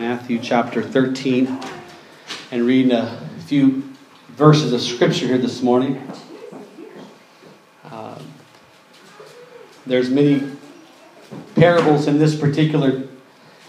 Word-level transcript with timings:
Matthew 0.00 0.38
chapter 0.38 0.82
13 0.82 1.60
and 2.50 2.64
reading 2.64 2.90
a 2.90 3.20
few 3.44 3.82
verses 4.30 4.72
of 4.72 4.80
scripture 4.80 5.26
here 5.26 5.36
this 5.36 5.60
morning. 5.60 6.02
Uh, 7.84 8.18
there's 9.84 10.08
many 10.08 10.52
parables 11.54 12.06
in 12.06 12.18
this 12.18 12.34
particular 12.34 13.08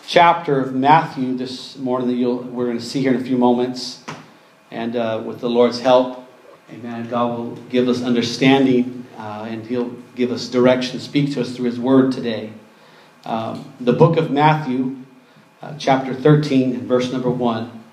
chapter 0.07 0.61
of 0.61 0.73
Matthew 0.73 1.35
this 1.35 1.77
morning 1.77 2.07
that 2.07 2.13
you'll, 2.13 2.43
we're 2.43 2.67
going 2.67 2.79
to 2.79 2.83
see 2.83 3.01
here 3.01 3.13
in 3.13 3.19
a 3.19 3.25
few 3.25 3.37
moments. 3.37 4.01
And 4.71 4.95
uh, 4.95 5.21
with 5.25 5.41
the 5.41 5.49
Lord's 5.49 5.81
help, 5.81 6.25
amen, 6.71 7.09
God 7.09 7.37
will 7.37 7.55
give 7.67 7.89
us 7.89 8.03
understanding 8.03 9.05
uh, 9.17 9.47
and 9.49 9.67
He'll 9.67 9.89
give 10.15 10.31
us 10.31 10.47
direction, 10.47 11.01
speak 11.01 11.33
to 11.33 11.41
us 11.41 11.53
through 11.53 11.65
His 11.65 11.79
Word 11.79 12.13
today. 12.13 12.53
Um, 13.25 13.73
the 13.81 13.93
book 13.93 14.15
of 14.15 14.31
Matthew 14.31 15.00
uh, 15.61 15.75
chapter 15.77 16.13
13 16.13 16.73
and 16.73 16.83
verse 16.83 17.11
number 17.11 17.29
1. 17.29 17.83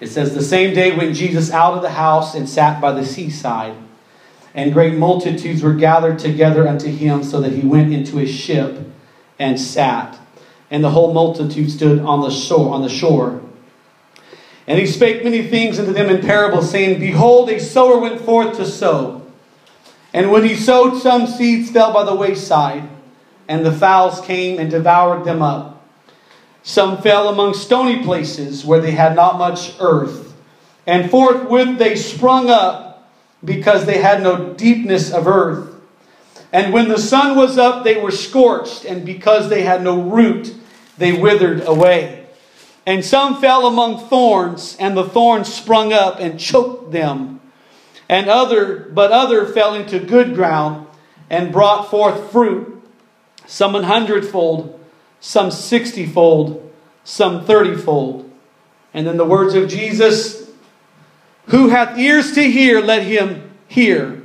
It 0.00 0.08
says, 0.08 0.34
The 0.34 0.42
same 0.42 0.74
day 0.74 0.96
went 0.96 1.14
Jesus 1.14 1.50
out 1.50 1.74
of 1.74 1.82
the 1.82 1.90
house 1.90 2.34
and 2.34 2.48
sat 2.48 2.80
by 2.80 2.92
the 2.92 3.04
seaside, 3.04 3.76
and 4.54 4.72
great 4.72 4.94
multitudes 4.94 5.62
were 5.62 5.74
gathered 5.74 6.18
together 6.18 6.66
unto 6.66 6.88
him, 6.88 7.22
so 7.22 7.40
that 7.40 7.52
he 7.52 7.66
went 7.66 7.92
into 7.92 8.18
a 8.18 8.26
ship 8.26 8.78
and 9.38 9.60
sat. 9.60 10.18
And 10.70 10.82
the 10.82 10.90
whole 10.90 11.12
multitude 11.12 11.70
stood 11.70 12.00
on 12.00 12.20
the 12.22 12.30
shore. 12.30 12.74
On 12.74 12.82
the 12.82 12.88
shore. 12.88 13.42
And 14.66 14.78
he 14.78 14.86
spake 14.86 15.24
many 15.24 15.42
things 15.42 15.78
unto 15.78 15.92
them 15.92 16.08
in 16.08 16.20
parables, 16.20 16.70
saying, 16.70 17.00
Behold, 17.00 17.50
a 17.50 17.60
sower 17.60 17.98
went 17.98 18.20
forth 18.20 18.56
to 18.56 18.66
sow. 18.66 19.26
And 20.12 20.30
when 20.32 20.44
he 20.44 20.54
sowed, 20.54 20.98
some 21.00 21.26
seeds 21.26 21.70
fell 21.70 21.92
by 21.92 22.04
the 22.04 22.14
wayside, 22.14 22.88
and 23.48 23.64
the 23.64 23.72
fowls 23.72 24.20
came 24.20 24.58
and 24.58 24.70
devoured 24.70 25.24
them 25.24 25.42
up. 25.42 25.79
Some 26.62 27.00
fell 27.00 27.28
among 27.28 27.54
stony 27.54 28.02
places 28.02 28.64
where 28.64 28.80
they 28.80 28.90
had 28.92 29.16
not 29.16 29.38
much 29.38 29.74
earth. 29.80 30.34
And 30.86 31.10
forthwith 31.10 31.78
they 31.78 31.96
sprung 31.96 32.50
up 32.50 33.10
because 33.44 33.86
they 33.86 33.98
had 33.98 34.22
no 34.22 34.52
deepness 34.54 35.12
of 35.12 35.26
earth. 35.26 35.74
And 36.52 36.72
when 36.72 36.88
the 36.88 36.98
sun 36.98 37.36
was 37.36 37.58
up, 37.58 37.84
they 37.84 38.00
were 38.00 38.10
scorched, 38.10 38.84
and 38.84 39.06
because 39.06 39.48
they 39.48 39.62
had 39.62 39.82
no 39.82 40.00
root, 40.00 40.54
they 40.98 41.12
withered 41.12 41.62
away. 41.64 42.26
And 42.86 43.04
some 43.04 43.40
fell 43.40 43.66
among 43.66 44.08
thorns, 44.08 44.76
and 44.80 44.96
the 44.96 45.04
thorns 45.04 45.52
sprung 45.52 45.92
up 45.92 46.18
and 46.18 46.40
choked 46.40 46.90
them. 46.90 47.40
And 48.08 48.28
other, 48.28 48.90
but 48.92 49.12
other 49.12 49.46
fell 49.46 49.74
into 49.74 50.00
good 50.00 50.34
ground 50.34 50.88
and 51.28 51.52
brought 51.52 51.88
forth 51.88 52.32
fruit, 52.32 52.82
some 53.46 53.76
an 53.76 53.84
hundredfold 53.84 54.79
some 55.20 55.50
sixtyfold, 55.50 56.72
some 57.04 57.44
thirtyfold. 57.44 58.28
And 58.92 59.06
then 59.06 59.16
the 59.16 59.24
words 59.24 59.54
of 59.54 59.68
Jesus 59.68 60.50
Who 61.46 61.68
hath 61.68 61.98
ears 61.98 62.32
to 62.32 62.50
hear, 62.50 62.80
let 62.80 63.02
him 63.02 63.50
hear. 63.68 64.22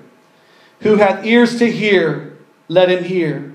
Who 0.81 0.97
hath 0.97 1.25
ears 1.25 1.59
to 1.59 1.71
hear, 1.71 2.37
let 2.67 2.89
him 2.89 3.03
hear. 3.03 3.53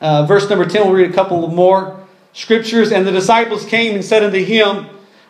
Uh, 0.00 0.24
verse 0.26 0.48
number 0.48 0.64
10, 0.64 0.82
we'll 0.84 0.94
read 0.94 1.10
a 1.10 1.14
couple 1.14 1.46
more 1.48 2.04
scriptures. 2.32 2.90
And 2.90 3.06
the 3.06 3.12
disciples 3.12 3.64
came 3.64 3.94
and 3.94 4.04
said 4.04 4.22
unto 4.22 4.44
him, 4.44 4.86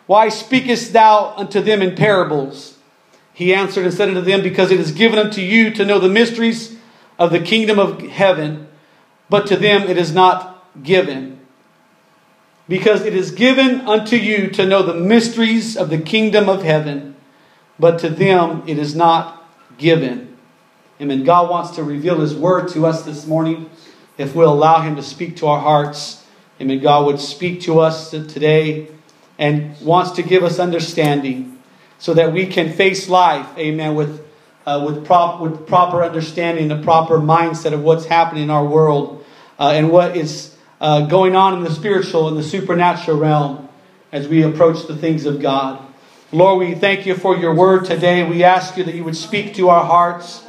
Why 0.07 0.29
speakest 0.29 0.93
thou 0.93 1.33
unto 1.37 1.61
them 1.61 1.81
in 1.81 1.95
parables? 1.95 2.77
He 3.33 3.53
answered 3.53 3.85
and 3.85 3.93
said 3.93 4.09
unto 4.09 4.21
them, 4.21 4.41
Because 4.41 4.71
it 4.71 4.79
is 4.79 4.91
given 4.91 5.19
unto 5.19 5.41
you 5.41 5.71
to 5.71 5.85
know 5.85 5.99
the 5.99 6.09
mysteries 6.09 6.77
of 7.17 7.31
the 7.31 7.39
kingdom 7.39 7.79
of 7.79 8.01
heaven, 8.01 8.67
but 9.29 9.47
to 9.47 9.55
them 9.55 9.83
it 9.83 9.97
is 9.97 10.13
not 10.13 10.62
given. 10.81 11.39
Because 12.67 13.05
it 13.05 13.13
is 13.13 13.31
given 13.31 13.81
unto 13.81 14.15
you 14.15 14.49
to 14.51 14.65
know 14.65 14.81
the 14.83 14.93
mysteries 14.93 15.75
of 15.75 15.89
the 15.89 15.97
kingdom 15.97 16.47
of 16.47 16.63
heaven, 16.63 17.15
but 17.77 17.99
to 17.99 18.09
them 18.09 18.63
it 18.65 18.77
is 18.77 18.95
not 18.95 19.45
given. 19.77 20.37
Amen. 21.01 21.23
God 21.23 21.49
wants 21.49 21.71
to 21.71 21.83
reveal 21.83 22.19
His 22.19 22.33
word 22.33 22.69
to 22.69 22.85
us 22.85 23.03
this 23.03 23.27
morning 23.27 23.69
if 24.17 24.33
we'll 24.35 24.53
allow 24.53 24.81
Him 24.81 24.95
to 24.95 25.03
speak 25.03 25.35
to 25.37 25.47
our 25.47 25.59
hearts. 25.59 26.23
Amen. 26.61 26.79
God 26.79 27.05
would 27.07 27.19
speak 27.19 27.61
to 27.61 27.79
us 27.79 28.11
today 28.11 28.87
and 29.37 29.79
wants 29.81 30.11
to 30.11 30.23
give 30.23 30.43
us 30.43 30.59
understanding 30.59 31.59
so 31.97 32.13
that 32.13 32.31
we 32.31 32.45
can 32.45 32.71
face 32.71 33.09
life, 33.09 33.47
amen, 33.57 33.95
with, 33.95 34.25
uh, 34.65 34.83
with, 34.85 35.05
prop, 35.05 35.41
with 35.41 35.67
proper 35.67 36.03
understanding, 36.03 36.67
the 36.67 36.81
proper 36.81 37.17
mindset 37.17 37.73
of 37.73 37.81
what's 37.81 38.05
happening 38.05 38.43
in 38.43 38.49
our 38.49 38.65
world 38.65 39.25
uh, 39.59 39.71
and 39.73 39.89
what 39.89 40.15
is 40.15 40.52
uh, 40.83 41.05
going 41.05 41.33
on 41.33 41.57
in 41.57 41.63
the 41.63 41.71
spiritual 41.71 42.27
and 42.27 42.37
the 42.37 42.43
supernatural 42.43 43.17
realm 43.17 43.69
as 44.11 44.27
we 44.27 44.43
approach 44.43 44.85
the 44.85 44.95
things 44.95 45.25
of 45.25 45.41
God. 45.41 45.81
Lord, 46.33 46.59
we 46.59 46.75
thank 46.75 47.05
you 47.05 47.15
for 47.15 47.37
your 47.37 47.55
word 47.55 47.85
today. 47.85 48.27
We 48.29 48.43
ask 48.43 48.75
you 48.75 48.83
that 48.83 48.93
you 48.93 49.05
would 49.05 49.15
speak 49.15 49.55
to 49.55 49.69
our 49.69 49.85
hearts. 49.85 50.43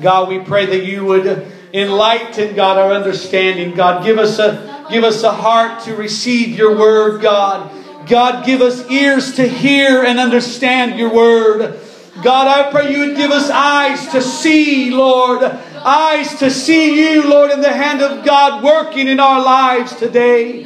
God, 0.00 0.30
we 0.30 0.38
pray 0.38 0.64
that 0.64 0.86
you 0.86 1.04
would 1.04 1.52
enlighten, 1.74 2.56
God, 2.56 2.78
our 2.78 2.92
understanding. 2.92 3.74
God, 3.74 4.02
give 4.02 4.16
us 4.16 4.38
a, 4.38 4.86
give 4.90 5.04
us 5.04 5.22
a 5.24 5.32
heart 5.32 5.84
to 5.84 5.94
receive 5.94 6.56
your 6.56 6.74
word, 6.74 7.20
God. 7.20 7.70
God, 8.08 8.46
give 8.46 8.62
us 8.62 8.88
ears 8.90 9.34
to 9.36 9.46
hear 9.46 10.04
and 10.04 10.18
understand 10.18 10.98
your 10.98 11.12
word. 11.12 11.78
God, 12.22 12.48
I 12.48 12.70
pray 12.70 12.94
you 12.94 13.08
would 13.08 13.16
give 13.16 13.30
us 13.30 13.50
eyes 13.50 14.08
to 14.12 14.22
see, 14.22 14.90
Lord. 14.90 15.42
Eyes 15.84 16.38
to 16.38 16.50
see 16.50 17.12
you, 17.12 17.28
Lord, 17.28 17.50
in 17.50 17.60
the 17.60 17.72
hand 17.72 18.02
of 18.02 18.24
God 18.24 18.62
working 18.62 19.08
in 19.08 19.20
our 19.20 19.42
lives 19.42 19.94
today. 19.94 20.64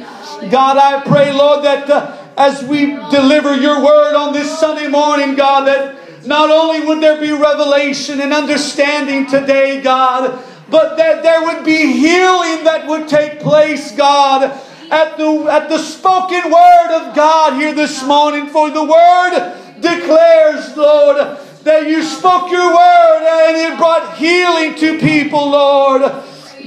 God, 0.49 0.77
I 0.77 1.01
pray, 1.05 1.31
Lord, 1.31 1.63
that 1.65 1.89
uh, 1.89 2.17
as 2.37 2.63
we 2.63 2.87
deliver 3.11 3.55
your 3.55 3.83
word 3.83 4.15
on 4.15 4.33
this 4.33 4.59
Sunday 4.59 4.87
morning, 4.87 5.35
God, 5.35 5.67
that 5.67 6.25
not 6.25 6.49
only 6.49 6.85
would 6.85 7.01
there 7.01 7.19
be 7.19 7.31
revelation 7.31 8.21
and 8.21 8.33
understanding 8.33 9.27
today, 9.27 9.81
God, 9.81 10.43
but 10.69 10.95
that 10.97 11.21
there 11.23 11.43
would 11.43 11.65
be 11.65 11.91
healing 11.91 12.63
that 12.63 12.87
would 12.87 13.07
take 13.07 13.39
place, 13.39 13.91
God, 13.91 14.43
at 14.89 15.17
the, 15.17 15.47
at 15.51 15.69
the 15.69 15.77
spoken 15.77 16.51
word 16.51 17.01
of 17.01 17.15
God 17.15 17.53
here 17.53 17.73
this 17.73 18.05
morning. 18.05 18.47
For 18.47 18.69
the 18.69 18.83
word 18.83 19.57
declares, 19.81 20.75
Lord, 20.77 21.37
that 21.63 21.87
you 21.87 22.03
spoke 22.03 22.51
your 22.51 22.73
word 22.73 23.47
and 23.47 23.73
it 23.73 23.77
brought 23.77 24.17
healing 24.17 24.75
to 24.75 24.99
people, 24.99 25.51
Lord. 25.51 26.01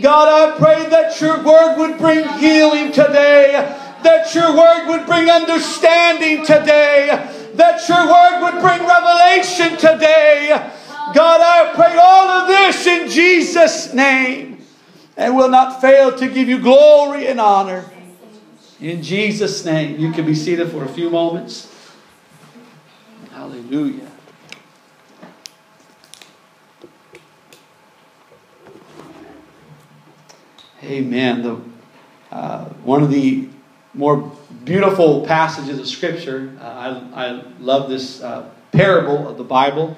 God, 0.01 0.29
I 0.29 0.57
pray 0.59 0.89
that 0.91 1.21
your 1.21 1.43
word 1.43 1.79
would 1.79 1.99
bring 1.99 2.29
healing 2.39 2.93
today, 2.93 3.53
that 4.03 4.35
your 4.35 4.57
word 4.57 4.89
would 4.89 5.07
bring 5.07 5.31
understanding 5.31 6.45
today, 6.45 7.09
that 7.55 7.89
your 7.89 8.07
word 8.07 8.43
would 8.43 8.61
bring 8.61 8.87
revelation 8.87 9.79
today. 9.79 10.49
God, 11.15 11.41
I 11.41 11.73
pray 11.75 11.97
all 11.97 12.29
of 12.29 12.49
this 12.49 12.87
in 12.87 13.09
Jesus' 13.09 13.93
name 13.95 14.65
and 15.17 15.37
will 15.37 15.49
not 15.49 15.81
fail 15.81 16.17
to 16.17 16.29
give 16.29 16.49
you 16.49 16.59
glory 16.59 17.27
and 17.27 17.41
honor. 17.41 17.85
In 18.81 19.03
Jesus' 19.03 19.65
name, 19.65 19.99
you 19.99 20.13
can 20.13 20.27
be 20.27 20.35
seated 20.35 20.71
for 20.71 20.85
a 20.85 20.89
few 20.89 21.09
moments. 21.09 21.71
Hallelujah. 23.31 24.11
Amen. 30.85 31.43
The, 31.43 31.61
uh, 32.31 32.65
one 32.85 33.03
of 33.03 33.11
the 33.11 33.49
more 33.95 34.31
beautiful 34.65 35.25
passages 35.25 35.79
of 35.79 35.87
Scripture. 35.87 36.55
Uh, 36.61 37.09
I, 37.15 37.27
I 37.27 37.43
love 37.59 37.89
this 37.89 38.21
uh, 38.21 38.51
parable 38.73 39.27
of 39.27 39.39
the 39.39 39.45
Bible. 39.45 39.97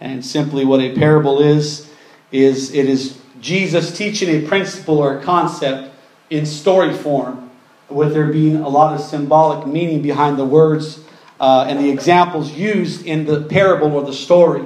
And 0.00 0.24
simply 0.24 0.64
what 0.64 0.80
a 0.80 0.94
parable 0.94 1.42
is, 1.42 1.90
is 2.32 2.72
it 2.72 2.88
is 2.88 3.18
Jesus 3.40 3.96
teaching 3.96 4.30
a 4.30 4.48
principle 4.48 4.98
or 4.98 5.18
a 5.18 5.22
concept 5.22 5.94
in 6.30 6.46
story 6.46 6.94
form, 6.94 7.50
with 7.90 8.14
there 8.14 8.32
being 8.32 8.56
a 8.56 8.68
lot 8.68 8.94
of 8.94 9.02
symbolic 9.02 9.66
meaning 9.66 10.00
behind 10.00 10.38
the 10.38 10.44
words 10.44 11.00
uh, 11.38 11.66
and 11.68 11.78
the 11.78 11.90
examples 11.90 12.52
used 12.52 13.04
in 13.04 13.26
the 13.26 13.42
parable 13.42 13.92
or 13.92 14.04
the 14.04 14.12
story. 14.12 14.64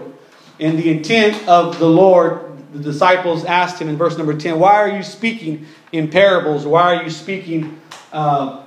And 0.61 0.78
the 0.78 0.90
intent 0.90 1.49
of 1.49 1.81
the 1.81 1.88
Lord 1.88 2.47
the 2.72 2.78
disciples 2.80 3.44
asked 3.44 3.80
him 3.80 3.88
in 3.88 3.96
verse 3.96 4.16
number 4.18 4.36
10, 4.36 4.58
Why 4.58 4.74
are 4.74 4.88
you 4.88 5.02
speaking 5.02 5.66
in 5.92 6.08
parables? 6.08 6.66
Why 6.66 6.96
are 6.96 7.02
you 7.02 7.10
speaking 7.10 7.80
uh, 8.12 8.64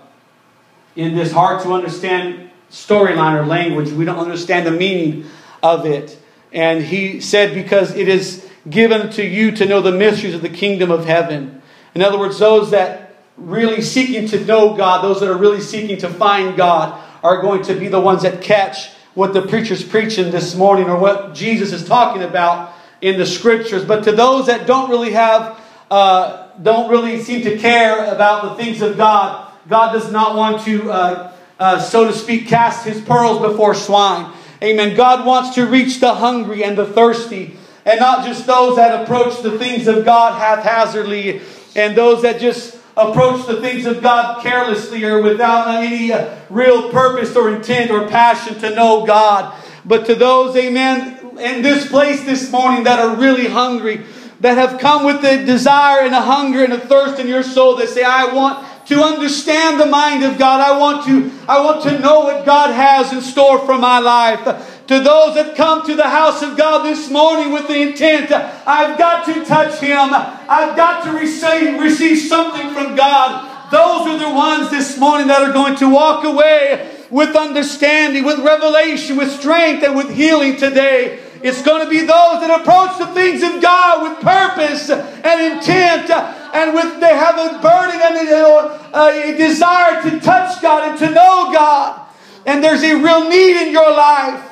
in 0.96 1.16
this 1.16 1.32
hard 1.32 1.62
to 1.64 1.74
understand 1.74 2.50
storyline 2.72 3.40
or 3.40 3.46
language? 3.46 3.92
We 3.92 4.06
don't 4.06 4.20
understand 4.20 4.66
the 4.66 4.72
meaning 4.72 5.26
of 5.62 5.86
it. 5.86 6.18
And 6.52 6.84
he 6.84 7.22
said, 7.22 7.54
Because 7.54 7.96
it 7.96 8.08
is 8.08 8.48
given 8.70 9.12
to 9.12 9.26
you 9.26 9.52
to 9.52 9.66
know 9.66 9.82
the 9.82 9.92
mysteries 9.92 10.36
of 10.36 10.42
the 10.42 10.50
kingdom 10.50 10.92
of 10.92 11.06
heaven. 11.06 11.62
In 11.94 12.02
other 12.02 12.18
words, 12.18 12.40
those 12.40 12.72
that 12.72 13.16
really 13.38 13.82
seeking 13.82 14.28
to 14.28 14.44
know 14.46 14.76
God, 14.76 15.04
those 15.04 15.20
that 15.20 15.30
are 15.30 15.38
really 15.38 15.62
seeking 15.62 15.98
to 16.00 16.10
find 16.10 16.56
God, 16.56 17.02
are 17.24 17.42
going 17.42 17.64
to 17.64 17.76
be 17.76 17.88
the 17.88 18.00
ones 18.00 18.24
that 18.24 18.42
catch 18.42 18.92
what 19.14 19.34
the 19.34 19.42
preacher's 19.42 19.84
preaching 19.84 20.32
this 20.32 20.56
morning 20.56 20.90
or 20.90 20.98
what 20.98 21.34
Jesus 21.34 21.74
is 21.74 21.86
talking 21.86 22.24
about 22.24 22.71
in 23.02 23.18
the 23.18 23.26
scriptures. 23.26 23.84
But 23.84 24.04
to 24.06 24.12
those 24.12 24.48
that 24.48 24.68
don't 24.68 24.90
really 24.90 25.12
have, 25.12 25.60
uh, 25.90 26.48
don't 26.62 26.90
really 26.90 27.22
seem 27.22 27.44
to 27.44 27.58
care 27.58 28.06
about 28.14 28.44
the 28.44 28.64
things 28.64 28.82
of 28.82 28.98
God, 28.98 29.52
God 29.68 29.94
does 29.94 30.12
not 30.12 30.36
want 30.36 30.64
to, 30.66 30.92
uh, 30.92 31.34
uh, 31.60 31.80
so 31.80 32.06
to 32.06 32.14
speak, 32.14 32.48
cast 32.48 32.86
his 32.86 33.02
pearls 33.02 33.40
before 33.40 33.74
swine. 33.76 34.32
Amen. 34.64 34.96
God 34.96 35.26
wants 35.26 35.56
to 35.56 35.66
reach 35.66 36.00
the 36.00 36.16
hungry 36.16 36.64
and 36.64 36.78
the 36.78 36.86
thirsty, 36.86 37.58
and 37.86 38.00
not 38.00 38.26
just 38.26 38.46
those 38.46 38.76
that 38.76 39.04
approach 39.04 39.42
the 39.42 39.58
things 39.58 39.88
of 39.88 40.06
God 40.06 40.40
haphazardly 40.40 41.42
and 41.76 41.96
those 41.96 42.22
that 42.22 42.40
just 42.40 42.78
approach 42.98 43.48
the 43.48 43.62
things 43.62 43.86
of 43.86 44.02
God 44.02 44.44
carelessly 44.44 45.04
or 45.04 45.22
without 45.22 45.68
any 45.68 46.12
uh, 46.12 46.36
real 46.50 46.92
purpose 46.92 47.36
or 47.36 47.50
intent 47.50 47.90
or 47.90 48.08
passion 48.08 48.60
to 48.60 48.76
know 48.76 49.06
God. 49.06 49.56
But 49.86 50.06
to 50.08 50.16
those, 50.16 50.56
amen, 50.56 51.21
in 51.42 51.62
this 51.62 51.88
place 51.88 52.24
this 52.24 52.52
morning 52.52 52.84
that 52.84 53.00
are 53.00 53.16
really 53.16 53.48
hungry, 53.48 54.06
that 54.40 54.58
have 54.58 54.80
come 54.80 55.06
with 55.06 55.24
a 55.24 55.46
desire 55.46 56.06
and 56.06 56.14
a 56.14 56.22
hunger 56.22 56.64
and 56.64 56.74
a 56.74 56.80
thirst 56.80 57.20
in 57.20 57.28
your 57.28 57.44
soul 57.44 57.76
that 57.78 57.90
say, 57.90 58.04
I 58.04 58.34
want 58.34 58.68
to 58.88 59.02
understand 59.04 59.80
the 59.80 59.86
mind 59.86 60.24
of 60.24 60.38
God. 60.38 60.60
I 60.60 60.78
want 60.78 61.06
to, 61.06 61.32
I 61.48 61.64
want 61.64 61.84
to 61.84 62.00
know 62.00 62.22
what 62.22 62.46
God 62.46 62.74
has 62.74 63.14
in 63.14 63.22
store 63.22 63.60
for 63.60 63.78
my 63.78 64.00
life. 64.00 64.44
To 64.88 65.00
those 65.00 65.36
that 65.36 65.56
come 65.56 65.86
to 65.86 65.96
the 65.96 66.10
house 66.10 66.42
of 66.42 66.58
God 66.58 66.84
this 66.84 67.10
morning 67.10 67.54
with 67.54 67.68
the 67.68 67.80
intent, 67.80 68.32
I've 68.32 68.98
got 68.98 69.26
to 69.28 69.46
touch 69.46 69.80
Him. 69.80 70.10
I've 70.12 70.76
got 70.76 71.06
to 71.06 71.12
receive, 71.12 71.80
receive 71.80 72.18
something 72.18 72.74
from 72.74 72.96
God. 72.96 73.72
Those 73.72 74.08
are 74.08 74.20
the 74.20 74.36
ones 74.36 74.70
this 74.70 74.98
morning 74.98 75.28
that 75.28 75.42
are 75.42 75.54
going 75.54 75.78
to 75.78 75.90
walk 75.90 76.26
away 76.26 77.06
with 77.10 77.36
understanding, 77.36 78.26
with 78.26 78.40
revelation, 78.40 79.16
with 79.16 79.32
strength, 79.32 79.84
and 79.84 79.96
with 79.96 80.10
healing 80.10 80.58
today. 80.58 81.21
It's 81.44 81.62
going 81.64 81.84
to 81.84 81.90
be 81.90 82.00
those 82.02 82.42
that 82.42 82.62
approach 82.62 83.00
the 83.00 83.08
things 83.14 83.42
of 83.42 83.62
God 83.62 84.04
with 84.04 84.22
purpose 84.22 84.90
and 84.90 85.54
intent, 85.54 86.10
and 86.10 86.74
with 86.74 87.00
they 87.00 87.16
have 87.16 87.38
a 87.38 87.60
burden 87.62 88.00
and 88.02 88.30
a, 88.30 89.34
a 89.34 89.38
desire 89.38 90.02
to 90.04 90.20
touch 90.20 90.62
God 90.62 90.90
and 90.90 91.00
to 91.00 91.10
know 91.10 91.52
God. 91.52 92.08
And 92.46 92.64
there's 92.64 92.84
a 92.84 92.96
real 92.96 93.30
need 93.30 93.68
in 93.68 93.72
your 93.72 93.90
life. 93.92 94.52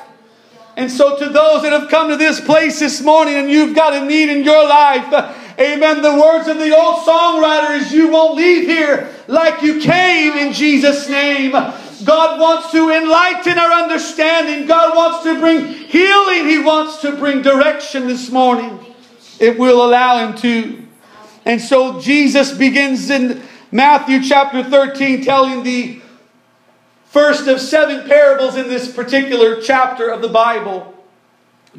And 0.76 0.90
so, 0.90 1.18
to 1.18 1.28
those 1.28 1.62
that 1.62 1.72
have 1.72 1.90
come 1.90 2.08
to 2.08 2.16
this 2.16 2.40
place 2.40 2.80
this 2.80 3.02
morning 3.02 3.34
and 3.34 3.50
you've 3.50 3.74
got 3.74 3.92
a 3.92 4.04
need 4.06 4.30
in 4.30 4.44
your 4.44 4.66
life, 4.66 5.12
uh, 5.12 5.34
amen. 5.58 6.00
The 6.00 6.14
words 6.14 6.48
of 6.48 6.58
the 6.58 6.74
old 6.74 7.04
songwriter 7.06 7.78
is 7.78 7.92
you 7.92 8.08
won't 8.08 8.36
leave 8.36 8.66
here 8.66 9.12
like 9.26 9.62
you 9.62 9.80
came 9.80 10.32
in 10.34 10.52
Jesus' 10.52 11.08
name. 11.08 11.52
God 12.02 12.40
wants 12.40 12.70
to 12.72 12.90
enlighten 12.90 13.58
our 13.58 13.72
understanding. 13.72 14.66
God 14.66 14.96
wants 14.96 15.24
to 15.24 15.38
bring 15.38 15.66
healing. 15.66 16.48
He 16.48 16.58
wants 16.58 16.98
to 17.02 17.16
bring 17.16 17.42
direction 17.42 18.06
this 18.06 18.30
morning. 18.30 18.78
It 19.38 19.58
will 19.58 19.84
allow 19.84 20.26
Him 20.26 20.36
to. 20.38 20.86
And 21.44 21.60
so 21.60 22.00
Jesus 22.00 22.52
begins 22.52 23.10
in 23.10 23.42
Matthew 23.72 24.22
chapter 24.22 24.62
13 24.62 25.24
telling 25.24 25.62
the 25.62 26.00
first 27.04 27.46
of 27.46 27.60
seven 27.60 28.08
parables 28.08 28.56
in 28.56 28.68
this 28.68 28.92
particular 28.92 29.60
chapter 29.60 30.08
of 30.10 30.22
the 30.22 30.28
Bible. 30.28 30.94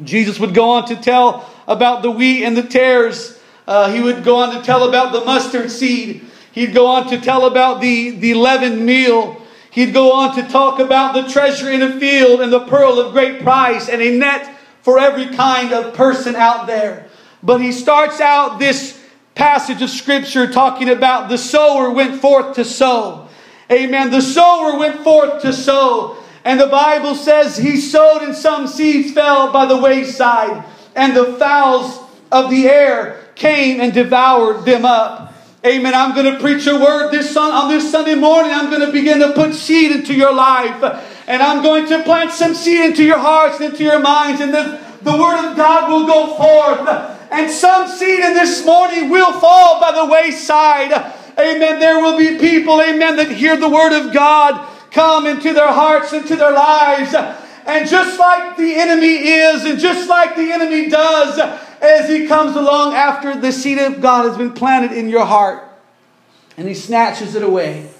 Jesus 0.02 0.40
would 0.40 0.54
go 0.54 0.70
on 0.70 0.86
to 0.88 0.96
tell 0.96 1.48
about 1.66 2.02
the 2.02 2.10
wheat 2.10 2.44
and 2.44 2.56
the 2.56 2.62
tares. 2.62 3.38
Uh, 3.66 3.90
he 3.90 4.00
would 4.00 4.24
go 4.24 4.36
on 4.36 4.54
to 4.54 4.62
tell 4.62 4.88
about 4.88 5.12
the 5.12 5.24
mustard 5.24 5.70
seed. 5.70 6.24
He'd 6.52 6.74
go 6.74 6.86
on 6.86 7.08
to 7.08 7.20
tell 7.20 7.46
about 7.46 7.80
the, 7.80 8.10
the 8.10 8.34
leavened 8.34 8.84
meal. 8.84 9.41
He'd 9.72 9.94
go 9.94 10.12
on 10.12 10.34
to 10.34 10.42
talk 10.42 10.80
about 10.80 11.14
the 11.14 11.32
treasure 11.32 11.70
in 11.70 11.80
a 11.80 11.98
field 11.98 12.42
and 12.42 12.52
the 12.52 12.66
pearl 12.66 13.00
of 13.00 13.14
great 13.14 13.40
price 13.40 13.88
and 13.88 14.02
a 14.02 14.18
net 14.18 14.54
for 14.82 14.98
every 14.98 15.34
kind 15.34 15.72
of 15.72 15.94
person 15.94 16.36
out 16.36 16.66
there. 16.66 17.08
But 17.42 17.62
he 17.62 17.72
starts 17.72 18.20
out 18.20 18.58
this 18.58 19.02
passage 19.34 19.80
of 19.80 19.88
scripture 19.88 20.46
talking 20.46 20.90
about 20.90 21.30
the 21.30 21.38
sower 21.38 21.90
went 21.90 22.20
forth 22.20 22.54
to 22.56 22.66
sow. 22.66 23.28
Amen. 23.70 24.10
The 24.10 24.20
sower 24.20 24.78
went 24.78 25.02
forth 25.02 25.40
to 25.40 25.54
sow. 25.54 26.18
And 26.44 26.60
the 26.60 26.66
Bible 26.66 27.14
says 27.14 27.56
he 27.56 27.78
sowed 27.78 28.20
and 28.20 28.34
some 28.34 28.66
seeds 28.66 29.14
fell 29.14 29.54
by 29.54 29.64
the 29.64 29.78
wayside 29.78 30.66
and 30.94 31.16
the 31.16 31.32
fowls 31.38 31.98
of 32.30 32.50
the 32.50 32.66
air 32.68 33.26
came 33.36 33.80
and 33.80 33.94
devoured 33.94 34.66
them 34.66 34.84
up. 34.84 35.31
Amen. 35.64 35.94
I'm 35.94 36.12
going 36.12 36.26
to 36.34 36.40
preach 36.40 36.66
a 36.66 36.74
word 36.74 37.12
this 37.12 37.32
sun, 37.32 37.52
on 37.52 37.68
this 37.68 37.88
Sunday 37.88 38.16
morning. 38.16 38.50
I'm 38.50 38.68
going 38.68 38.84
to 38.84 38.90
begin 38.90 39.20
to 39.20 39.32
put 39.32 39.54
seed 39.54 39.92
into 39.92 40.12
your 40.12 40.34
life. 40.34 40.82
And 41.28 41.40
I'm 41.40 41.62
going 41.62 41.86
to 41.86 42.02
plant 42.02 42.32
some 42.32 42.52
seed 42.52 42.80
into 42.80 43.04
your 43.04 43.18
hearts 43.18 43.60
and 43.60 43.70
into 43.70 43.84
your 43.84 44.00
minds. 44.00 44.40
And 44.40 44.52
the, 44.52 44.80
the 45.02 45.16
word 45.16 45.48
of 45.48 45.56
God 45.56 45.88
will 45.88 46.04
go 46.04 46.34
forth. 46.34 46.88
And 47.30 47.48
some 47.48 47.86
seed 47.86 48.24
in 48.24 48.34
this 48.34 48.66
morning 48.66 49.08
will 49.08 49.38
fall 49.38 49.80
by 49.80 49.92
the 49.92 50.04
wayside. 50.04 50.90
Amen. 51.38 51.78
There 51.78 52.00
will 52.00 52.18
be 52.18 52.38
people, 52.38 52.82
amen, 52.82 53.14
that 53.14 53.30
hear 53.30 53.56
the 53.56 53.68
word 53.68 53.96
of 53.96 54.12
God 54.12 54.68
come 54.90 55.28
into 55.28 55.52
their 55.52 55.72
hearts, 55.72 56.12
into 56.12 56.34
their 56.34 56.52
lives. 56.52 57.14
And 57.66 57.88
just 57.88 58.18
like 58.18 58.56
the 58.56 58.74
enemy 58.74 59.28
is, 59.28 59.64
and 59.64 59.78
just 59.78 60.08
like 60.08 60.34
the 60.34 60.50
enemy 60.50 60.88
does, 60.88 61.38
as 61.82 62.08
he 62.08 62.28
comes 62.28 62.54
along 62.54 62.94
after 62.94 63.38
the 63.38 63.50
seed 63.50 63.78
of 63.78 64.00
God 64.00 64.24
has 64.24 64.38
been 64.38 64.52
planted 64.52 64.96
in 64.96 65.08
your 65.08 65.26
heart. 65.26 65.64
And 66.56 66.68
he 66.68 66.74
snatches 66.74 67.34
it 67.34 67.42
away. 67.42 67.90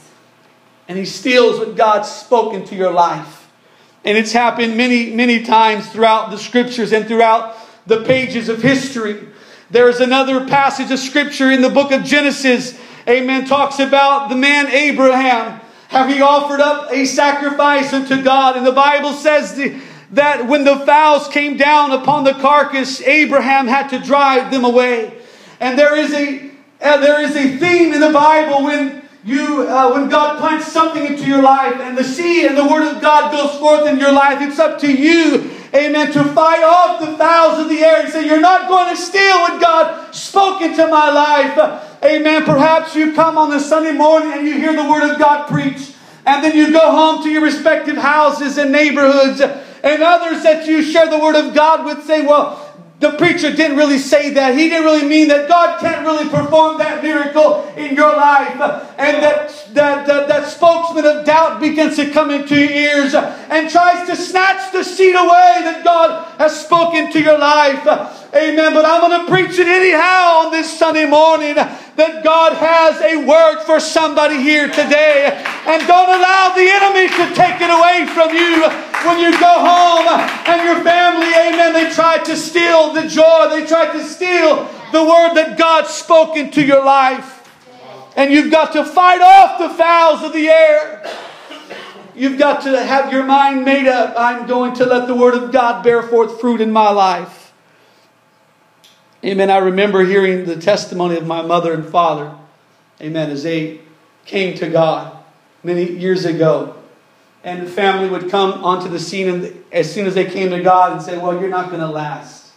And 0.88 0.96
he 0.96 1.04
steals 1.04 1.58
what 1.58 1.76
God's 1.76 2.08
spoken 2.08 2.64
to 2.66 2.76
your 2.76 2.92
life. 2.92 3.50
And 4.04 4.16
it's 4.16 4.32
happened 4.32 4.76
many, 4.76 5.12
many 5.12 5.42
times 5.42 5.88
throughout 5.88 6.30
the 6.30 6.38
scriptures 6.38 6.92
and 6.92 7.06
throughout 7.06 7.56
the 7.86 8.04
pages 8.04 8.48
of 8.48 8.62
history. 8.62 9.28
There's 9.70 10.00
another 10.00 10.46
passage 10.46 10.90
of 10.90 10.98
scripture 10.98 11.50
in 11.50 11.62
the 11.62 11.70
book 11.70 11.92
of 11.92 12.04
Genesis, 12.04 12.78
amen, 13.08 13.46
talks 13.46 13.78
about 13.78 14.28
the 14.28 14.36
man 14.36 14.68
Abraham, 14.68 15.60
how 15.88 16.06
he 16.06 16.20
offered 16.20 16.60
up 16.60 16.92
a 16.92 17.04
sacrifice 17.04 17.92
unto 17.92 18.22
God. 18.22 18.56
And 18.56 18.66
the 18.66 18.72
Bible 18.72 19.12
says 19.12 19.54
the, 19.54 19.80
that 20.12 20.46
when 20.46 20.64
the 20.64 20.78
fowls 20.80 21.26
came 21.28 21.56
down 21.56 21.90
upon 21.90 22.24
the 22.24 22.34
carcass, 22.34 23.00
Abraham 23.02 23.66
had 23.66 23.88
to 23.88 23.98
drive 23.98 24.50
them 24.50 24.64
away. 24.64 25.18
And 25.60 25.78
there 25.78 25.96
is 25.96 26.12
a 26.12 26.50
uh, 26.80 26.96
there 26.98 27.22
is 27.22 27.36
a 27.36 27.56
theme 27.58 27.92
in 27.92 28.00
the 28.00 28.10
Bible 28.10 28.64
when 28.64 29.02
you 29.24 29.68
uh, 29.68 29.92
when 29.92 30.08
God 30.08 30.38
plants 30.38 30.66
something 30.66 31.04
into 31.06 31.24
your 31.24 31.42
life 31.42 31.76
and 31.76 31.96
the 31.96 32.04
seed 32.04 32.46
and 32.46 32.58
the 32.58 32.66
word 32.66 32.88
of 32.88 33.00
God 33.00 33.30
goes 33.30 33.58
forth 33.58 33.86
in 33.86 33.98
your 33.98 34.12
life. 34.12 34.38
It's 34.40 34.58
up 34.58 34.80
to 34.80 34.92
you, 34.92 35.50
Amen, 35.72 36.12
to 36.12 36.24
fight 36.24 36.62
off 36.62 37.00
the 37.00 37.16
fowls 37.16 37.60
of 37.60 37.68
the 37.68 37.78
air 37.78 38.02
and 38.02 38.12
say, 38.12 38.26
"You're 38.26 38.40
not 38.40 38.68
going 38.68 38.94
to 38.94 39.00
steal 39.00 39.40
what 39.42 39.60
God 39.60 40.14
spoke 40.14 40.60
into 40.60 40.86
my 40.88 41.10
life." 41.10 41.56
Amen. 42.04 42.44
Perhaps 42.44 42.96
you 42.96 43.12
come 43.12 43.38
on 43.38 43.48
the 43.48 43.60
Sunday 43.60 43.92
morning 43.92 44.32
and 44.32 44.46
you 44.46 44.54
hear 44.54 44.74
the 44.74 44.90
word 44.90 45.08
of 45.08 45.20
God 45.20 45.46
preached, 45.46 45.94
and 46.26 46.42
then 46.44 46.56
you 46.56 46.72
go 46.72 46.90
home 46.90 47.22
to 47.22 47.30
your 47.30 47.42
respective 47.42 47.96
houses 47.96 48.58
and 48.58 48.72
neighborhoods 48.72 49.40
and 49.82 50.02
others 50.02 50.42
that 50.44 50.66
you 50.66 50.82
share 50.82 51.10
the 51.10 51.18
word 51.18 51.36
of 51.36 51.54
God 51.54 51.84
with 51.84 52.04
say, 52.04 52.24
well, 52.26 52.68
the 53.02 53.10
preacher 53.18 53.50
didn't 53.50 53.76
really 53.76 53.98
say 53.98 54.30
that. 54.30 54.56
He 54.56 54.68
didn't 54.68 54.84
really 54.84 55.06
mean 55.08 55.26
that 55.28 55.48
God 55.48 55.80
can't 55.80 56.06
really 56.06 56.28
perform 56.30 56.78
that 56.78 57.02
miracle 57.02 57.66
in 57.76 57.96
your 57.96 58.14
life. 58.14 58.52
And 58.96 59.22
that, 59.22 59.48
that, 59.74 60.06
that, 60.06 60.28
that 60.28 60.48
spokesman 60.48 61.04
of 61.04 61.26
doubt 61.26 61.60
begins 61.60 61.96
to 61.96 62.10
come 62.10 62.30
into 62.30 62.54
your 62.54 62.70
ears 62.70 63.14
and 63.14 63.68
tries 63.68 64.06
to 64.08 64.14
snatch 64.14 64.72
the 64.72 64.84
seed 64.84 65.16
away 65.16 65.62
that 65.64 65.82
God 65.82 66.38
has 66.38 66.64
spoken 66.64 67.10
to 67.10 67.20
your 67.20 67.38
life. 67.38 68.21
Amen. 68.34 68.72
But 68.72 68.86
I'm 68.86 69.00
going 69.02 69.26
to 69.26 69.30
preach 69.30 69.58
it 69.58 69.68
anyhow 69.68 70.46
on 70.46 70.52
this 70.52 70.78
Sunday 70.78 71.04
morning 71.04 71.54
that 71.54 72.24
God 72.24 72.54
has 72.56 72.98
a 73.02 73.26
word 73.26 73.62
for 73.66 73.78
somebody 73.78 74.40
here 74.40 74.68
today. 74.68 75.36
And 75.66 75.86
don't 75.86 76.08
allow 76.08 76.54
the 76.56 76.64
enemy 76.64 77.12
to 77.12 77.24
take 77.36 77.60
it 77.60 77.68
away 77.68 78.08
from 78.08 78.32
you 78.32 78.64
when 79.04 79.20
you 79.20 79.32
go 79.38 79.52
home 79.60 80.08
and 80.48 80.64
your 80.64 80.82
family, 80.82 81.28
amen, 81.28 81.74
they 81.74 81.90
try 81.92 82.18
to 82.24 82.34
steal 82.34 82.94
the 82.94 83.06
joy. 83.06 83.48
They 83.50 83.66
try 83.66 83.92
to 83.92 84.02
steal 84.02 84.64
the 84.92 85.04
word 85.04 85.34
that 85.34 85.58
God 85.58 85.86
spoke 85.86 86.34
into 86.34 86.64
your 86.64 86.82
life. 86.82 87.40
And 88.16 88.32
you've 88.32 88.50
got 88.50 88.72
to 88.72 88.84
fight 88.84 89.20
off 89.20 89.58
the 89.58 89.68
fowls 89.76 90.22
of 90.22 90.32
the 90.32 90.48
air. 90.48 91.04
You've 92.14 92.38
got 92.38 92.62
to 92.62 92.82
have 92.82 93.12
your 93.12 93.24
mind 93.24 93.66
made 93.66 93.88
up. 93.88 94.14
I'm 94.16 94.46
going 94.46 94.72
to 94.76 94.86
let 94.86 95.06
the 95.06 95.14
word 95.14 95.34
of 95.34 95.52
God 95.52 95.84
bear 95.84 96.02
forth 96.02 96.40
fruit 96.40 96.62
in 96.62 96.72
my 96.72 96.90
life. 96.90 97.41
Amen. 99.24 99.50
I 99.50 99.58
remember 99.58 100.04
hearing 100.04 100.46
the 100.46 100.56
testimony 100.56 101.16
of 101.16 101.26
my 101.26 101.42
mother 101.42 101.72
and 101.72 101.86
father. 101.86 102.34
Amen. 103.00 103.30
As 103.30 103.44
they 103.44 103.80
came 104.24 104.56
to 104.58 104.68
God 104.68 105.16
many 105.62 105.84
years 105.84 106.24
ago. 106.24 106.76
And 107.44 107.66
the 107.66 107.70
family 107.70 108.08
would 108.08 108.30
come 108.30 108.64
onto 108.64 108.88
the 108.88 108.98
scene 108.98 109.28
and 109.28 109.64
as 109.72 109.92
soon 109.92 110.06
as 110.06 110.14
they 110.14 110.26
came 110.26 110.50
to 110.50 110.62
God 110.62 110.92
and 110.92 111.02
say, 111.02 111.18
Well, 111.18 111.40
you're 111.40 111.50
not 111.50 111.68
going 111.68 111.80
to 111.80 111.88
last. 111.88 112.52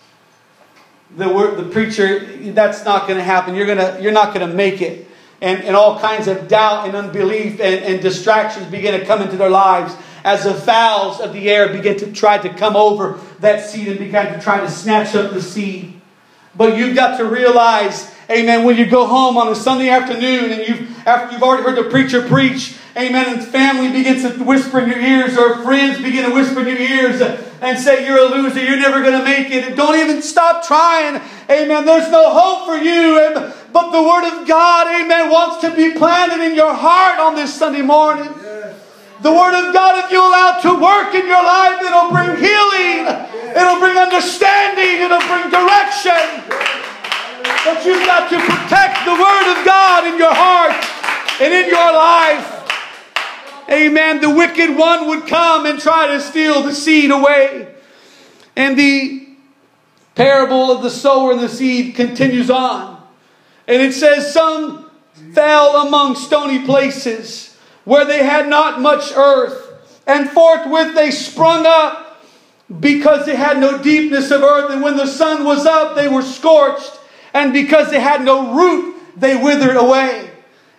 The, 1.15 1.29
word, 1.29 1.57
the 1.57 1.69
preacher, 1.69 2.19
that's 2.51 2.83
not 2.83 3.07
going 3.07 3.17
to 3.17 3.23
happen. 3.23 3.55
You're, 3.55 3.67
gonna, 3.67 3.99
you're 4.01 4.11
not 4.11 4.33
going 4.33 4.47
to 4.47 4.53
make 4.53 4.81
it. 4.81 5.07
And, 5.41 5.63
and 5.63 5.75
all 5.75 5.99
kinds 5.99 6.27
of 6.27 6.47
doubt 6.47 6.87
and 6.87 6.95
unbelief 6.95 7.59
and, 7.59 7.83
and 7.83 8.01
distractions 8.01 8.67
begin 8.67 8.99
to 8.99 9.05
come 9.05 9.21
into 9.21 9.37
their 9.37 9.49
lives 9.49 9.95
as 10.23 10.43
the 10.43 10.53
fowls 10.53 11.19
of 11.19 11.33
the 11.33 11.49
air 11.49 11.69
begin 11.69 11.97
to 11.99 12.11
try 12.11 12.37
to 12.37 12.49
come 12.49 12.75
over 12.75 13.19
that 13.39 13.69
seed 13.69 13.87
and 13.87 13.99
begin 13.99 14.33
to 14.33 14.41
try 14.41 14.59
to 14.59 14.69
snatch 14.69 15.13
up 15.15 15.33
the 15.33 15.41
seed. 15.41 15.94
But 16.57 16.77
you've 16.77 16.95
got 16.95 17.17
to 17.17 17.25
realize, 17.25 18.11
Amen. 18.29 18.63
When 18.63 18.75
you 18.75 18.87
go 18.87 19.05
home 19.05 19.37
on 19.37 19.49
a 19.49 19.55
Sunday 19.55 19.89
afternoon 19.89 20.51
and 20.51 20.67
you've 20.67 21.07
after 21.07 21.33
you've 21.33 21.43
already 21.43 21.61
heard 21.61 21.77
the 21.77 21.89
preacher 21.91 22.27
preach, 22.27 22.75
amen, 22.97 23.37
and 23.37 23.47
family 23.47 23.91
begins 23.91 24.23
to 24.23 24.43
whisper 24.43 24.79
in 24.79 24.89
your 24.89 24.99
ears, 24.99 25.37
or 25.37 25.61
friends 25.61 26.01
begin 26.01 26.27
to 26.27 26.33
whisper 26.33 26.61
in 26.61 26.67
your 26.67 26.77
ears 26.77 27.21
and 27.61 27.77
say, 27.77 28.05
You're 28.05 28.17
a 28.17 28.25
loser, 28.25 28.63
you're 28.63 28.79
never 28.79 29.03
gonna 29.03 29.23
make 29.23 29.51
it. 29.51 29.65
And 29.65 29.77
don't 29.77 29.95
even 29.99 30.23
stop 30.23 30.65
trying. 30.65 31.21
Amen. 31.51 31.85
There's 31.85 32.09
no 32.09 32.31
hope 32.33 32.65
for 32.65 32.83
you. 32.83 33.23
And, 33.23 33.53
But 33.71 33.91
the 33.91 34.01
Word 34.01 34.27
of 34.27 34.47
God, 34.47 34.87
amen, 34.87 35.29
wants 35.29 35.61
to 35.61 35.75
be 35.75 35.91
planted 35.91 36.43
in 36.43 36.55
your 36.55 36.73
heart 36.73 37.19
on 37.19 37.35
this 37.35 37.53
Sunday 37.53 37.83
morning. 37.83 38.33
The 39.25 39.33
Word 39.33 39.57
of 39.57 39.73
God, 39.73 40.05
if 40.05 40.11
you 40.11 40.19
allow 40.19 40.55
it 40.55 40.61
to 40.61 40.73
work 40.79 41.15
in 41.15 41.25
your 41.25 41.41
life, 41.41 41.81
it'll 41.81 42.11
bring 42.11 42.37
healing, 42.37 43.09
it'll 43.57 43.79
bring 43.79 43.97
understanding, 43.97 45.01
it'll 45.01 45.17
bring 45.25 45.49
direction. 45.49 46.45
But 47.65 47.83
you've 47.83 48.05
got 48.05 48.29
to 48.29 48.37
protect 48.37 49.03
the 49.03 49.17
Word 49.17 49.57
of 49.57 49.65
God 49.65 50.05
in 50.05 50.19
your 50.19 50.31
heart 50.31 50.77
and 51.41 51.51
in 51.51 51.67
your 51.67 51.91
life. 51.91 53.65
Amen. 53.67 54.21
The 54.21 54.29
wicked 54.29 54.77
one 54.77 55.07
would 55.07 55.25
come 55.25 55.65
and 55.65 55.79
try 55.79 56.05
to 56.05 56.21
steal 56.21 56.61
the 56.61 56.71
seed 56.71 57.09
away. 57.09 57.73
And 58.55 58.77
the 58.77 59.27
parable 60.13 60.71
of 60.71 60.83
the 60.83 60.91
sower 60.91 61.31
and 61.31 61.39
the 61.39 61.49
seed 61.49 61.95
continues 61.95 62.51
on. 62.51 63.01
And 63.67 63.81
it 63.81 63.95
says, 63.95 64.31
Some 64.31 64.91
fell 65.33 65.87
among 65.87 66.13
stony 66.13 66.63
places 66.63 67.54
where 67.85 68.05
they 68.05 68.23
had 68.23 68.47
not 68.47 68.81
much 68.81 69.11
earth, 69.15 69.73
and 70.05 70.29
forthwith 70.29 70.93
they 70.93 71.09
sprung 71.09 71.65
up 71.65 72.21
because 72.79 73.25
they 73.25 73.35
had 73.35 73.59
no 73.59 73.81
deepness 73.81 74.29
of 74.31 74.41
earth. 74.41 74.71
And 74.71 74.81
when 74.81 74.97
the 74.97 75.07
sun 75.07 75.43
was 75.43 75.65
up, 75.65 75.95
they 75.95 76.07
were 76.07 76.21
scorched 76.21 76.99
and 77.35 77.51
because 77.51 77.91
they 77.91 77.99
had 77.99 78.23
no 78.23 78.55
root, 78.55 78.95
they 79.17 79.35
withered 79.35 79.75
away. 79.75 80.31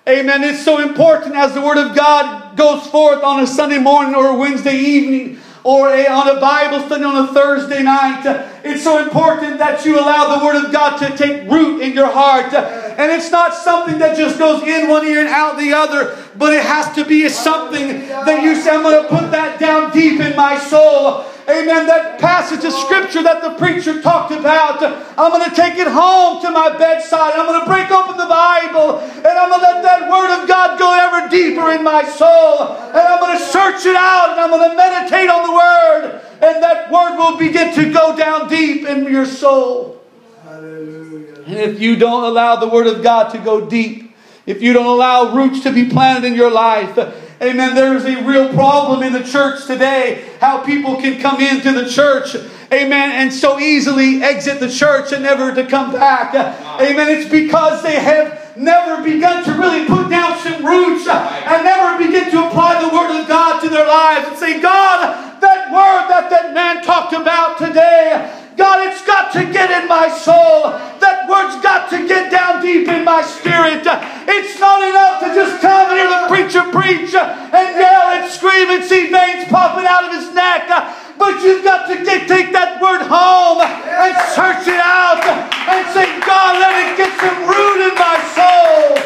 Amen. 0.09 0.43
It's 0.43 0.65
so 0.65 0.81
important 0.81 1.37
as 1.37 1.53
the 1.53 1.61
Word 1.61 1.77
of 1.77 1.95
God 1.95 2.57
goes 2.57 2.87
forth 2.87 3.23
on 3.23 3.43
a 3.43 3.47
Sunday 3.47 3.79
morning 3.79 4.15
or 4.15 4.29
a 4.29 4.35
Wednesday 4.35 4.75
evening 4.75 5.39
or 5.67 5.89
a, 5.89 6.07
on 6.07 6.29
a 6.29 6.41
Bible 6.41 6.87
study 6.87 7.03
on 7.03 7.29
a 7.29 7.35
Thursday 7.35 7.83
night. 7.83 8.23
It's 8.63 8.85
so 8.85 9.03
important 9.03 9.59
that 9.59 9.85
you 9.85 9.99
allow 9.99 10.39
the 10.39 10.45
Word 10.45 10.65
of 10.65 10.71
God 10.71 10.99
to 10.99 11.17
take 11.17 11.51
root 11.51 11.83
in 11.83 11.93
your 11.93 12.07
heart. 12.07 12.55
And 12.55 13.11
it's 13.11 13.33
not 13.33 13.53
something 13.53 13.99
that 13.99 14.17
just 14.17 14.39
goes 14.39 14.63
in 14.63 14.89
one 14.89 15.05
ear 15.05 15.21
and 15.21 15.29
out 15.29 15.59
the 15.59 15.73
other, 15.73 16.17
but 16.37 16.53
it 16.53 16.65
has 16.65 16.95
to 16.95 17.05
be 17.05 17.29
something 17.29 18.07
that 18.07 18.45
you 18.45 18.55
say, 18.55 18.71
I'm 18.71 18.83
going 18.83 19.03
to 19.03 19.09
put 19.09 19.33
that 19.33 19.59
down 19.59 19.93
deep 19.93 20.21
in 20.21 20.37
my 20.37 20.57
soul. 20.57 21.25
Amen. 21.49 21.87
That 21.87 22.19
passage 22.19 22.65
of 22.65 22.73
scripture 22.73 23.23
that 23.23 23.41
the 23.41 23.55
preacher 23.55 24.03
talked 24.03 24.33
about. 24.33 24.83
I'm 25.17 25.31
going 25.31 25.49
to 25.49 25.55
take 25.55 25.79
it 25.79 25.87
home 25.87 26.43
to 26.43 26.51
my 26.51 26.77
bedside. 26.77 27.35
I'm 27.35 27.47
going 27.47 27.61
to 27.61 27.67
break 27.67 27.91
open 27.93 28.17
the 28.17 28.27
Bible 28.27 28.99
and 28.99 29.27
I'm 29.27 29.49
going 29.51 29.61
to 29.61 29.67
let 29.67 29.83
that 29.85 30.11
word 30.11 30.43
of 30.43 30.49
God 30.49 30.77
go 30.77 30.91
ever 30.91 31.29
deeper 31.29 31.71
in 31.71 31.85
my 31.85 32.03
soul. 32.03 32.75
And 32.91 32.99
I'm 32.99 33.21
going 33.21 33.39
to 33.39 33.45
search 33.45 33.87
it 33.87 33.95
out 33.95 34.31
and 34.31 34.41
I'm 34.41 34.51
going 34.51 34.71
to 34.71 34.77
meditate 34.77 35.31
on 35.31 35.47
the 35.47 35.55
word. 35.55 36.21
And 36.43 36.63
that 36.63 36.91
word 36.91 37.17
will 37.17 37.39
begin 37.39 37.73
to 37.75 37.93
go 37.93 38.17
down 38.17 38.49
deep 38.49 38.85
in 38.85 39.05
your 39.05 39.25
soul. 39.25 40.03
Hallelujah. 40.43 41.45
And 41.47 41.57
if 41.59 41.81
you 41.81 41.95
don't 41.95 42.25
allow 42.25 42.57
the 42.57 42.69
word 42.69 42.89
of 42.89 43.05
God 43.05 43.31
to 43.31 43.39
go 43.39 43.69
deep, 43.69 44.17
if 44.47 44.63
you 44.63 44.73
don't 44.73 44.87
allow 44.87 45.35
roots 45.35 45.61
to 45.61 45.73
be 45.73 45.89
planted 45.89 46.27
in 46.27 46.35
your 46.35 46.51
life, 46.51 46.97
Amen. 47.43 47.75
There 47.75 47.95
is 47.95 48.05
a 48.07 48.23
real 48.25 48.53
problem 48.55 49.03
in 49.03 49.13
the 49.13 49.23
church 49.23 49.67
today. 49.67 50.27
How 50.41 50.65
people 50.65 50.97
can 50.97 51.21
come 51.21 51.41
into 51.41 51.71
the 51.73 51.87
church, 51.87 52.35
amen, 52.73 53.13
and 53.13 53.33
so 53.33 53.59
easily 53.61 54.23
exit 54.23 54.59
the 54.59 54.71
church 54.71 55.13
and 55.13 55.23
never 55.23 55.55
to 55.55 55.67
come 55.67 55.93
back. 55.93 56.35
Amen. 56.81 57.11
It's 57.11 57.29
because 57.29 57.83
they 57.83 57.97
have 57.97 58.57
never 58.57 59.03
begun 59.03 59.45
to 59.45 59.53
really 59.53 59.85
put 59.87 60.09
down 60.09 60.39
some 60.39 60.65
roots 60.65 61.07
and 61.07 61.65
never 61.65 62.03
begin 62.03 62.31
to 62.31 62.47
apply 62.47 62.81
the 62.81 62.89
word 62.89 63.21
of 63.21 63.29
God 63.29 63.61
to 63.61 63.69
their 63.69 63.87
lives 63.87 64.29
and 64.29 64.39
say, 64.39 64.61
God, 64.61 65.41
that 65.41 65.71
word 65.71 66.09
that 66.09 66.31
that 66.31 66.55
man 66.55 66.83
talked 66.83 67.13
about 67.13 67.59
today, 67.59 68.46
God, 68.57 68.89
it's 68.89 69.05
got 69.05 69.33
to 69.35 69.45
get 69.53 69.69
in 69.71 69.87
my 69.87 70.09
soul. 70.09 70.73
That 71.05 71.29
word's 71.29 71.61
got 71.61 71.91
to 71.93 72.09
get 72.09 72.33
down 72.33 72.65
deep 72.65 72.89
in 72.89 73.05
my 73.05 73.21
spirit. 73.21 73.85
It's 73.85 74.57
not 74.59 74.81
enough 74.81 75.21
to 75.21 75.29
just 75.37 75.61
come 75.61 75.93
and 75.93 76.01
hear 76.01 76.09
the 76.09 76.25
preacher 76.33 76.65
preach 76.73 77.13
and 77.13 77.69
yell 77.77 78.17
and 78.17 78.25
scream 78.33 78.73
and 78.73 78.83
see 78.83 79.13
veins 79.13 79.45
popping 79.53 79.85
out 79.85 80.09
of 80.09 80.17
his 80.17 80.33
neck. 80.33 80.73
But 81.21 81.45
you've 81.45 81.65
got 81.65 81.85
to 81.93 82.01
get, 82.01 82.25
take 82.29 82.53
that 82.57 82.81
word 82.81 83.05
home 83.05 83.61
and 83.61 84.17
search 84.33 84.65
it 84.65 84.81
out 84.81 85.21
and 85.21 85.85
say, 85.93 86.09
God, 86.25 86.57
let 86.57 86.75
it 86.81 86.97
get 86.97 87.13
some 87.21 87.45
root 87.45 87.93
in 87.93 87.95
my 88.01 88.17
soul. 88.33 88.97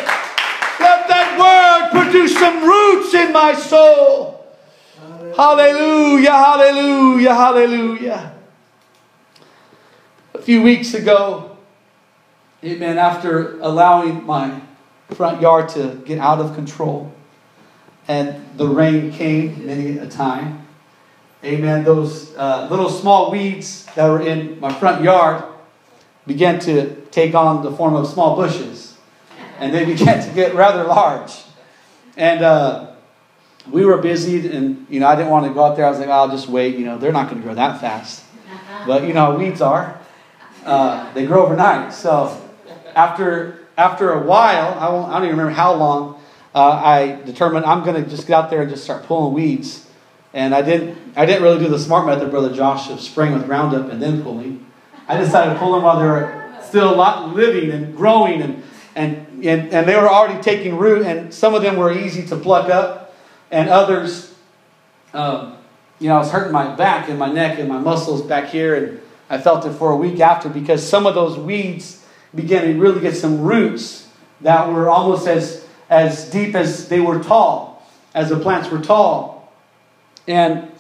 Let 0.79 1.11
that 1.11 1.29
word 1.35 1.91
produce 1.91 2.39
some 2.39 2.63
roots 2.63 3.15
in 3.15 3.33
my 3.33 3.55
soul. 3.55 4.47
Hallelujah, 5.35 6.39
hallelujah, 6.39 7.35
hallelujah 7.35 8.40
a 10.41 10.43
few 10.43 10.63
weeks 10.63 10.95
ago, 10.95 11.55
amen, 12.65 12.97
after 12.97 13.61
allowing 13.61 14.25
my 14.25 14.59
front 15.11 15.39
yard 15.43 15.69
to 15.69 16.01
get 16.07 16.19
out 16.19 16.39
of 16.39 16.55
control 16.55 17.13
and 18.09 18.43
the 18.57 18.67
rain 18.67 19.13
came 19.13 19.67
many 19.67 19.99
a 19.99 20.07
time, 20.07 20.67
amen, 21.45 21.85
those 21.85 22.35
uh, 22.37 22.67
little 22.71 22.89
small 22.89 23.31
weeds 23.31 23.85
that 23.97 24.09
were 24.09 24.23
in 24.23 24.59
my 24.61 24.73
front 24.73 25.05
yard 25.05 25.45
began 26.27 26.59
to 26.59 26.97
take 27.11 27.35
on 27.35 27.63
the 27.63 27.71
form 27.73 27.95
of 27.95 28.07
small 28.07 28.35
bushes 28.35 28.97
and 29.59 29.75
they 29.75 29.85
began 29.95 30.27
to 30.27 30.35
get 30.35 30.55
rather 30.55 30.85
large. 30.85 31.33
And 32.17 32.43
uh, 32.43 32.93
we 33.71 33.85
were 33.85 33.99
busy, 33.99 34.51
and 34.57 34.87
you 34.89 35.01
know, 35.01 35.07
I 35.07 35.17
didn't 35.17 35.31
want 35.31 35.45
to 35.49 35.53
go 35.53 35.65
out 35.65 35.77
there. 35.77 35.85
I 35.85 35.91
was 35.91 35.99
like, 35.99 36.09
oh, 36.09 36.13
I'll 36.13 36.31
just 36.31 36.49
wait. 36.49 36.77
You 36.77 36.87
know, 36.87 36.97
they're 36.97 37.13
not 37.13 37.29
going 37.29 37.43
to 37.43 37.45
grow 37.45 37.55
that 37.57 37.79
fast. 37.79 38.25
But 38.87 39.07
you 39.07 39.13
know, 39.13 39.35
weeds 39.35 39.61
are. 39.61 40.00
Uh, 40.65 41.13
they 41.15 41.27
grow 41.27 41.45
overnight. 41.45 41.93
So 41.93 42.41
after 42.95 43.61
after 43.79 44.13
a 44.13 44.23
while, 44.23 44.79
I, 44.79 44.91
won't, 44.91 45.09
I 45.09 45.15
don't 45.15 45.25
even 45.25 45.39
remember 45.39 45.55
how 45.55 45.73
long, 45.75 46.21
uh, 46.55 46.71
I 46.85 47.23
determined 47.25 47.65
I'm 47.65 47.83
going 47.83 48.03
to 48.03 48.09
just 48.11 48.27
get 48.27 48.35
out 48.35 48.51
there 48.51 48.61
and 48.61 48.71
just 48.71 48.85
start 48.85 49.05
pulling 49.05 49.33
weeds. 49.33 49.87
And 50.35 50.55
I 50.55 50.63
didn't 50.63 50.99
I 51.17 51.27
didn't 51.27 51.43
really 51.43 51.59
do 51.59 51.69
the 51.69 51.79
smart 51.79 52.07
method, 52.07 52.31
brother 52.31 52.55
Josh, 52.55 52.91
of 52.91 53.01
spraying 53.01 53.33
with 53.33 53.47
Roundup 53.47 53.91
and 53.91 54.01
then 54.01 54.23
pulling. 54.23 54.67
I 55.09 55.17
decided 55.17 55.55
to 55.55 55.59
pull 55.59 55.73
them 55.73 55.83
while 55.83 55.99
they 55.99 56.07
were 56.07 56.55
still 56.63 56.95
lot 56.95 57.35
living 57.35 57.71
and 57.71 57.97
growing 57.97 58.43
and 58.43 58.63
and, 58.95 59.45
and, 59.45 59.73
and 59.73 59.89
they 59.89 59.95
were 59.95 60.09
already 60.09 60.43
taking 60.43 60.77
root, 60.77 61.07
and 61.07 61.33
some 61.33 61.55
of 61.55 61.63
them 61.63 61.77
were 61.77 61.93
easy 61.93 62.27
to 62.27 62.37
pluck 62.37 62.69
up, 62.71 63.15
and 63.51 63.69
others, 63.69 64.35
um, 65.15 65.57
you 66.01 66.09
know, 66.09 66.17
I 66.17 66.19
was 66.19 66.31
hurting 66.31 66.53
my 66.53 66.75
back 66.75 67.09
and 67.09 67.19
my 67.19 67.31
neck 67.33 67.59
and 67.59 67.69
my 67.69 67.79
muscles 67.79 68.23
back 68.23 68.49
here, 68.49 68.75
and 68.75 69.01
I 69.31 69.39
felt 69.39 69.65
it 69.65 69.73
for 69.75 69.93
a 69.93 69.97
week 69.97 70.19
after 70.19 70.49
because 70.49 70.87
some 70.87 71.07
of 71.07 71.15
those 71.15 71.39
weeds 71.39 72.05
began 72.35 72.65
to 72.65 72.79
really 72.79 73.01
get 73.01 73.17
some 73.17 73.41
roots 73.41 74.09
that 74.41 74.69
were 74.69 74.91
almost 74.91 75.29
as, 75.29 75.67
as 75.89 76.29
deep 76.31 76.57
as 76.57 76.89
they 76.89 76.99
were 76.99 77.23
tall, 77.23 77.89
as 78.13 78.31
the 78.31 78.39
plants 78.39 78.69
were 78.71 78.81
tall. 78.81 79.53
And 80.27 80.71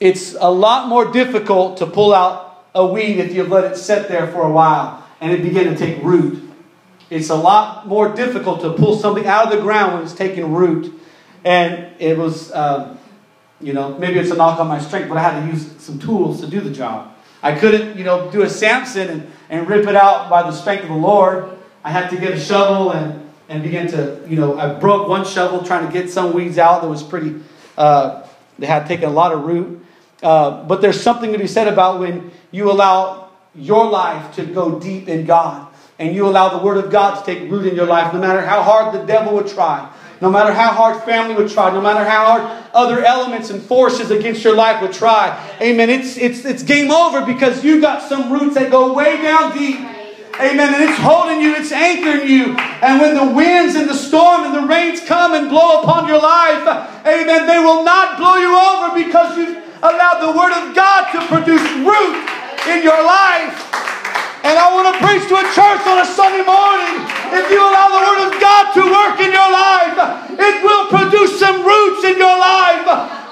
it's 0.00 0.34
a 0.38 0.50
lot 0.50 0.88
more 0.88 1.10
difficult 1.12 1.78
to 1.78 1.86
pull 1.86 2.12
out 2.12 2.66
a 2.74 2.86
weed 2.86 3.20
if 3.20 3.34
you've 3.34 3.48
let 3.48 3.72
it 3.72 3.76
sit 3.76 4.08
there 4.08 4.26
for 4.26 4.42
a 4.42 4.52
while 4.52 5.02
and 5.20 5.32
it 5.32 5.42
began 5.42 5.64
to 5.64 5.76
take 5.76 6.02
root. 6.02 6.42
It's 7.08 7.30
a 7.30 7.34
lot 7.34 7.86
more 7.86 8.14
difficult 8.14 8.60
to 8.62 8.74
pull 8.74 8.98
something 8.98 9.26
out 9.26 9.46
of 9.46 9.56
the 9.56 9.62
ground 9.62 9.94
when 9.94 10.02
it's 10.02 10.12
taking 10.12 10.52
root. 10.52 11.00
And 11.44 11.90
it 11.98 12.18
was, 12.18 12.52
um, 12.52 12.98
you 13.60 13.72
know, 13.72 13.96
maybe 13.96 14.18
it's 14.18 14.30
a 14.30 14.36
knock 14.36 14.58
on 14.60 14.68
my 14.68 14.80
strength, 14.80 15.08
but 15.08 15.16
I 15.16 15.22
had 15.22 15.40
to 15.40 15.46
use 15.46 15.70
some 15.78 15.98
tools 15.98 16.40
to 16.40 16.46
do 16.46 16.60
the 16.60 16.70
job. 16.70 17.13
I 17.44 17.54
couldn't, 17.54 17.98
you 17.98 18.04
know, 18.04 18.30
do 18.30 18.40
a 18.40 18.48
Samson 18.48 19.08
and, 19.10 19.32
and 19.50 19.68
rip 19.68 19.86
it 19.86 19.94
out 19.94 20.30
by 20.30 20.42
the 20.42 20.50
strength 20.50 20.84
of 20.84 20.88
the 20.88 20.96
Lord. 20.96 21.50
I 21.84 21.90
had 21.90 22.08
to 22.08 22.16
get 22.16 22.32
a 22.32 22.40
shovel 22.40 22.90
and, 22.92 23.30
and 23.50 23.62
begin 23.62 23.86
to, 23.88 24.24
you 24.26 24.36
know, 24.36 24.58
I 24.58 24.72
broke 24.72 25.08
one 25.08 25.26
shovel 25.26 25.62
trying 25.62 25.86
to 25.86 25.92
get 25.92 26.10
some 26.10 26.32
weeds 26.32 26.56
out 26.56 26.80
that 26.80 26.88
was 26.88 27.02
pretty, 27.02 27.36
uh, 27.76 28.26
they 28.58 28.66
had 28.66 28.86
taken 28.86 29.10
a 29.10 29.12
lot 29.12 29.32
of 29.32 29.44
root. 29.44 29.84
Uh, 30.22 30.64
but 30.64 30.80
there's 30.80 30.98
something 30.98 31.32
to 31.32 31.38
be 31.38 31.46
said 31.46 31.68
about 31.68 32.00
when 32.00 32.30
you 32.50 32.70
allow 32.70 33.28
your 33.54 33.90
life 33.90 34.34
to 34.36 34.46
go 34.46 34.80
deep 34.80 35.06
in 35.06 35.26
God 35.26 35.70
and 35.98 36.16
you 36.16 36.26
allow 36.26 36.48
the 36.56 36.64
Word 36.64 36.82
of 36.82 36.90
God 36.90 37.22
to 37.22 37.26
take 37.26 37.50
root 37.50 37.66
in 37.66 37.76
your 37.76 37.86
life, 37.86 38.14
no 38.14 38.20
matter 38.20 38.40
how 38.40 38.62
hard 38.62 38.94
the 38.94 39.04
devil 39.04 39.34
would 39.34 39.48
try, 39.48 39.92
no 40.20 40.30
matter 40.30 40.52
how 40.52 40.70
hard 40.70 41.02
family 41.02 41.34
would 41.34 41.50
try, 41.50 41.72
no 41.72 41.80
matter 41.80 42.04
how 42.04 42.24
hard 42.24 42.64
other 42.72 43.04
elements 43.04 43.50
and 43.50 43.62
forces 43.62 44.10
against 44.10 44.44
your 44.44 44.54
life 44.54 44.80
would 44.80 44.92
try. 44.92 45.38
Amen. 45.60 45.90
It's, 45.90 46.16
it's, 46.16 46.44
it's 46.44 46.62
game 46.62 46.90
over 46.90 47.24
because 47.24 47.64
you 47.64 47.80
got 47.80 48.02
some 48.02 48.32
roots 48.32 48.54
that 48.54 48.70
go 48.70 48.92
way 48.92 49.20
down 49.20 49.56
deep. 49.56 49.80
Amen. 50.40 50.74
And 50.74 50.82
it's 50.82 50.98
holding 50.98 51.40
you, 51.40 51.54
it's 51.54 51.70
anchoring 51.70 52.28
you. 52.28 52.56
And 52.82 53.00
when 53.00 53.14
the 53.14 53.34
winds 53.34 53.76
and 53.76 53.88
the 53.88 53.94
storm 53.94 54.44
and 54.44 54.54
the 54.54 54.66
rains 54.66 55.00
come 55.00 55.32
and 55.34 55.48
blow 55.48 55.82
upon 55.82 56.08
your 56.08 56.20
life, 56.20 56.66
amen, 57.06 57.46
they 57.46 57.58
will 57.58 57.84
not 57.84 58.18
blow 58.18 58.34
you 58.34 58.50
over 58.50 58.94
because 58.98 59.38
you've 59.38 59.62
allowed 59.78 60.20
the 60.26 60.36
Word 60.36 60.50
of 60.50 60.74
God 60.74 61.12
to 61.12 61.26
produce 61.28 61.62
root 61.86 62.16
in 62.66 62.82
your 62.82 62.98
life. 63.04 63.74
And 64.44 64.60
I 64.60 64.68
want 64.76 64.92
to 64.92 65.00
preach 65.00 65.24
to 65.32 65.40
a 65.40 65.46
church 65.56 65.82
on 65.88 66.04
a 66.04 66.04
Sunday 66.04 66.44
morning. 66.44 67.00
If 67.32 67.48
you 67.48 67.64
allow 67.64 67.88
the 67.96 68.02
Word 68.04 68.20
of 68.28 68.36
God 68.36 68.76
to 68.76 68.84
work 68.92 69.16
in 69.24 69.32
your 69.32 69.48
life, 69.48 69.96
it 70.36 70.60
will 70.60 70.84
produce 70.92 71.40
some 71.40 71.64
roots 71.64 72.04
in 72.04 72.20
your 72.20 72.36
life 72.36 72.84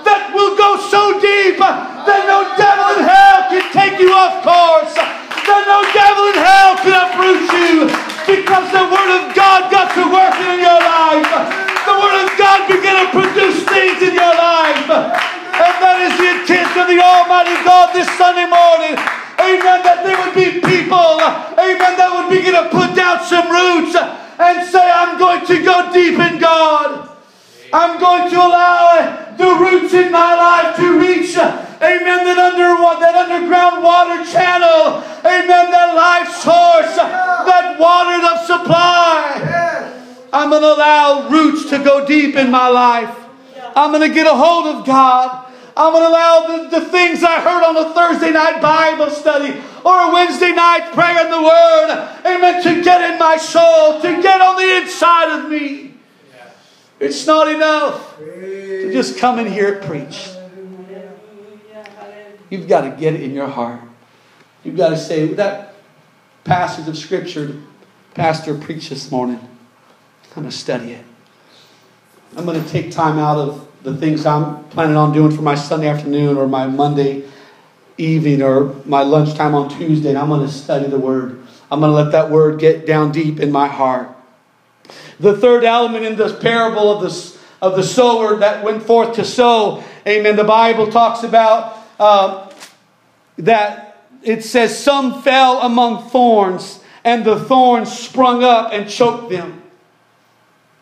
that 0.09 0.33
will 0.33 0.57
go 0.57 0.81
so 0.89 1.21
deep 1.21 1.61
that 1.61 2.23
no 2.25 2.49
devil 2.57 2.97
in 2.97 3.05
hell 3.05 3.45
can 3.53 3.61
take 3.77 4.01
you 4.01 4.09
off 4.09 4.41
course. 4.41 4.97
That 4.97 5.69
no 5.69 5.85
devil 5.93 6.33
in 6.33 6.39
hell 6.41 6.81
can 6.81 6.97
uproot 6.97 7.45
you 7.61 7.93
because 8.25 8.73
the 8.73 8.89
Word 8.89 9.13
of 9.13 9.37
God 9.37 9.69
got 9.69 9.93
to 9.93 10.09
work 10.09 10.37
in 10.49 10.65
your 10.65 10.81
life. 10.81 11.29
The 11.29 11.93
Word 11.93 12.25
of 12.25 12.33
God 12.41 12.73
began 12.73 13.05
to 13.05 13.09
produce 13.13 13.61
things 13.69 14.01
in 14.01 14.17
your 14.17 14.33
life. 14.33 14.89
And 14.89 15.75
that 15.77 16.09
is 16.09 16.17
the 16.17 16.41
intent 16.41 16.73
of 16.73 16.89
the 16.89 17.05
Almighty 17.05 17.53
God 17.69 17.93
this 17.93 18.09
Sunday 18.17 18.49
morning 18.49 18.97
amen, 19.43 19.83
that 19.83 20.07
there 20.07 20.19
would 20.19 20.35
be 20.35 20.63
people, 20.63 21.19
amen, 21.59 21.93
that 21.99 22.11
would 22.15 22.31
begin 22.31 22.55
to 22.55 22.71
put 22.71 22.95
down 22.95 23.19
some 23.27 23.51
roots 23.51 23.95
and 23.99 24.67
say, 24.71 24.83
I'm 24.83 25.19
going 25.19 25.45
to 25.47 25.63
go 25.63 25.93
deep 25.93 26.19
in 26.19 26.39
God. 26.39 27.11
I'm 27.73 27.99
going 27.99 28.31
to 28.31 28.37
allow 28.37 29.35
the 29.37 29.49
roots 29.49 29.95
in 29.95 30.13
my 30.13 30.35
life 30.37 30.77
to 30.77 31.01
reach, 31.01 31.37
amen, 31.37 32.21
that, 32.29 32.39
under, 32.39 32.77
that 33.01 33.15
underground 33.17 33.83
water 33.83 34.23
channel, 34.29 35.01
amen, 35.25 35.71
that 35.73 35.95
life 35.97 36.29
source, 36.29 36.97
that 36.97 37.77
water 37.81 38.21
of 38.29 38.47
supply. 38.47 39.91
I'm 40.33 40.51
going 40.51 40.63
to 40.63 40.75
allow 40.75 41.29
roots 41.29 41.69
to 41.71 41.79
go 41.83 42.07
deep 42.07 42.37
in 42.37 42.51
my 42.51 42.69
life. 42.69 43.17
I'm 43.75 43.91
going 43.91 44.07
to 44.07 44.15
get 44.15 44.27
a 44.27 44.35
hold 44.35 44.67
of 44.67 44.87
God. 44.87 45.52
I'm 45.77 45.93
going 45.93 46.05
to 46.05 46.09
allow 46.09 46.47
the, 46.47 46.81
the 46.81 46.87
things 46.87 47.25
I 47.25 47.41
heard 47.41 47.65
on 47.65 47.77
a 47.77 47.95
Thursday 47.95 48.31
night 48.31 48.61
Bible 48.61 49.11
study 49.11 49.59
or 49.85 50.11
a 50.11 50.13
Wednesday 50.13 50.53
night 50.53 50.93
prayer 50.93 51.25
in 51.25 51.31
the 51.31 51.43
Word, 51.43 52.21
amen, 52.27 52.63
to 52.63 52.83
get 52.83 53.13
in 53.13 53.19
my 53.19 53.37
soul, 53.37 54.01
to 54.01 54.23
get 54.23 54.41
on 54.41 54.57
the 54.57 54.77
inside 54.83 55.39
of 55.39 55.51
me. 55.51 55.95
It's 57.01 57.27
not 57.27 57.49
enough 57.49 58.17
to 58.19 58.93
just 58.93 59.19
come 59.19 59.39
in 59.39 59.47
here 59.47 59.75
and 59.75 59.85
preach. 59.85 60.29
You've 62.51 62.69
got 62.69 62.83
to 62.83 62.91
get 62.91 63.15
it 63.15 63.23
in 63.23 63.33
your 63.33 63.49
heart. 63.49 63.81
You've 64.63 64.77
got 64.77 64.91
to 64.91 64.99
say, 64.99 65.27
that 65.35 65.75
passage 66.45 66.87
of 66.87 66.99
Scripture 66.99 67.63
Pastor 68.15 68.55
preached 68.55 68.91
this 68.91 69.11
morning, 69.11 69.39
I'm 69.39 70.35
going 70.35 70.47
to 70.47 70.55
study 70.55 70.93
it. 70.93 71.05
I'm 72.37 72.45
going 72.45 72.63
to 72.63 72.69
take 72.69 72.91
time 72.91 73.19
out 73.19 73.39
of 73.39 73.72
the 73.83 73.97
things 73.97 74.27
I'm 74.27 74.65
planning 74.65 74.97
on 74.97 75.13
doing 75.13 75.35
for 75.35 75.43
my 75.43 75.55
Sunday 75.55 75.89
afternoon 75.89 76.37
or 76.37 76.47
my 76.47 76.67
Monday 76.67 77.25
evening 77.99 78.43
or 78.43 78.75
my 78.85 79.03
lunchtime 79.03 79.55
on 79.55 79.69
Tuesday, 79.69 80.11
and 80.11 80.19
I'm 80.19 80.29
going 80.29 80.47
to 80.47 80.53
study 80.53 80.87
the 80.87 80.99
Word. 80.99 81.43
I'm 81.71 81.81
going 81.81 81.91
to 81.91 81.97
let 81.97 82.13
that 82.13 82.31
Word 82.31 82.61
get 82.61 82.87
down 82.87 83.13
deep 83.13 83.41
in 83.41 83.51
my 83.51 83.67
heart. 83.67 84.09
The 85.19 85.37
third 85.37 85.65
element 85.65 86.05
in 86.05 86.17
this 86.17 86.39
parable 86.41 86.93
of 86.93 87.03
the, 87.03 87.39
of 87.61 87.77
the 87.77 87.83
sower 87.83 88.37
that 88.37 88.65
went 88.65 88.83
forth 88.83 89.17
to 89.17 89.25
sow, 89.25 89.83
amen, 90.07 90.37
the 90.37 90.45
Bible 90.45 90.91
talks 90.91 91.23
about 91.23 91.79
uh, 91.99 92.51
that 93.39 94.07
it 94.23 94.45
says, 94.45 94.79
Some 94.79 95.23
fell 95.23 95.61
among 95.63 96.09
thorns, 96.11 96.81
and 97.05 97.25
the 97.25 97.39
thorns 97.39 97.97
sprung 97.97 98.45
up 98.45 98.73
and 98.73 98.89
choked 98.89 99.31
them. 99.31 99.63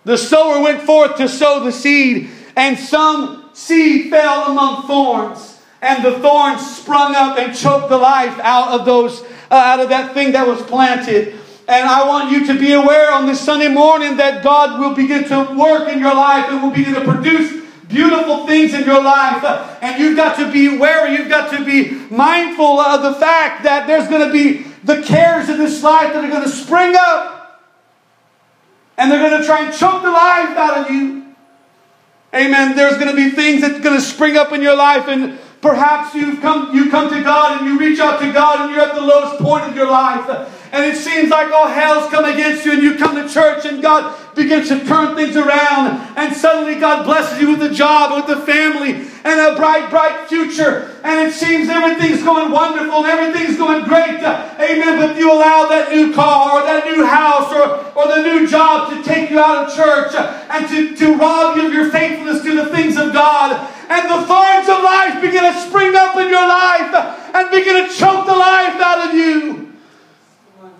The 0.04 0.16
sower 0.16 0.62
went 0.62 0.82
forth 0.82 1.16
to 1.16 1.28
sow 1.28 1.62
the 1.62 1.72
seed, 1.72 2.30
and 2.60 2.78
some 2.78 3.48
seed 3.54 4.10
fell 4.10 4.50
among 4.50 4.86
thorns, 4.86 5.62
and 5.80 6.04
the 6.04 6.18
thorns 6.18 6.76
sprung 6.76 7.14
up 7.14 7.38
and 7.38 7.56
choked 7.56 7.88
the 7.88 7.96
life 7.96 8.38
out 8.40 8.78
of 8.78 8.84
those, 8.84 9.22
uh, 9.50 9.54
out 9.54 9.80
of 9.80 9.88
that 9.88 10.12
thing 10.12 10.32
that 10.32 10.46
was 10.46 10.60
planted. 10.64 11.28
And 11.66 11.88
I 11.88 12.06
want 12.06 12.30
you 12.30 12.46
to 12.48 12.58
be 12.58 12.72
aware 12.72 13.12
on 13.12 13.24
this 13.24 13.40
Sunday 13.40 13.68
morning 13.68 14.18
that 14.18 14.44
God 14.44 14.78
will 14.78 14.94
begin 14.94 15.24
to 15.28 15.56
work 15.58 15.88
in 15.88 16.00
your 16.00 16.14
life 16.14 16.50
and 16.50 16.62
will 16.62 16.70
begin 16.70 16.92
to 16.96 17.00
produce 17.00 17.64
beautiful 17.88 18.46
things 18.46 18.74
in 18.74 18.84
your 18.84 19.02
life. 19.02 19.42
And 19.80 19.98
you've 19.98 20.16
got 20.16 20.36
to 20.36 20.52
be 20.52 20.76
wary, 20.76 21.16
you've 21.16 21.30
got 21.30 21.50
to 21.56 21.64
be 21.64 21.92
mindful 22.14 22.78
of 22.78 23.00
the 23.00 23.14
fact 23.14 23.62
that 23.62 23.86
there's 23.86 24.06
going 24.06 24.26
to 24.26 24.32
be 24.32 24.66
the 24.84 25.00
cares 25.00 25.48
of 25.48 25.56
this 25.56 25.82
life 25.82 26.12
that 26.12 26.22
are 26.22 26.28
going 26.28 26.42
to 26.42 26.50
spring 26.50 26.94
up. 26.94 27.72
And 28.98 29.10
they're 29.10 29.30
going 29.30 29.40
to 29.40 29.46
try 29.46 29.64
and 29.64 29.74
choke 29.74 30.02
the 30.02 30.10
life 30.10 30.54
out 30.58 30.76
of 30.76 30.90
you. 30.90 31.19
Amen. 32.34 32.76
There's 32.76 32.94
going 32.94 33.08
to 33.08 33.16
be 33.16 33.30
things 33.30 33.60
that's 33.60 33.80
going 33.80 33.96
to 33.96 34.02
spring 34.02 34.36
up 34.36 34.52
in 34.52 34.62
your 34.62 34.76
life, 34.76 35.08
and 35.08 35.38
perhaps 35.60 36.14
you've 36.14 36.40
come, 36.40 36.74
you 36.74 36.90
come 36.90 37.10
to 37.10 37.22
God 37.22 37.60
and 37.60 37.66
you 37.66 37.78
reach 37.78 37.98
out 37.98 38.20
to 38.20 38.32
God 38.32 38.60
and 38.60 38.70
you're 38.70 38.84
at 38.84 38.94
the 38.94 39.00
lowest 39.00 39.40
point 39.40 39.64
of 39.64 39.74
your 39.74 39.90
life. 39.90 40.26
And 40.72 40.84
it 40.84 40.96
seems 40.96 41.30
like 41.30 41.52
all 41.52 41.66
hell's 41.66 42.10
come 42.10 42.24
against 42.24 42.64
you, 42.64 42.72
and 42.72 42.82
you 42.82 42.96
come 42.96 43.16
to 43.16 43.28
church, 43.28 43.64
and 43.64 43.82
God 43.82 44.16
begins 44.34 44.68
to 44.68 44.84
turn 44.86 45.16
things 45.16 45.36
around. 45.36 46.00
And 46.16 46.34
suddenly, 46.34 46.78
God 46.78 47.04
blesses 47.04 47.40
you 47.40 47.50
with 47.50 47.62
a 47.62 47.74
job, 47.74 48.28
with 48.28 48.38
a 48.38 48.40
family, 48.46 49.10
and 49.24 49.40
a 49.40 49.56
bright, 49.56 49.90
bright 49.90 50.28
future. 50.28 50.96
And 51.04 51.28
it 51.28 51.32
seems 51.32 51.68
everything's 51.68 52.22
going 52.22 52.50
wonderful 52.50 53.04
and 53.04 53.06
everything's 53.06 53.56
going 53.56 53.84
great. 53.84 54.20
Amen. 54.20 54.98
But 54.98 55.16
you 55.16 55.30
allow 55.30 55.68
that 55.68 55.90
new 55.92 56.12
car 56.12 56.60
or 56.60 56.64
that 56.64 56.86
new 56.86 57.04
house 57.04 57.52
or, 57.52 57.84
or 57.96 58.08
the 58.08 58.22
new 58.22 58.46
job 58.46 58.90
to 58.90 59.02
take 59.02 59.30
you 59.30 59.38
out 59.40 59.68
of 59.68 59.74
church 59.74 60.14
and 60.14 60.68
to, 60.68 60.96
to 60.96 61.16
rob 61.16 61.56
you 61.56 61.66
of 61.66 61.72
your 61.72 61.90
faithfulness 61.90 62.42
to 62.42 62.54
the 62.56 62.66
things 62.66 62.96
of 62.96 63.12
God. 63.12 63.68
And 63.90 64.08
the 64.08 64.26
thorns 64.26 64.68
of 64.68 64.84
life 64.84 65.20
begin 65.20 65.42
to 65.42 65.60
spring 65.60 65.94
up 65.94 66.16
in 66.16 66.28
your 66.28 66.46
life 66.46 66.94
and 67.34 67.50
begin 67.50 67.88
to 67.88 67.94
choke 67.94 68.26
the 68.26 68.36
life 68.36 68.80
out 68.80 69.08
of 69.08 69.14
you. 69.14 69.69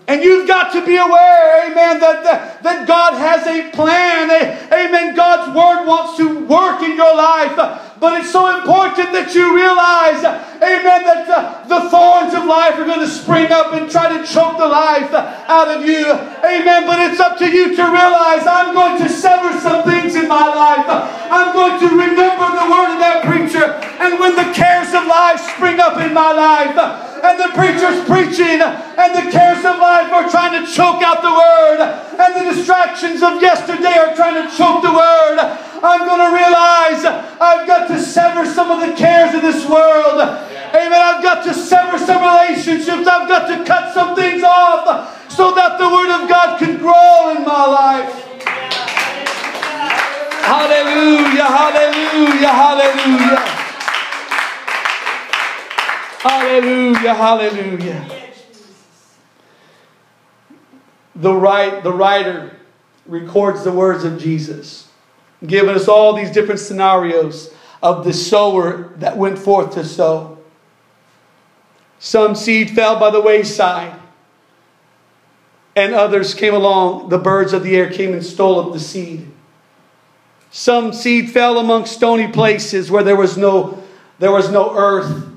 And 0.07 0.23
you've 0.23 0.47
got 0.47 0.73
to 0.73 0.85
be 0.85 0.97
aware, 0.97 1.71
amen, 1.71 1.99
that, 1.99 2.23
that, 2.23 2.63
that 2.63 2.87
God 2.87 3.13
has 3.13 3.45
a 3.47 3.69
plan. 3.71 4.29
Amen. 4.71 5.15
God's 5.15 5.55
word 5.55 5.85
wants 5.87 6.17
to 6.17 6.45
work 6.45 6.81
in 6.81 6.95
your 6.95 7.15
life. 7.15 7.90
But 8.01 8.17
it's 8.17 8.33
so 8.33 8.49
important 8.49 9.13
that 9.13 9.29
you 9.37 9.53
realize, 9.53 10.25
amen, 10.57 11.05
that 11.05 11.29
uh, 11.29 11.61
the 11.69 11.85
thorns 11.85 12.33
of 12.33 12.49
life 12.49 12.73
are 12.81 12.89
going 12.89 13.05
to 13.05 13.05
spring 13.05 13.53
up 13.53 13.77
and 13.77 13.85
try 13.85 14.09
to 14.09 14.25
choke 14.25 14.57
the 14.57 14.65
life 14.65 15.13
out 15.13 15.69
of 15.69 15.85
you. 15.85 16.09
Amen. 16.41 16.89
But 16.89 16.97
it's 17.05 17.21
up 17.21 17.37
to 17.37 17.45
you 17.45 17.77
to 17.77 17.83
realize 17.93 18.49
I'm 18.49 18.73
going 18.73 18.97
to 19.05 19.07
sever 19.07 19.53
some 19.61 19.85
things 19.85 20.17
in 20.17 20.25
my 20.25 20.49
life. 20.49 20.89
I'm 21.29 21.53
going 21.53 21.77
to 21.77 21.89
remember 21.93 22.49
the 22.49 22.67
word 22.73 22.89
of 22.89 22.99
that 23.05 23.21
preacher. 23.21 23.69
And 24.01 24.17
when 24.17 24.33
the 24.33 24.49
cares 24.49 24.97
of 24.97 25.05
life 25.05 25.37
spring 25.53 25.77
up 25.77 26.01
in 26.01 26.09
my 26.09 26.33
life, 26.33 26.73
and 27.21 27.37
the 27.37 27.53
preacher's 27.53 28.01
preaching, 28.09 28.65
and 28.65 29.09
the 29.13 29.29
cares 29.29 29.61
of 29.61 29.77
life 29.77 30.09
are 30.09 30.25
trying 30.25 30.57
to 30.57 30.65
choke 30.65 31.05
out 31.05 31.21
the 31.21 31.29
word, 31.29 31.85
and 32.17 32.31
the 32.33 32.49
distractions 32.49 33.21
of 33.21 33.37
yesterday 33.37 33.93
are 33.93 34.17
trying 34.17 34.41
to 34.41 34.49
choke 34.49 34.81
the 34.81 34.89
word. 34.89 35.37
I'm 35.83 36.05
going 36.05 36.19
to 36.19 36.35
realize 36.35 37.05
I've 37.05 37.67
got 37.67 37.87
to 37.87 37.99
sever 37.99 38.45
some 38.45 38.69
of 38.71 38.87
the 38.87 38.95
cares 38.95 39.33
of 39.33 39.41
this 39.41 39.67
world. 39.67 40.21
Amen. 40.21 40.93
I've 40.93 41.23
got 41.23 41.43
to 41.45 41.53
sever 41.53 41.97
some 41.97 42.21
relationships. 42.21 43.07
I've 43.07 43.27
got 43.27 43.47
to 43.47 43.65
cut 43.65 43.93
some 43.93 44.15
things 44.15 44.43
off 44.43 45.31
so 45.31 45.55
that 45.55 45.79
the 45.79 45.89
Word 45.89 46.21
of 46.21 46.29
God 46.29 46.59
can 46.59 46.77
grow 46.77 47.35
in 47.35 47.43
my 47.43 47.65
life. 47.65 48.27
Hallelujah, 50.43 51.45
hallelujah, 51.45 52.47
hallelujah. 52.47 53.61
Hallelujah, 56.21 57.13
hallelujah. 57.15 58.21
The, 61.15 61.33
right, 61.33 61.81
the 61.81 61.91
writer 61.93 62.57
records 63.05 63.63
the 63.63 63.71
words 63.71 64.03
of 64.03 64.19
Jesus, 64.19 64.90
giving 65.45 65.75
us 65.75 65.87
all 65.87 66.13
these 66.13 66.31
different 66.31 66.59
scenarios 66.59 67.53
of 67.81 68.03
the 68.03 68.13
sower 68.13 68.93
that 68.97 69.17
went 69.17 69.39
forth 69.39 69.73
to 69.73 69.83
sow. 69.83 70.37
Some 71.99 72.35
seed 72.35 72.71
fell 72.71 72.99
by 72.99 73.11
the 73.11 73.21
wayside, 73.21 73.99
and 75.75 75.93
others 75.93 76.33
came 76.33 76.53
along. 76.53 77.09
The 77.09 77.17
birds 77.17 77.53
of 77.53 77.63
the 77.63 77.75
air 77.75 77.89
came 77.89 78.13
and 78.13 78.23
stole 78.25 78.59
up 78.59 78.73
the 78.73 78.79
seed. 78.79 79.29
Some 80.49 80.93
seed 80.93 81.31
fell 81.31 81.57
among 81.57 81.85
stony 81.85 82.27
places 82.27 82.91
where 82.91 83.03
there 83.03 83.15
was 83.15 83.37
no, 83.37 83.81
there 84.19 84.31
was 84.31 84.51
no 84.51 84.75
earth 84.75 85.31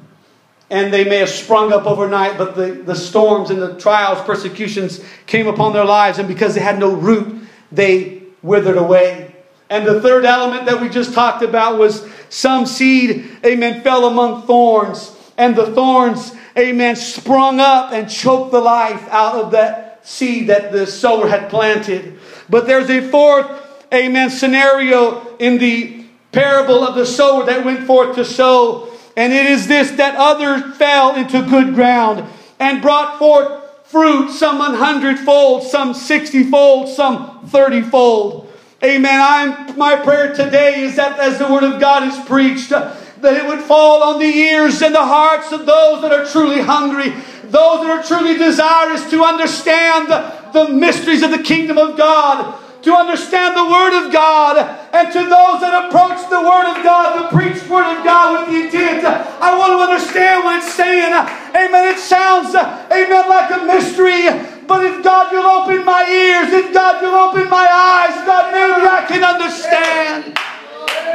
and 0.71 0.93
they 0.93 1.05
may 1.05 1.19
have 1.19 1.29
sprung 1.29 1.73
up 1.73 1.87
overnight, 1.87 2.39
but 2.39 2.57
the, 2.57 2.73
the 2.73 2.95
storms 2.95 3.51
and 3.51 3.61
the 3.61 3.79
trials, 3.79 4.21
persecutions 4.23 5.05
came 5.27 5.47
upon 5.47 5.73
their 5.73 5.85
lives, 5.85 6.19
and 6.19 6.27
because 6.27 6.55
they 6.55 6.61
had 6.61 6.79
no 6.79 6.95
root, 6.95 7.47
they 7.71 8.23
withered 8.43 8.77
away. 8.77 9.34
And 9.75 9.87
the 9.87 10.01
third 10.01 10.25
element 10.25 10.67
that 10.67 10.81
we 10.81 10.89
just 10.89 11.15
talked 11.15 11.43
about 11.43 11.79
was 11.79 12.09
some 12.29 12.65
seed, 12.65 13.29
amen, 13.45 13.83
fell 13.83 14.07
among 14.07 14.43
thorns, 14.43 15.17
and 15.37 15.57
the 15.57 15.67
thorns, 15.73 16.33
amen, 16.57 16.95
sprung 16.95 17.59
up 17.59 17.93
and 17.93 18.09
choked 18.09 18.53
the 18.53 18.61
life 18.61 19.07
out 19.09 19.35
of 19.35 19.51
that 19.51 20.07
seed 20.07 20.47
that 20.47 20.71
the 20.71 20.87
sower 20.87 21.29
had 21.29 21.51
planted. 21.51 22.19
But 22.49 22.67
there's 22.67 22.89
a 22.89 23.01
fourth, 23.09 23.47
amen, 23.93 24.31
scenario 24.31 25.37
in 25.39 25.59
the 25.59 26.05
parable 26.31 26.85
of 26.85 26.95
the 26.95 27.05
sower 27.07 27.45
that 27.47 27.65
went 27.65 27.85
forth 27.85 28.15
to 28.15 28.25
sow 28.25 28.95
and 29.17 29.33
it 29.33 29.47
is 29.47 29.67
this 29.67 29.93
that 29.93 30.17
others 30.17 30.77
fell 30.77 31.15
into 31.15 31.43
good 31.43 31.75
ground 31.75 32.25
and 32.59 32.83
brought 32.83 33.19
forth 33.19 33.63
fruit, 33.85 34.31
some 34.31 34.61
an 34.61 34.75
hundredfold, 34.75 35.63
some 35.63 35.95
sixtyfold, 35.95 36.89
some 36.89 37.47
thirtyfold. 37.47 38.49
Amen. 38.85 39.19
I'm, 39.19 39.79
my 39.79 39.97
prayer 39.97 40.35
today 40.35 40.83
is 40.83 40.97
that 40.97 41.19
as 41.19 41.39
the 41.39 41.51
Word 41.51 41.65
of 41.65 41.81
God 41.81 42.07
is 42.07 42.27
preached, 42.27 42.69
that 42.69 43.03
it 43.23 43.49
would 43.49 43.61
fall 43.61 44.03
on 44.03 44.21
the 44.21 44.27
ears 44.27 44.83
and 44.83 44.95
the 44.95 45.03
hearts 45.03 45.53
of 45.53 45.65
those 45.65 46.03
that 46.03 46.13
are 46.13 46.27
truly 46.27 46.61
hungry, 46.61 47.09
those 47.45 47.81
that 47.81 47.89
are 47.89 48.03
truly 48.03 48.37
desirous 48.37 49.09
to 49.09 49.25
understand 49.25 50.09
the, 50.11 50.51
the 50.53 50.69
mysteries 50.69 51.23
of 51.23 51.31
the 51.31 51.43
kingdom 51.43 51.79
of 51.79 51.97
God 51.97 52.61
to 52.85 52.95
understand 52.95 53.57
the 53.57 53.65
Word 53.65 53.97
of 53.97 54.13
God, 54.13 54.61
and 54.93 55.11
to 55.11 55.21
those 55.21 55.61
that 55.65 55.89
approach 55.89 56.21
the 56.29 56.37
Word 56.37 56.69
of 56.69 56.85
God, 56.85 57.17
the 57.17 57.35
preached 57.35 57.67
Word 57.71 57.89
of 57.97 58.05
God 58.05 58.45
with 58.45 58.53
the 58.53 58.67
intent, 58.67 59.05
I 59.41 59.57
want 59.57 59.73
to 59.73 59.81
understand 59.81 60.45
what 60.45 60.61
it's 60.61 60.75
saying. 60.75 61.13
Amen. 61.57 61.89
It 61.89 61.99
sounds, 61.99 62.55
amen, 62.55 63.25
like 63.29 63.51
a 63.57 63.65
mystery, 63.65 64.29
but 64.67 64.85
if 64.85 65.03
God, 65.03 65.33
you'll 65.33 65.45
open 65.45 65.85
my 65.85 66.05
ears, 66.09 66.53
if 66.53 66.73
God, 66.73 67.03
you'll 67.03 67.15
open 67.15 67.49
my 67.51 67.67
eyes, 67.67 68.15
God, 68.25 68.53
maybe 68.53 68.87
I 68.87 69.05
can 69.07 69.25
understand. 69.25 70.39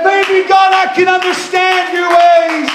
Maybe, 0.03 0.47
God, 0.47 0.73
I 0.73 0.93
can 0.93 1.07
understand 1.07 1.93
your 1.93 2.09
ways. 2.09 2.69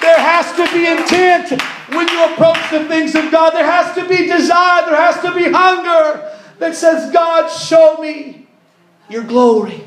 There 0.00 0.18
has 0.18 0.52
to 0.56 0.64
be 0.72 0.86
intent 0.86 1.60
when 1.94 2.08
you 2.08 2.24
approach 2.32 2.70
the 2.70 2.84
things 2.86 3.14
of 3.14 3.30
God. 3.30 3.50
There 3.50 3.64
has 3.64 3.94
to 3.94 4.06
be 4.08 4.26
desire, 4.26 4.86
there 4.86 4.96
has 4.96 5.20
to 5.22 5.34
be 5.34 5.50
hunger 5.50 6.32
that 6.58 6.74
says, 6.74 7.12
God, 7.12 7.48
show 7.48 7.96
me 7.98 8.46
your 9.08 9.24
glory. 9.24 9.82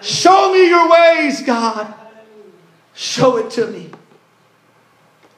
Show 0.00 0.52
me 0.52 0.68
your 0.68 0.90
ways, 0.90 1.42
God. 1.42 1.94
Show 2.94 3.36
it 3.36 3.50
to 3.52 3.66
me. 3.66 3.90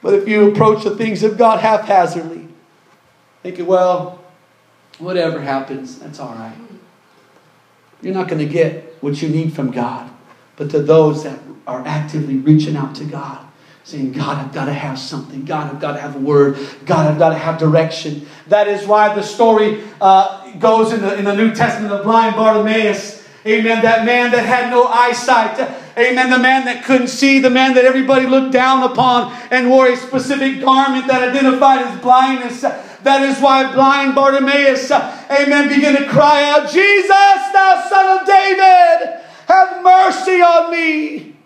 But 0.02 0.14
if 0.14 0.28
you 0.28 0.50
approach 0.50 0.84
the 0.84 0.96
things 0.96 1.22
of 1.22 1.36
God 1.36 1.60
haphazardly, 1.60 2.48
thinking, 3.42 3.66
well, 3.66 4.22
whatever 4.98 5.40
happens, 5.40 5.98
that's 5.98 6.18
all 6.18 6.34
right. 6.34 6.56
You're 8.02 8.14
not 8.14 8.28
going 8.28 8.46
to 8.46 8.52
get 8.52 8.96
what 9.00 9.20
you 9.20 9.28
need 9.28 9.52
from 9.52 9.70
God. 9.70 10.10
But 10.56 10.70
to 10.70 10.80
those 10.80 11.24
that 11.24 11.38
are 11.66 11.82
actively 11.86 12.36
reaching 12.36 12.76
out 12.76 12.94
to 12.96 13.04
God, 13.04 13.46
saying, 13.84 14.12
God, 14.12 14.38
I've 14.38 14.52
got 14.52 14.66
to 14.66 14.72
have 14.72 14.98
something. 14.98 15.44
God, 15.44 15.72
I've 15.72 15.80
got 15.80 15.92
to 15.92 16.00
have 16.00 16.16
a 16.16 16.18
word. 16.18 16.58
God, 16.84 17.10
I've 17.10 17.18
got 17.18 17.30
to 17.30 17.38
have 17.38 17.58
direction. 17.58 18.26
That 18.48 18.68
is 18.68 18.86
why 18.86 19.14
the 19.14 19.22
story 19.22 19.82
uh, 20.00 20.52
goes 20.58 20.92
in 20.92 21.00
the, 21.00 21.18
in 21.18 21.24
the 21.24 21.34
New 21.34 21.54
Testament 21.54 21.92
of 21.92 22.04
blind 22.04 22.36
Bartimaeus. 22.36 23.26
Amen. 23.46 23.82
That 23.82 24.04
man 24.04 24.30
that 24.32 24.44
had 24.44 24.70
no 24.70 24.84
eyesight. 24.84 25.58
Amen. 26.00 26.30
The 26.30 26.38
man 26.38 26.64
that 26.64 26.84
couldn't 26.84 27.08
see. 27.08 27.38
The 27.38 27.50
man 27.50 27.74
that 27.74 27.84
everybody 27.84 28.26
looked 28.26 28.52
down 28.52 28.82
upon 28.82 29.32
and 29.50 29.68
wore 29.68 29.88
a 29.88 29.96
specific 29.96 30.60
garment 30.60 31.06
that 31.08 31.28
identified 31.28 31.86
his 31.86 32.00
blindness. 32.00 32.64
That 33.02 33.22
is 33.22 33.40
why 33.40 33.72
blind 33.72 34.14
Bartimaeus, 34.14 34.90
amen, 34.90 35.68
began 35.68 35.96
to 35.96 36.06
cry 36.06 36.44
out, 36.44 36.70
Jesus, 36.70 37.08
thou 37.08 37.86
son 37.88 38.20
of 38.20 38.26
David, 38.26 39.20
have 39.46 39.82
mercy 39.82 40.42
on 40.42 40.70
me. 40.70 41.36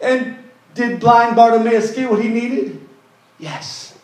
And 0.00 0.38
did 0.74 1.00
blind 1.00 1.36
Bartimaeus 1.36 1.94
get 1.94 2.10
what 2.10 2.22
he 2.22 2.28
needed? 2.28 2.80
Yes, 3.38 3.98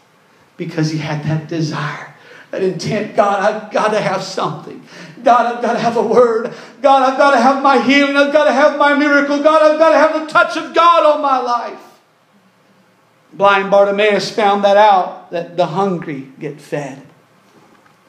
because 0.56 0.90
he 0.90 0.98
had 0.98 1.24
that 1.24 1.48
desire, 1.48 2.14
that 2.50 2.62
intent. 2.62 3.16
God, 3.16 3.42
I've 3.42 3.72
got 3.72 3.88
to 3.92 4.00
have 4.00 4.22
something. 4.22 4.82
God, 5.24 5.56
I've 5.56 5.62
got 5.62 5.72
to 5.72 5.78
have 5.78 5.96
a 5.96 6.02
word. 6.02 6.52
God, 6.82 7.02
I've 7.02 7.18
got 7.18 7.32
to 7.32 7.40
have 7.40 7.62
my 7.62 7.80
healing. 7.80 8.16
I've 8.16 8.32
got 8.32 8.44
to 8.44 8.52
have 8.52 8.78
my 8.78 8.94
miracle. 8.94 9.42
God, 9.42 9.62
I've 9.62 9.78
got 9.78 9.90
to 9.90 9.98
have 9.98 10.26
the 10.26 10.32
touch 10.32 10.56
of 10.56 10.74
God 10.74 11.14
on 11.14 11.22
my 11.22 11.38
life. 11.38 11.80
Blind 13.32 13.70
Bartimaeus 13.70 14.30
found 14.30 14.62
that 14.64 14.76
out 14.76 15.30
that 15.32 15.56
the 15.56 15.66
hungry 15.66 16.28
get 16.38 16.60
fed, 16.60 17.02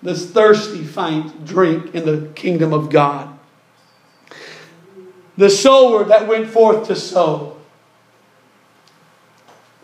the 0.04 0.13
thirsty 0.13 0.84
find 0.84 1.45
drink 1.47 1.95
in 1.95 2.06
the 2.06 2.30
kingdom 2.36 2.73
of 2.73 2.89
God. 2.91 3.38
The 5.38 5.49
sower 5.49 6.04
that 6.06 6.28
went 6.28 6.47
forth 6.47 6.88
to 6.88 6.95
sow 6.95 7.56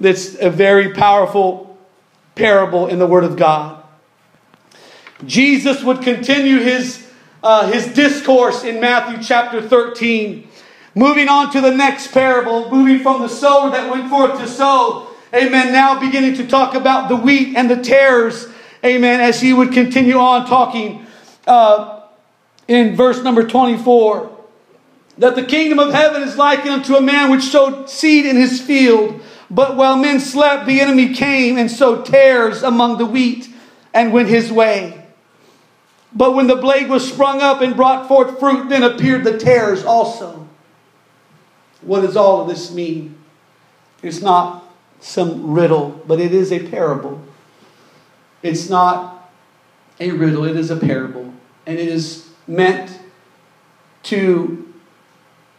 that's 0.02 0.36
a 0.36 0.50
very 0.50 0.94
powerful 0.94 1.78
parable 2.36 2.88
in 2.88 3.00
the 3.00 3.08
Word 3.08 3.24
of 3.24 3.38
God. 3.38 3.84
Jesus 5.26 5.84
would 5.84 6.02
continue 6.02 6.60
his, 6.60 7.01
uh, 7.44 7.72
his 7.72 7.88
discourse 7.88 8.64
in 8.64 8.80
Matthew 8.80 9.24
chapter 9.24 9.62
13. 9.62 10.48
Moving 10.94 11.30
on 11.30 11.52
to 11.52 11.62
the 11.62 11.72
next 11.72 12.12
parable, 12.12 12.70
moving 12.70 13.00
from 13.00 13.22
the 13.22 13.30
sower 13.30 13.72
that 13.72 13.90
went 13.90 14.10
forth 14.10 14.40
to 14.40 14.48
sow. 14.48 15.08
Amen. 15.34 15.72
Now 15.72 16.00
beginning 16.00 16.36
to 16.36 16.48
talk 16.48 16.76
about 16.76 17.08
the 17.08 17.16
wheat 17.16 17.56
and 17.56 17.70
the 17.70 17.82
tares. 17.82 18.48
Amen. 18.84 19.22
As 19.22 19.40
he 19.40 19.54
would 19.54 19.72
continue 19.72 20.18
on 20.18 20.46
talking 20.46 21.06
uh, 21.48 22.02
in 22.68 22.96
verse 22.96 23.24
number 23.24 23.48
24. 23.48 24.30
That 25.18 25.36
the 25.36 25.44
kingdom 25.44 25.80
of 25.80 25.94
heaven 25.94 26.24
is 26.24 26.38
likened 26.38 26.70
unto 26.70 26.96
a 26.96 27.02
man 27.02 27.32
which 27.32 27.44
sowed 27.44 27.90
seed 27.90 28.26
in 28.26 28.36
his 28.36 28.62
field. 28.62 29.22
But 29.50 29.76
while 29.76 29.98
men 29.98 30.20
slept, 30.20 30.66
the 30.66 30.82
enemy 30.82 31.14
came 31.14 31.58
and 31.58 31.70
sowed 31.70 32.06
tares 32.06 32.64
among 32.64 32.98
the 32.98 33.06
wheat 33.06 33.50
and 33.94 34.12
went 34.12 34.30
his 34.30 34.52
way. 34.52 35.01
But 36.14 36.36
when 36.36 36.48
the 36.48 36.56
blade 36.56 36.90
was 36.90 37.08
sprung 37.08 37.42
up 37.42 37.62
and 37.62 37.76
brought 37.76 38.08
forth 38.08 38.40
fruit, 38.40 38.70
then 38.70 38.84
appeared 38.84 39.24
the 39.24 39.38
tares 39.38 39.84
also. 39.84 40.48
What 41.82 42.02
does 42.02 42.18
all 42.18 42.42
of 42.42 42.48
this 42.48 42.74
mean? 42.74 43.18
It's 44.04 44.22
not 44.22 44.64
some 45.00 45.52
riddle, 45.54 46.02
but 46.06 46.20
it 46.20 46.34
is 46.34 46.52
a 46.52 46.68
parable. 46.70 47.22
It's 48.44 48.70
not 48.70 49.32
a 50.00 50.12
riddle, 50.12 50.46
it 50.46 50.58
is 50.58 50.70
a 50.70 50.76
parable. 50.76 51.34
And 51.66 51.78
it 51.78 51.88
is 51.88 52.30
meant 52.48 53.00
to 54.04 54.74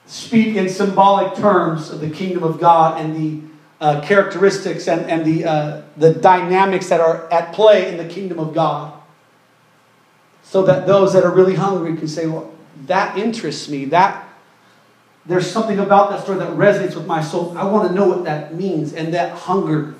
speak 0.06 0.56
in 0.56 0.68
symbolic 0.68 1.34
terms 1.34 1.90
of 1.90 2.00
the 2.00 2.10
kingdom 2.10 2.42
of 2.42 2.60
God 2.60 3.00
and 3.00 3.16
the 3.16 3.48
uh, 3.80 4.00
characteristics 4.02 4.86
and, 4.86 5.08
and 5.10 5.24
the, 5.24 5.44
uh, 5.44 5.82
the 5.96 6.12
dynamics 6.12 6.88
that 6.88 7.00
are 7.00 7.32
at 7.32 7.52
play 7.52 7.88
in 7.88 7.96
the 7.96 8.12
kingdom 8.12 8.38
of 8.38 8.54
God. 8.54 9.01
So 10.52 10.62
that 10.64 10.86
those 10.86 11.14
that 11.14 11.24
are 11.24 11.30
really 11.30 11.54
hungry 11.54 11.96
can 11.96 12.06
say, 12.06 12.26
well, 12.26 12.52
that 12.84 13.16
interests 13.16 13.70
me. 13.70 13.86
That 13.86 14.28
there's 15.24 15.50
something 15.50 15.78
about 15.78 16.10
that 16.10 16.24
story 16.24 16.40
that 16.40 16.50
resonates 16.50 16.94
with 16.94 17.06
my 17.06 17.22
soul. 17.22 17.56
I 17.56 17.64
want 17.64 17.88
to 17.88 17.94
know 17.94 18.06
what 18.06 18.24
that 18.24 18.54
means. 18.54 18.92
And 18.92 19.14
that 19.14 19.32
hunger 19.32 19.94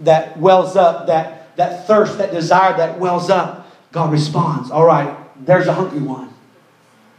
that 0.00 0.38
wells 0.38 0.74
up, 0.74 1.08
that, 1.08 1.54
that 1.58 1.86
thirst, 1.86 2.16
that 2.16 2.30
desire 2.30 2.74
that 2.78 2.98
wells 2.98 3.28
up, 3.28 3.70
God 3.92 4.10
responds. 4.10 4.70
All 4.70 4.86
right, 4.86 5.14
there's 5.44 5.66
a 5.66 5.74
hungry 5.74 6.00
one. 6.00 6.32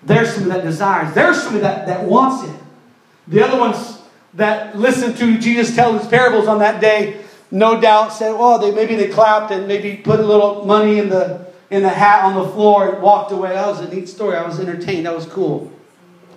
There's 0.01 0.33
somebody 0.33 0.59
that 0.59 0.65
desires. 0.65 1.13
There's 1.13 1.39
somebody 1.39 1.61
that, 1.61 1.85
that 1.85 2.05
wants 2.05 2.49
it. 2.49 2.59
The 3.27 3.43
other 3.43 3.59
one's 3.59 3.99
that 4.33 4.75
listened 4.75 5.17
to 5.17 5.37
Jesus 5.37 5.75
tell 5.75 5.95
his 5.95 6.07
parables 6.07 6.47
on 6.47 6.57
that 6.57 6.81
day, 6.81 7.23
no 7.51 7.79
doubt 7.79 8.11
said, 8.11 8.31
well, 8.31 8.57
they, 8.57 8.71
maybe 8.71 8.95
they 8.95 9.09
clapped 9.09 9.51
and 9.51 9.67
maybe 9.67 9.97
put 9.97 10.19
a 10.19 10.25
little 10.25 10.65
money 10.65 10.97
in 10.97 11.09
the, 11.09 11.50
in 11.71 11.81
the 11.81 11.89
hat 11.89 12.25
on 12.25 12.35
the 12.35 12.47
floor 12.49 12.93
and 12.93 13.01
walked 13.01 13.31
away. 13.31 13.49
That 13.53 13.65
was 13.65 13.79
a 13.79 13.93
neat 13.93 14.07
story. 14.07 14.35
I 14.35 14.45
was 14.45 14.59
entertained. 14.59 15.05
That 15.05 15.15
was 15.15 15.25
cool. 15.25 15.71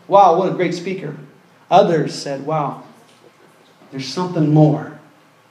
Wow, 0.07 0.38
what 0.38 0.51
a 0.51 0.55
great 0.55 0.75
speaker. 0.75 1.16
Others 1.70 2.14
said, 2.14 2.47
wow, 2.47 2.85
there's 3.90 4.07
something 4.07 4.55
more 4.55 4.99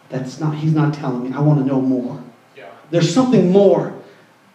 that's 0.10 0.40
not, 0.40 0.56
he's 0.56 0.74
not 0.74 0.94
telling 0.94 1.30
me. 1.30 1.36
I 1.36 1.42
want 1.42 1.60
to 1.60 1.66
know 1.66 1.82
more. 1.82 2.24
Yeah. 2.56 2.70
There's 2.92 3.14
something 3.14 3.52
more. 3.52 3.94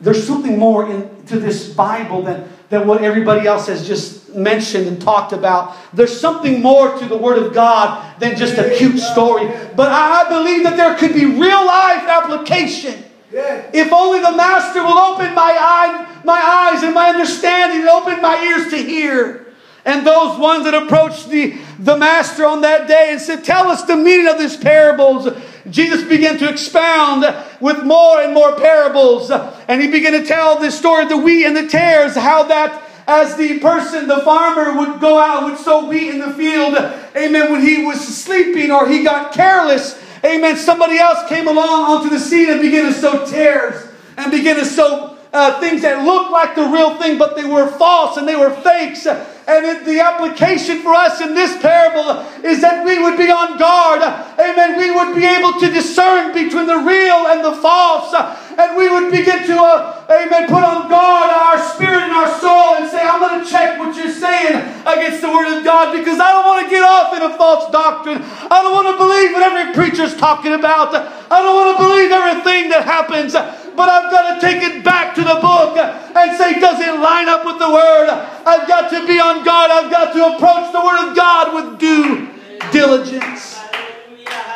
There's 0.00 0.26
something 0.26 0.58
more 0.58 0.90
into 0.90 1.38
this 1.38 1.74
Bible 1.74 2.22
than, 2.22 2.48
than 2.70 2.86
what 2.86 3.02
everybody 3.02 3.46
else 3.46 3.66
has 3.66 3.86
just 3.86 4.34
mentioned 4.34 4.86
and 4.86 5.02
talked 5.02 5.32
about. 5.32 5.76
There's 5.92 6.18
something 6.18 6.62
more 6.62 6.96
to 6.96 7.04
the 7.06 7.16
Word 7.16 7.42
of 7.42 7.52
God 7.52 8.18
than 8.20 8.36
just 8.36 8.56
a 8.56 8.74
cute 8.76 8.98
story. 8.98 9.46
But 9.74 9.90
I 9.90 10.28
believe 10.28 10.62
that 10.62 10.76
there 10.76 10.94
could 10.96 11.12
be 11.12 11.26
real 11.26 11.66
life 11.66 12.04
application. 12.04 13.04
If 13.30 13.92
only 13.92 14.20
the 14.20 14.32
Master 14.32 14.82
will 14.82 14.98
open 14.98 15.34
my, 15.34 15.56
eye, 15.58 16.20
my 16.24 16.40
eyes 16.40 16.82
and 16.82 16.94
my 16.94 17.10
understanding 17.10 17.80
and 17.80 17.88
open 17.88 18.22
my 18.22 18.42
ears 18.42 18.70
to 18.70 18.76
hear. 18.76 19.46
And 19.84 20.06
those 20.06 20.38
ones 20.38 20.64
that 20.64 20.74
approached 20.74 21.28
the, 21.28 21.56
the 21.78 21.96
Master 21.96 22.44
on 22.44 22.62
that 22.62 22.88
day 22.88 23.08
and 23.10 23.20
said, 23.20 23.44
Tell 23.44 23.68
us 23.68 23.82
the 23.82 23.96
meaning 23.96 24.28
of 24.28 24.38
these 24.38 24.56
parables. 24.56 25.28
Jesus 25.70 26.02
began 26.02 26.38
to 26.38 26.48
expound 26.48 27.24
with 27.60 27.84
more 27.84 28.20
and 28.20 28.34
more 28.34 28.56
parables. 28.56 29.30
And 29.30 29.80
he 29.80 29.88
began 29.88 30.12
to 30.12 30.24
tell 30.24 30.58
the 30.58 30.70
story 30.70 31.04
of 31.04 31.08
the 31.08 31.16
wheat 31.16 31.46
and 31.46 31.56
the 31.56 31.68
tares, 31.68 32.14
how 32.14 32.44
that 32.44 32.82
as 33.08 33.36
the 33.36 33.58
person, 33.60 34.06
the 34.06 34.18
farmer 34.18 34.78
would 34.78 35.00
go 35.00 35.18
out, 35.18 35.42
and 35.42 35.52
would 35.52 35.58
sow 35.58 35.86
wheat 35.86 36.10
in 36.10 36.18
the 36.18 36.34
field, 36.34 36.76
amen, 37.16 37.50
when 37.50 37.62
he 37.62 37.82
was 37.82 38.06
sleeping 38.06 38.70
or 38.70 38.86
he 38.86 39.02
got 39.02 39.32
careless, 39.32 39.98
amen, 40.24 40.56
somebody 40.56 40.98
else 40.98 41.28
came 41.28 41.48
along 41.48 41.90
onto 41.90 42.10
the 42.10 42.18
scene 42.18 42.50
and 42.50 42.60
began 42.60 42.84
to 42.84 42.92
sow 42.92 43.26
tares 43.26 43.88
and 44.16 44.30
began 44.30 44.56
to 44.56 44.64
sow 44.64 45.17
uh, 45.32 45.60
things 45.60 45.82
that 45.82 46.04
looked 46.04 46.30
like 46.30 46.54
the 46.54 46.64
real 46.64 46.96
thing, 46.96 47.18
but 47.18 47.36
they 47.36 47.44
were 47.44 47.66
false 47.66 48.16
and 48.16 48.26
they 48.26 48.36
were 48.36 48.50
fakes. 48.50 49.06
And 49.06 49.64
it, 49.64 49.84
the 49.84 50.00
application 50.00 50.80
for 50.80 50.92
us 50.92 51.20
in 51.20 51.34
this 51.34 51.56
parable 51.60 52.20
is 52.44 52.60
that 52.60 52.84
we 52.84 53.00
would 53.00 53.16
be 53.16 53.30
on 53.30 53.56
guard. 53.56 54.04
Amen. 54.36 54.76
We 54.76 54.92
would 54.92 55.16
be 55.16 55.24
able 55.24 55.58
to 55.60 55.72
discern 55.72 56.32
between 56.32 56.66
the 56.66 56.84
real 56.84 57.32
and 57.32 57.44
the 57.44 57.56
false. 57.56 58.12
And 58.12 58.76
we 58.76 58.88
would 58.88 59.10
begin 59.10 59.46
to, 59.48 59.56
uh, 59.56 60.04
amen, 60.10 60.48
put 60.48 60.60
on 60.60 60.88
guard 60.88 61.30
our 61.32 61.56
spirit 61.72 62.04
and 62.04 62.12
our 62.12 62.28
soul 62.40 62.76
and 62.76 62.90
say, 62.90 63.00
I'm 63.00 63.20
going 63.20 63.40
to 63.40 63.48
check 63.48 63.78
what 63.78 63.96
you're 63.96 64.12
saying 64.12 64.56
against 64.84 65.22
the 65.22 65.32
Word 65.32 65.48
of 65.56 65.64
God 65.64 65.96
because 65.96 66.20
I 66.20 66.28
don't 66.32 66.44
want 66.44 66.64
to 66.66 66.70
get 66.70 66.84
off 66.84 67.16
in 67.16 67.22
a 67.22 67.32
false 67.38 67.70
doctrine. 67.70 68.20
I 68.20 68.60
don't 68.60 68.72
want 68.72 68.92
to 68.92 68.96
believe 69.00 69.32
what 69.32 69.44
every 69.48 69.72
preacher's 69.72 70.16
talking 70.16 70.52
about. 70.52 70.92
I 70.92 71.40
don't 71.40 71.56
want 71.56 71.72
to 71.72 71.84
believe 71.84 72.10
everything 72.10 72.68
that 72.68 72.84
happens 72.84 73.32
but 73.78 73.88
I've 73.88 74.10
got 74.10 74.34
to 74.34 74.40
take 74.40 74.60
it 74.60 74.82
back 74.82 75.14
to 75.14 75.20
the 75.20 75.38
book 75.40 75.78
and 75.78 76.36
say, 76.36 76.58
does 76.58 76.80
it 76.80 76.98
line 76.98 77.28
up 77.28 77.46
with 77.46 77.60
the 77.60 77.70
Word? 77.70 78.08
I've 78.44 78.66
got 78.66 78.90
to 78.90 79.06
be 79.06 79.20
on 79.20 79.44
guard. 79.44 79.70
I've 79.70 79.88
got 79.88 80.12
to 80.14 80.34
approach 80.34 80.72
the 80.72 80.80
Word 80.80 81.08
of 81.08 81.16
God 81.16 81.54
with 81.54 81.78
due 81.78 82.28
diligence. 82.72 83.56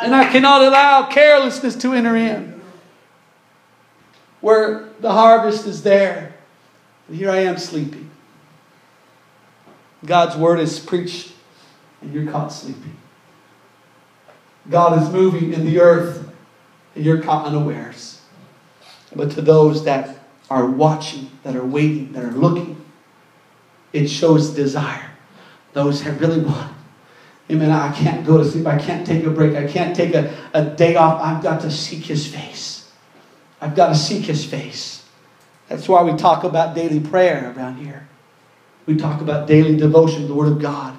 And 0.01 0.13
I 0.13 0.29
cannot 0.29 0.61
allow 0.61 1.07
carelessness 1.09 1.77
to 1.77 1.93
enter 1.93 2.17
in. 2.17 2.61
Where 4.41 4.89
the 4.99 5.13
harvest 5.13 5.67
is 5.67 5.83
there, 5.83 6.35
and 7.07 7.15
here 7.15 7.31
I 7.31 7.43
am 7.43 7.57
sleeping. 7.57 8.11
God's 10.05 10.35
Word 10.35 10.59
is 10.59 10.81
preached, 10.81 11.31
and 12.01 12.13
you're 12.13 12.29
caught 12.29 12.51
sleeping. 12.51 12.97
God 14.69 15.01
is 15.01 15.09
moving 15.09 15.53
in 15.53 15.65
the 15.65 15.79
earth, 15.79 16.29
and 16.93 17.05
you're 17.05 17.21
caught 17.21 17.45
unawares 17.45 18.12
but 19.15 19.31
to 19.31 19.41
those 19.41 19.83
that 19.85 20.17
are 20.49 20.65
watching, 20.65 21.29
that 21.43 21.55
are 21.55 21.65
waiting, 21.65 22.13
that 22.13 22.23
are 22.23 22.31
looking. 22.31 22.83
It 23.91 24.07
shows 24.07 24.49
desire. 24.51 25.11
Those 25.73 26.03
that 26.03 26.19
really 26.19 26.39
want. 26.39 26.73
Amen. 27.49 27.71
I 27.71 27.91
can't 27.93 28.25
go 28.25 28.37
to 28.37 28.45
sleep. 28.45 28.65
I 28.65 28.77
can't 28.77 29.05
take 29.05 29.25
a 29.25 29.29
break. 29.29 29.55
I 29.55 29.67
can't 29.67 29.95
take 29.95 30.13
a, 30.13 30.33
a 30.53 30.63
day 30.63 30.95
off. 30.95 31.21
I've 31.21 31.43
got 31.43 31.61
to 31.61 31.71
seek 31.71 32.05
His 32.05 32.27
face. 32.27 32.91
I've 33.61 33.75
got 33.75 33.89
to 33.89 33.95
seek 33.95 34.25
His 34.25 34.45
face. 34.45 35.03
That's 35.67 35.87
why 35.87 36.03
we 36.03 36.17
talk 36.17 36.43
about 36.43 36.75
daily 36.75 36.99
prayer 36.99 37.53
around 37.55 37.77
here. 37.77 38.07
We 38.85 38.95
talk 38.95 39.21
about 39.21 39.47
daily 39.47 39.77
devotion 39.77 40.27
the 40.27 40.33
Word 40.33 40.51
of 40.51 40.61
God, 40.61 40.95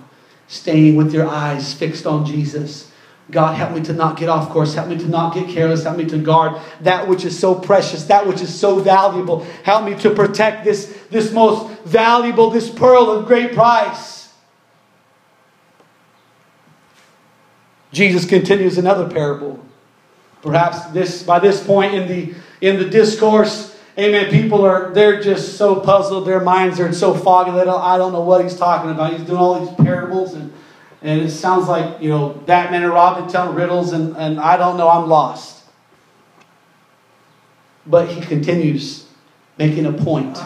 staying 0.48 0.96
with 0.96 1.12
your 1.12 1.26
eyes 1.26 1.74
fixed 1.74 2.06
on 2.06 2.24
Jesus 2.24 2.90
God, 3.30 3.56
help 3.56 3.72
me 3.72 3.80
to 3.82 3.94
not 3.94 4.18
get 4.18 4.28
off 4.28 4.50
course. 4.50 4.74
Help 4.74 4.88
me 4.88 4.98
to 4.98 5.08
not 5.08 5.34
get 5.34 5.48
careless. 5.48 5.84
Help 5.84 5.96
me 5.96 6.04
to 6.06 6.18
guard 6.18 6.60
that 6.82 7.08
which 7.08 7.24
is 7.24 7.38
so 7.38 7.54
precious, 7.54 8.04
that 8.04 8.26
which 8.26 8.42
is 8.42 8.54
so 8.54 8.78
valuable. 8.80 9.40
Help 9.62 9.84
me 9.84 9.94
to 10.00 10.10
protect 10.10 10.64
this, 10.64 10.98
this 11.10 11.32
most 11.32 11.80
valuable, 11.82 12.50
this 12.50 12.68
pearl 12.68 13.10
of 13.10 13.26
great 13.26 13.54
price. 13.54 14.14
Jesus 17.92 18.26
continues 18.26 18.76
another 18.76 19.08
parable. 19.08 19.64
Perhaps 20.42 20.86
this 20.86 21.22
by 21.22 21.38
this 21.38 21.64
point 21.64 21.94
in 21.94 22.06
the 22.06 22.34
in 22.60 22.78
the 22.78 22.84
discourse, 22.84 23.78
amen, 23.96 24.30
people 24.30 24.64
are 24.66 24.92
they're 24.92 25.22
just 25.22 25.56
so 25.56 25.76
puzzled, 25.76 26.26
their 26.26 26.40
minds 26.40 26.78
are 26.80 26.92
so 26.92 27.14
foggy, 27.14 27.52
that 27.52 27.68
I 27.68 27.96
don't 27.96 28.12
know 28.12 28.20
what 28.20 28.42
he's 28.42 28.56
talking 28.56 28.90
about. 28.90 29.12
He's 29.12 29.22
doing 29.22 29.38
all 29.38 29.64
these 29.64 29.74
parables 29.76 30.34
and 30.34 30.52
and 31.04 31.20
it 31.20 31.30
sounds 31.30 31.68
like, 31.68 32.00
you 32.00 32.08
know, 32.08 32.30
Batman 32.30 32.82
and 32.82 32.90
Robin 32.90 33.28
telling 33.28 33.54
riddles, 33.54 33.92
and, 33.92 34.16
and 34.16 34.40
I 34.40 34.56
don't 34.56 34.78
know, 34.78 34.88
I'm 34.88 35.06
lost. 35.06 35.62
But 37.86 38.08
he 38.08 38.22
continues 38.22 39.06
making 39.58 39.84
a 39.84 39.92
point. 39.92 40.38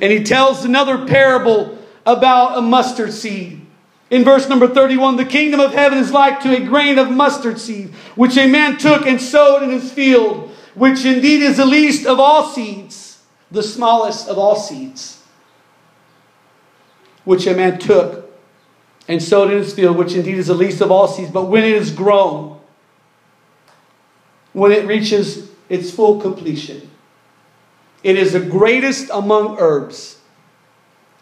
And 0.00 0.10
he 0.10 0.24
tells 0.24 0.64
another 0.64 1.06
parable 1.06 1.76
about 2.06 2.56
a 2.56 2.62
mustard 2.62 3.12
seed. 3.12 3.60
In 4.08 4.24
verse 4.24 4.48
number 4.48 4.66
31, 4.66 5.16
the 5.16 5.26
kingdom 5.26 5.60
of 5.60 5.74
heaven 5.74 5.98
is 5.98 6.10
like 6.10 6.40
to 6.40 6.56
a 6.56 6.64
grain 6.64 6.98
of 6.98 7.10
mustard 7.10 7.60
seed, 7.60 7.92
which 8.14 8.38
a 8.38 8.46
man 8.46 8.78
took 8.78 9.06
and 9.06 9.20
sowed 9.20 9.62
in 9.62 9.68
his 9.68 9.92
field, 9.92 10.52
which 10.74 11.04
indeed 11.04 11.42
is 11.42 11.58
the 11.58 11.66
least 11.66 12.06
of 12.06 12.18
all 12.18 12.48
seeds, 12.48 13.22
the 13.50 13.62
smallest 13.62 14.26
of 14.26 14.38
all 14.38 14.56
seeds, 14.56 15.22
which 17.24 17.46
a 17.46 17.54
man 17.54 17.78
took 17.78 18.23
and 19.08 19.22
sowed 19.22 19.50
in 19.50 19.58
his 19.58 19.74
field, 19.74 19.96
which 19.96 20.14
indeed 20.14 20.38
is 20.38 20.46
the 20.46 20.54
least 20.54 20.80
of 20.80 20.90
all 20.90 21.08
seeds. 21.08 21.30
But 21.30 21.44
when 21.44 21.64
it 21.64 21.72
is 21.72 21.90
grown, 21.90 22.58
when 24.52 24.72
it 24.72 24.86
reaches 24.86 25.50
its 25.68 25.90
full 25.90 26.20
completion, 26.20 26.90
it 28.02 28.16
is 28.16 28.32
the 28.32 28.40
greatest 28.40 29.10
among 29.12 29.58
herbs, 29.58 30.18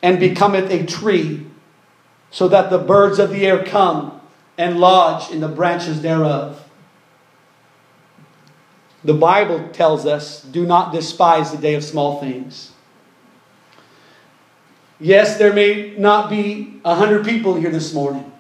and 0.03 0.19
becometh 0.19 0.71
a 0.71 0.85
tree, 0.85 1.47
so 2.31 2.49
that 2.49 2.71
the 2.71 2.79
birds 2.79 3.19
of 3.19 3.31
the 3.31 3.47
air 3.47 3.65
come 3.65 4.21
and 4.59 4.81
lodge 4.81 5.31
in 5.31 5.41
the 5.41 5.49
branches 5.49 6.03
thereof. 6.03 6.69
The 9.05 9.15
Bible 9.15 9.69
tells 9.73 10.07
us 10.07 10.43
do 10.43 10.67
not 10.67 10.93
despise 10.93 11.53
the 11.53 11.59
day 11.59 11.75
of 11.75 11.85
small 11.85 12.21
things. 12.21 12.72
Yes, 15.03 15.37
there 15.37 15.53
may 15.53 15.97
not 15.99 16.31
be 16.31 16.81
a 16.85 16.95
hundred 16.95 17.25
people 17.25 17.57
here 17.57 17.71
this 17.71 17.93
morning, 17.93 18.31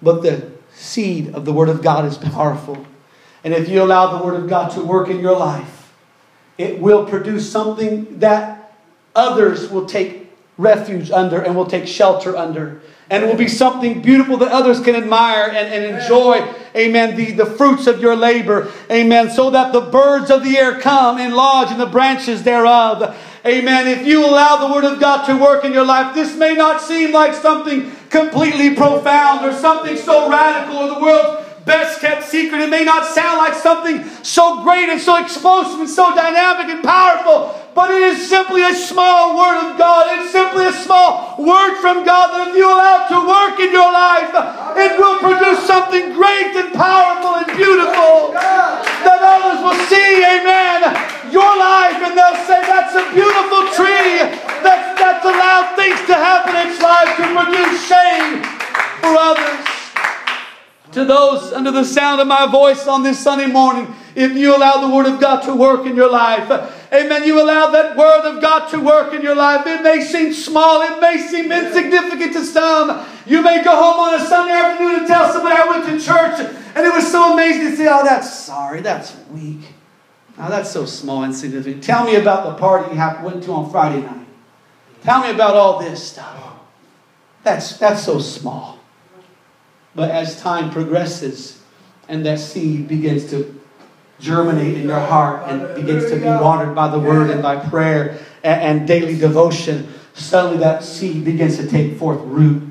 but 0.00 0.22
the 0.22 0.50
seed 0.72 1.34
of 1.34 1.44
the 1.44 1.52
Word 1.52 1.68
of 1.68 1.82
God 1.82 2.06
is 2.06 2.16
powerful. 2.16 2.86
And 3.44 3.52
if 3.52 3.68
you 3.68 3.82
allow 3.82 4.16
the 4.16 4.24
Word 4.24 4.42
of 4.42 4.48
God 4.48 4.70
to 4.70 4.82
work 4.82 5.10
in 5.10 5.20
your 5.20 5.36
life, 5.36 5.92
it 6.56 6.80
will 6.80 7.04
produce 7.04 7.52
something 7.52 8.20
that 8.20 8.72
others 9.14 9.70
will 9.70 9.84
take 9.84 10.32
refuge 10.56 11.10
under 11.10 11.42
and 11.42 11.54
will 11.54 11.66
take 11.66 11.86
shelter 11.86 12.34
under. 12.38 12.80
And 13.10 13.22
it 13.22 13.26
will 13.26 13.36
be 13.36 13.48
something 13.48 14.00
beautiful 14.00 14.38
that 14.38 14.50
others 14.50 14.80
can 14.80 14.96
admire 14.96 15.48
and, 15.48 15.74
and 15.74 15.96
enjoy, 15.96 16.50
amen, 16.74 17.16
the, 17.16 17.32
the 17.32 17.44
fruits 17.44 17.86
of 17.86 18.00
your 18.00 18.16
labor, 18.16 18.72
amen, 18.90 19.28
so 19.28 19.50
that 19.50 19.74
the 19.74 19.82
birds 19.82 20.30
of 20.30 20.42
the 20.42 20.56
air 20.56 20.80
come 20.80 21.18
and 21.18 21.34
lodge 21.34 21.70
in 21.70 21.76
the 21.76 21.84
branches 21.84 22.44
thereof. 22.44 23.14
Amen. 23.44 23.88
If 23.88 24.06
you 24.06 24.24
allow 24.24 24.56
the 24.56 24.72
Word 24.72 24.84
of 24.84 25.00
God 25.00 25.26
to 25.26 25.36
work 25.36 25.64
in 25.64 25.72
your 25.72 25.84
life, 25.84 26.14
this 26.14 26.36
may 26.36 26.54
not 26.54 26.80
seem 26.80 27.12
like 27.12 27.34
something 27.34 27.90
completely 28.08 28.76
profound 28.76 29.44
or 29.44 29.52
something 29.52 29.96
so 29.96 30.30
radical 30.30 30.76
or 30.76 30.88
the 30.88 31.00
world's 31.00 31.41
best 31.64 32.00
kept 32.00 32.24
secret. 32.24 32.60
It 32.60 32.70
may 32.70 32.84
not 32.84 33.06
sound 33.14 33.38
like 33.38 33.54
something 33.54 34.04
so 34.22 34.62
great 34.62 34.88
and 34.88 35.00
so 35.00 35.16
explosive 35.16 35.80
and 35.80 35.88
so 35.88 36.14
dynamic 36.14 36.68
and 36.74 36.82
powerful, 36.82 37.54
but 37.74 37.90
it 37.90 38.02
is 38.02 38.28
simply 38.28 38.62
a 38.62 38.74
small 38.74 39.38
word 39.38 39.70
of 39.70 39.78
God. 39.78 40.18
It's 40.18 40.32
simply 40.32 40.66
a 40.66 40.72
small 40.72 41.36
word 41.38 41.80
from 41.80 42.04
God 42.04 42.34
that 42.34 42.48
if 42.50 42.56
you 42.56 42.66
allow 42.66 43.06
to 43.08 43.18
work 43.24 43.56
in 43.60 43.70
your 43.70 43.92
life, 43.92 44.32
it 44.76 44.98
will 44.98 45.18
produce 45.22 45.64
something 45.66 46.12
great 46.12 46.52
and 46.58 46.74
powerful 46.74 47.42
and 47.42 47.48
beautiful 47.56 48.34
that 48.34 49.20
others 49.22 49.62
will 49.62 49.78
see, 49.86 50.22
amen, 50.22 50.82
your 51.30 51.52
life 51.56 51.98
and 52.02 52.12
they'll 52.18 52.42
say, 52.44 52.60
that's 52.66 52.94
a 52.94 53.04
beautiful 53.14 53.66
tree 53.72 54.20
that's, 54.62 55.00
that's 55.00 55.24
allowed 55.24 55.74
things 55.76 55.98
to 56.06 56.14
happen 56.14 56.54
in 56.56 56.70
its 56.70 56.80
life 56.80 57.16
to 57.16 57.24
produce 57.34 57.86
shame 57.88 58.42
for 59.00 59.16
others. 59.18 59.81
To 60.92 61.04
those 61.04 61.52
under 61.52 61.70
the 61.70 61.84
sound 61.84 62.20
of 62.20 62.26
my 62.26 62.46
voice 62.46 62.86
on 62.86 63.02
this 63.02 63.18
Sunday 63.18 63.46
morning, 63.46 63.94
if 64.14 64.32
you 64.32 64.54
allow 64.54 64.86
the 64.86 64.94
Word 64.94 65.06
of 65.06 65.20
God 65.20 65.40
to 65.42 65.54
work 65.54 65.86
in 65.86 65.96
your 65.96 66.10
life, 66.10 66.50
Amen. 66.92 67.24
You 67.24 67.42
allow 67.42 67.70
that 67.70 67.96
word 67.96 68.26
of 68.26 68.42
God 68.42 68.68
to 68.68 68.78
work 68.78 69.14
in 69.14 69.22
your 69.22 69.34
life. 69.34 69.66
It 69.66 69.82
may 69.82 70.02
seem 70.02 70.34
small, 70.34 70.82
it 70.82 71.00
may 71.00 71.16
seem 71.26 71.50
insignificant 71.50 72.34
to 72.34 72.44
some. 72.44 73.06
You 73.24 73.40
may 73.40 73.64
go 73.64 73.70
home 73.70 73.98
on 73.98 74.20
a 74.20 74.26
Sunday 74.26 74.52
afternoon 74.52 74.96
and 74.96 75.06
tell 75.06 75.32
somebody 75.32 75.56
I 75.56 75.66
went 75.66 75.86
to 75.86 76.04
church 76.04 76.38
and 76.74 76.86
it 76.86 76.92
was 76.92 77.10
so 77.10 77.32
amazing 77.32 77.70
to 77.70 77.76
say, 77.76 77.88
oh, 77.88 78.04
that's 78.04 78.32
sorry, 78.32 78.82
that's 78.82 79.16
weak. 79.30 79.60
Now 80.36 80.48
that's 80.48 80.70
so 80.70 80.84
small, 80.84 81.22
and 81.22 81.32
insignificant. 81.32 81.82
Tell 81.82 82.04
me 82.04 82.16
about 82.16 82.44
the 82.44 82.54
party 82.54 82.94
you 82.94 83.24
went 83.24 83.42
to 83.44 83.52
on 83.52 83.70
Friday 83.70 84.02
night. 84.02 84.26
Tell 85.02 85.22
me 85.22 85.30
about 85.30 85.54
all 85.54 85.78
this 85.78 86.02
stuff. 86.02 86.56
That's, 87.42 87.78
that's 87.78 88.04
so 88.04 88.18
small. 88.18 88.78
But 89.94 90.10
as 90.10 90.40
time 90.40 90.70
progresses 90.70 91.60
and 92.08 92.24
that 92.26 92.38
seed 92.38 92.88
begins 92.88 93.28
to 93.30 93.60
germinate 94.20 94.76
in 94.76 94.88
your 94.88 95.00
heart 95.00 95.48
and 95.48 95.74
begins 95.74 96.10
to 96.10 96.16
be 96.16 96.24
watered 96.24 96.74
by 96.74 96.88
the 96.88 96.98
word 96.98 97.30
and 97.30 97.42
by 97.42 97.56
prayer 97.56 98.18
and, 98.42 98.60
and 98.62 98.88
daily 98.88 99.18
devotion, 99.18 99.92
suddenly 100.14 100.58
that 100.58 100.84
seed 100.84 101.24
begins 101.24 101.56
to 101.58 101.66
take 101.66 101.98
forth 101.98 102.20
root. 102.22 102.62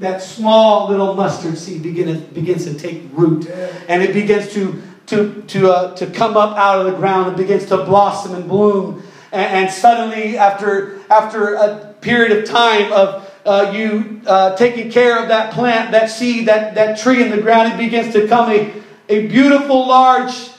That 0.00 0.22
small 0.22 0.88
little 0.88 1.14
mustard 1.14 1.56
seed 1.56 1.82
begin, 1.82 2.26
begins 2.32 2.64
to 2.64 2.74
take 2.74 3.02
root 3.12 3.48
and 3.88 4.02
it 4.02 4.12
begins 4.12 4.52
to, 4.54 4.82
to, 5.06 5.42
to, 5.42 5.70
uh, 5.70 5.94
to 5.96 6.06
come 6.06 6.36
up 6.36 6.56
out 6.56 6.84
of 6.84 6.92
the 6.92 6.98
ground 6.98 7.28
and 7.28 7.36
begins 7.36 7.66
to 7.66 7.76
blossom 7.76 8.34
and 8.34 8.48
bloom. 8.48 9.02
And, 9.30 9.64
and 9.64 9.72
suddenly, 9.72 10.36
after, 10.36 11.00
after 11.10 11.54
a 11.54 11.94
period 12.00 12.36
of 12.36 12.44
time 12.44 12.92
of 12.92 13.23
uh, 13.44 13.72
you 13.74 14.22
uh, 14.26 14.56
taking 14.56 14.90
care 14.90 15.20
of 15.20 15.28
that 15.28 15.52
plant, 15.52 15.92
that 15.92 16.08
seed, 16.10 16.48
that, 16.48 16.74
that 16.74 16.98
tree 16.98 17.22
in 17.22 17.30
the 17.30 17.40
ground, 17.40 17.72
it 17.72 17.76
begins 17.76 18.12
to 18.14 18.26
come 18.26 18.50
a, 18.50 18.72
a 19.08 19.26
beautiful, 19.26 19.86
large 19.86 20.50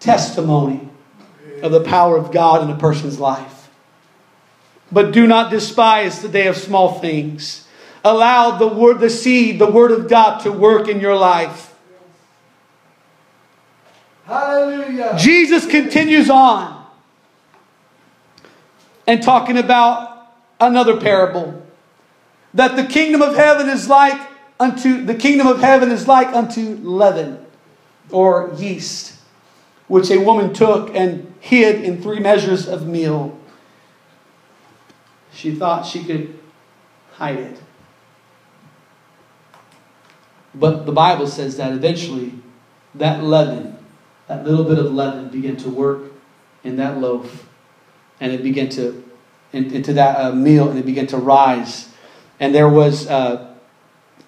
testimony 0.00 0.88
of 1.62 1.72
the 1.72 1.82
power 1.82 2.16
of 2.16 2.32
God 2.32 2.62
in 2.62 2.70
a 2.70 2.78
person's 2.78 3.18
life. 3.18 3.70
But 4.92 5.12
do 5.12 5.26
not 5.26 5.50
despise 5.50 6.20
the 6.20 6.28
day 6.28 6.46
of 6.46 6.56
small 6.56 6.98
things. 6.98 7.66
Allow 8.04 8.58
the 8.58 8.66
word, 8.66 8.98
the 9.00 9.10
seed, 9.10 9.58
the 9.58 9.70
word 9.70 9.92
of 9.92 10.08
God 10.08 10.40
to 10.40 10.52
work 10.52 10.88
in 10.88 11.00
your 11.00 11.16
life. 11.16 11.74
Hallelujah. 14.26 15.16
Jesus 15.18 15.66
continues 15.66 16.30
on 16.30 16.86
and 19.06 19.22
talking 19.22 19.58
about 19.58 20.32
another 20.60 21.00
parable 21.00 21.66
that 22.54 22.76
the 22.76 22.84
kingdom 22.84 23.22
of 23.22 23.36
heaven 23.36 23.68
is 23.68 23.88
like 23.88 24.20
unto 24.58 25.04
the 25.04 25.14
kingdom 25.14 25.46
of 25.46 25.60
heaven 25.60 25.90
is 25.90 26.06
like 26.06 26.28
unto 26.28 26.76
leaven 26.82 27.44
or 28.10 28.52
yeast 28.56 29.20
which 29.90 30.08
a 30.08 30.18
woman 30.18 30.54
took 30.54 30.94
and 30.94 31.34
hid 31.40 31.82
in 31.82 32.00
three 32.00 32.20
measures 32.20 32.68
of 32.68 32.86
meal. 32.86 33.36
She 35.32 35.52
thought 35.52 35.84
she 35.84 36.04
could 36.04 36.38
hide 37.14 37.38
it. 37.38 37.60
But 40.54 40.86
the 40.86 40.92
bible 40.92 41.26
says 41.26 41.56
that 41.56 41.72
eventually 41.72 42.34
that 42.94 43.24
leaven 43.24 43.78
that 44.28 44.46
little 44.46 44.64
bit 44.64 44.78
of 44.78 44.94
leaven 44.94 45.28
began 45.28 45.56
to 45.56 45.68
work 45.68 46.12
in 46.62 46.76
that 46.76 46.98
loaf 46.98 47.48
and 48.20 48.30
it 48.30 48.44
began 48.44 48.68
to 48.68 49.02
into 49.52 49.92
that 49.94 50.20
uh, 50.20 50.32
meal 50.32 50.68
and 50.68 50.78
it 50.78 50.86
began 50.86 51.08
to 51.08 51.16
rise 51.16 51.89
and 52.40 52.54
there 52.54 52.68
was 52.68 53.06
uh, 53.06 53.54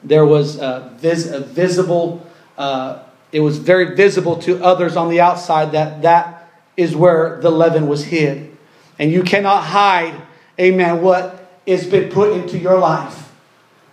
there 0.05 0.25
was 0.25 0.59
a, 0.59 0.93
vis- 0.99 1.31
a 1.31 1.41
visible 1.41 2.25
uh, 2.57 3.03
it 3.33 3.41
was 3.41 3.59
very 3.59 3.97
visible 3.97 4.37
to 4.37 4.63
others 4.63 4.97
on 4.97 5.09
the 5.09 5.21
outside 5.21 5.73
that 5.73 6.03
that 6.03 6.51
is 6.77 6.95
where 6.95 7.41
the 7.41 7.51
leaven 7.51 7.89
was 7.89 8.05
hid 8.05 8.57
and 8.99 9.11
you 9.11 9.23
cannot 9.23 9.65
hide 9.65 10.15
amen 10.61 11.03
what 11.03 11.51
has 11.67 11.87
been 11.87 12.11
put 12.11 12.33
into 12.33 12.59
your 12.59 12.79
life 12.79 13.33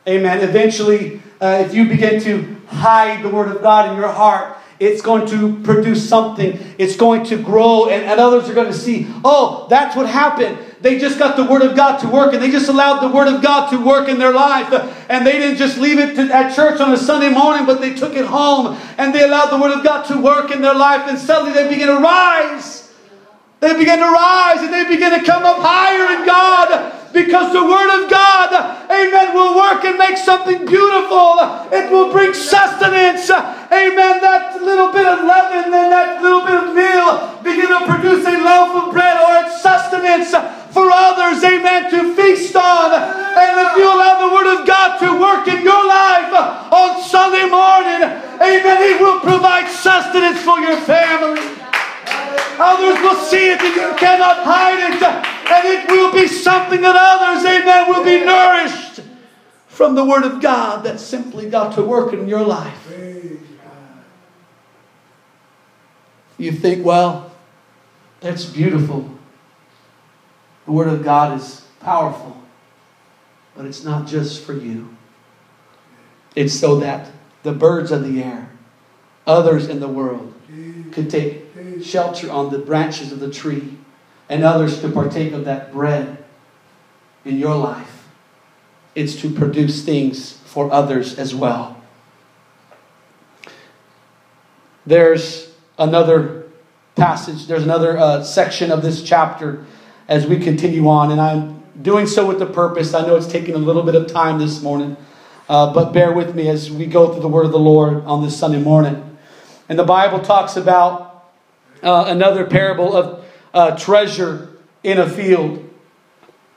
amen 0.07 0.41
eventually 0.41 1.21
uh, 1.41 1.63
if 1.65 1.73
you 1.73 1.87
begin 1.87 2.21
to 2.21 2.57
hide 2.67 3.23
the 3.23 3.29
word 3.29 3.55
of 3.55 3.61
god 3.63 3.89
in 3.89 3.97
your 3.97 4.11
heart 4.11 4.57
it's 4.79 5.01
going 5.01 5.27
to 5.27 5.61
produce 5.63 6.07
something. 6.07 6.57
It's 6.77 6.95
going 6.95 7.25
to 7.25 7.37
grow, 7.37 7.89
and, 7.89 8.05
and 8.05 8.19
others 8.19 8.49
are 8.49 8.53
going 8.53 8.71
to 8.71 8.77
see, 8.77 9.07
oh, 9.25 9.67
that's 9.69 9.95
what 9.95 10.07
happened. 10.07 10.57
They 10.81 10.97
just 10.97 11.19
got 11.19 11.35
the 11.35 11.43
Word 11.43 11.61
of 11.61 11.75
God 11.75 11.97
to 11.99 12.07
work, 12.07 12.33
and 12.33 12.41
they 12.41 12.51
just 12.51 12.69
allowed 12.69 13.01
the 13.01 13.13
Word 13.13 13.27
of 13.27 13.41
God 13.41 13.69
to 13.71 13.83
work 13.83 14.07
in 14.07 14.17
their 14.17 14.31
life. 14.31 14.71
And 15.09 15.27
they 15.27 15.33
didn't 15.33 15.57
just 15.57 15.77
leave 15.77 15.99
it 15.99 16.15
to, 16.15 16.33
at 16.33 16.55
church 16.55 16.79
on 16.79 16.93
a 16.93 16.97
Sunday 16.97 17.29
morning, 17.29 17.65
but 17.65 17.81
they 17.81 17.93
took 17.93 18.15
it 18.15 18.25
home, 18.25 18.77
and 18.97 19.13
they 19.13 19.23
allowed 19.23 19.49
the 19.49 19.61
Word 19.61 19.77
of 19.77 19.83
God 19.83 20.03
to 20.07 20.21
work 20.21 20.51
in 20.51 20.61
their 20.61 20.75
life, 20.75 21.03
and 21.09 21.17
suddenly 21.17 21.51
they 21.51 21.67
began 21.67 21.87
to 21.87 22.01
rise. 22.01 22.93
They 23.59 23.77
began 23.77 23.99
to 23.99 24.05
rise, 24.05 24.61
and 24.61 24.73
they 24.73 24.87
began 24.87 25.19
to 25.19 25.25
come 25.25 25.43
up 25.43 25.57
higher 25.59 26.19
in 26.19 26.25
God 26.25 26.95
because 27.13 27.51
the 27.53 27.63
Word 27.63 28.03
of 28.03 28.09
God, 28.09 28.53
amen, 28.85 29.33
will 29.33 29.57
work 29.57 29.83
and 29.83 29.97
make 29.97 30.17
something 30.17 30.65
beautiful. 30.65 31.35
It 31.71 31.91
will 31.91 32.11
bring 32.11 32.33
sustenance. 32.33 33.29
Amen. 33.29 34.21
That 34.21 34.61
little 34.61 34.91
bit 34.93 35.05
of 35.05 35.25
leaven 35.25 35.73
and 35.73 35.91
that 35.91 36.21
little 36.21 36.45
bit 36.45 36.55
of 36.55 36.75
meal 36.75 37.41
begin 37.43 37.67
to 37.67 37.85
produce 37.85 38.25
a 38.25 38.37
loaf 38.37 38.85
of 38.85 38.93
bread 38.93 39.17
or 39.17 39.45
its 39.45 39.61
sustenance 39.61 40.33
for 40.71 40.89
others, 40.91 41.43
amen, 41.43 41.89
to 41.91 42.15
feast 42.15 42.55
on. 42.55 42.93
And 42.93 43.67
if 43.67 43.77
you 43.77 43.85
allow 43.85 44.27
the 44.27 44.33
Word 44.33 44.59
of 44.59 44.67
God 44.67 44.99
to 44.99 45.19
work 45.19 45.47
in 45.47 45.63
your 45.63 45.87
life 45.87 46.33
on 46.71 47.01
Sunday 47.03 47.49
morning, 47.49 48.03
amen, 48.39 48.77
He 48.83 49.03
will 49.03 49.19
provide 49.19 49.69
sustenance 49.69 50.41
for 50.41 50.59
your 50.59 50.77
family. 50.81 51.41
Others 52.59 53.01
will 53.01 53.15
see 53.15 53.51
it 53.51 53.61
and 53.61 53.75
you 53.75 53.95
cannot 53.97 54.43
hide 54.43 54.93
it. 54.93 55.01
And 55.01 55.67
it 55.67 55.89
will 55.89 56.11
be 56.11 56.27
something 56.27 56.81
that 56.81 56.95
others, 56.95 57.45
amen, 57.45 57.89
will 57.89 58.03
be 58.03 58.23
nourished 58.23 59.01
from 59.67 59.95
the 59.95 60.03
Word 60.03 60.23
of 60.23 60.41
God 60.41 60.83
that 60.83 60.99
simply 60.99 61.49
got 61.49 61.75
to 61.75 61.83
work 61.83 62.13
in 62.13 62.27
your 62.27 62.43
life. 62.43 62.85
You 66.37 66.51
think, 66.53 66.85
well, 66.85 67.31
that's 68.21 68.45
beautiful. 68.45 69.18
The 70.69 70.75
Word 70.75 70.89
of 70.89 71.03
God 71.03 71.35
is 71.35 71.65
powerful. 71.79 72.39
But 73.55 73.65
it's 73.65 73.83
not 73.83 74.05
just 74.05 74.43
for 74.43 74.53
you, 74.53 74.95
it's 76.35 76.53
so 76.53 76.79
that 76.79 77.09
the 77.41 77.53
birds 77.53 77.89
of 77.91 78.03
the 78.03 78.21
air, 78.21 78.51
others 79.25 79.67
in 79.67 79.79
the 79.79 79.87
world, 79.87 80.31
could 80.91 81.09
take 81.09 81.45
shelter 81.81 82.29
on 82.29 82.51
the 82.51 82.59
branches 82.59 83.11
of 83.11 83.19
the 83.19 83.31
tree, 83.31 83.79
and 84.29 84.43
others 84.43 84.79
could 84.79 84.93
partake 84.93 85.33
of 85.33 85.45
that 85.45 85.71
bread 85.71 86.23
in 87.25 87.39
your 87.39 87.55
life. 87.55 88.07
It's 88.93 89.19
to 89.21 89.33
produce 89.33 89.83
things 89.83 90.33
for 90.33 90.71
others 90.71 91.17
as 91.17 91.33
well. 91.33 91.81
There's 94.85 95.51
another 95.79 96.43
passage, 96.95 97.47
there's 97.47 97.63
another 97.63 97.97
uh, 97.97 98.23
section 98.23 98.71
of 98.71 98.83
this 98.83 99.01
chapter 99.01 99.65
as 100.09 100.25
we 100.25 100.39
continue 100.39 100.87
on, 100.89 101.11
and 101.11 101.21
I'm 101.21 101.63
doing 101.81 102.07
so 102.07 102.25
with 102.25 102.39
the 102.39 102.47
purpose. 102.47 102.95
I 102.95 103.05
know 103.05 103.15
it's 103.15 103.27
taking 103.27 103.53
a 103.53 103.59
little 103.59 103.83
bit 103.83 103.93
of 103.93 104.07
time 104.07 104.39
this 104.39 104.61
morning, 104.61 104.97
uh, 105.47 105.71
but 105.71 105.93
bear 105.93 106.11
with 106.11 106.35
me 106.35 106.49
as 106.49 106.71
we 106.71 106.87
go 106.87 107.13
through 107.13 107.21
the 107.21 107.27
word 107.27 107.45
of 107.45 107.51
the 107.51 107.59
Lord 107.59 108.03
on 108.05 108.23
this 108.23 108.35
Sunday 108.35 108.59
morning. 108.59 109.17
And 109.69 109.77
the 109.77 109.83
Bible 109.83 110.19
talks 110.19 110.57
about 110.57 111.29
uh, 111.83 112.05
another 112.07 112.43
parable 112.43 112.95
of 112.95 113.25
uh, 113.53 113.77
treasure 113.77 114.49
in 114.83 114.97
a 114.97 115.07
field. 115.07 115.63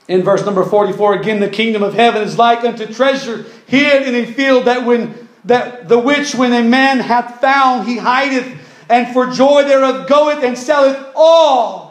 In 0.07 0.23
verse 0.23 0.43
number 0.45 0.65
44, 0.65 1.19
again, 1.19 1.39
the 1.39 1.47
kingdom 1.47 1.83
of 1.83 1.93
heaven 1.93 2.23
is 2.23 2.39
like 2.39 2.63
unto 2.63 2.91
treasure 2.91 3.45
hid 3.67 4.07
in 4.07 4.15
a 4.15 4.25
field 4.33 4.65
that 4.65 4.83
when 4.85 5.29
that 5.45 5.89
the 5.89 5.99
which 5.99 6.33
when 6.33 6.53
a 6.53 6.67
man 6.67 6.99
hath 6.99 7.39
found 7.39 7.87
he 7.87 7.97
hideth, 7.97 8.47
and 8.89 9.13
for 9.13 9.27
joy 9.27 9.63
thereof 9.63 10.07
goeth 10.07 10.43
and 10.43 10.57
selleth 10.57 10.97
all 11.15 11.82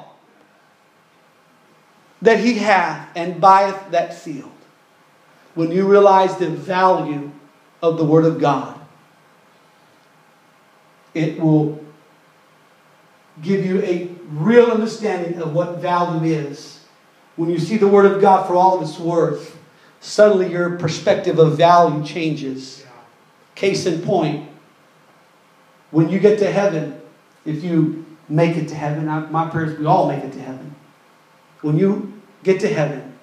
that 2.22 2.40
he 2.40 2.54
hath 2.54 3.10
and 3.14 3.40
buyeth 3.40 3.90
that 3.90 4.14
field. 4.14 4.50
When 5.54 5.70
you 5.70 5.86
realize 5.86 6.36
the 6.38 6.48
value 6.48 7.30
of 7.82 7.98
the 7.98 8.04
word 8.04 8.24
of 8.24 8.40
God, 8.40 8.80
it 11.14 11.38
will 11.38 11.82
give 13.42 13.64
you 13.64 13.82
a 13.82 14.08
real 14.30 14.70
understanding 14.70 15.40
of 15.40 15.54
what 15.54 15.78
value 15.78 16.32
is. 16.32 16.84
When 17.36 17.50
you 17.50 17.58
see 17.58 17.76
the 17.76 17.88
Word 17.88 18.10
of 18.10 18.20
God 18.20 18.46
for 18.46 18.54
all 18.54 18.76
of 18.76 18.82
its 18.82 18.98
worth, 18.98 19.58
suddenly 20.00 20.50
your 20.50 20.78
perspective 20.78 21.38
of 21.38 21.56
value 21.56 22.04
changes. 22.04 22.84
Case 23.54 23.86
in 23.86 24.02
point, 24.02 24.48
when 25.90 26.08
you 26.08 26.18
get 26.18 26.38
to 26.40 26.50
heaven, 26.50 27.00
if 27.44 27.62
you 27.62 28.04
make 28.28 28.56
it 28.56 28.68
to 28.68 28.74
heaven, 28.74 29.08
I, 29.08 29.20
my 29.26 29.48
prayers, 29.48 29.78
we 29.78 29.86
all 29.86 30.08
make 30.08 30.24
it 30.24 30.32
to 30.32 30.40
heaven. 30.40 30.74
When 31.60 31.78
you 31.78 32.11
get 32.42 32.60
to 32.60 32.72
heaven, 32.72 33.16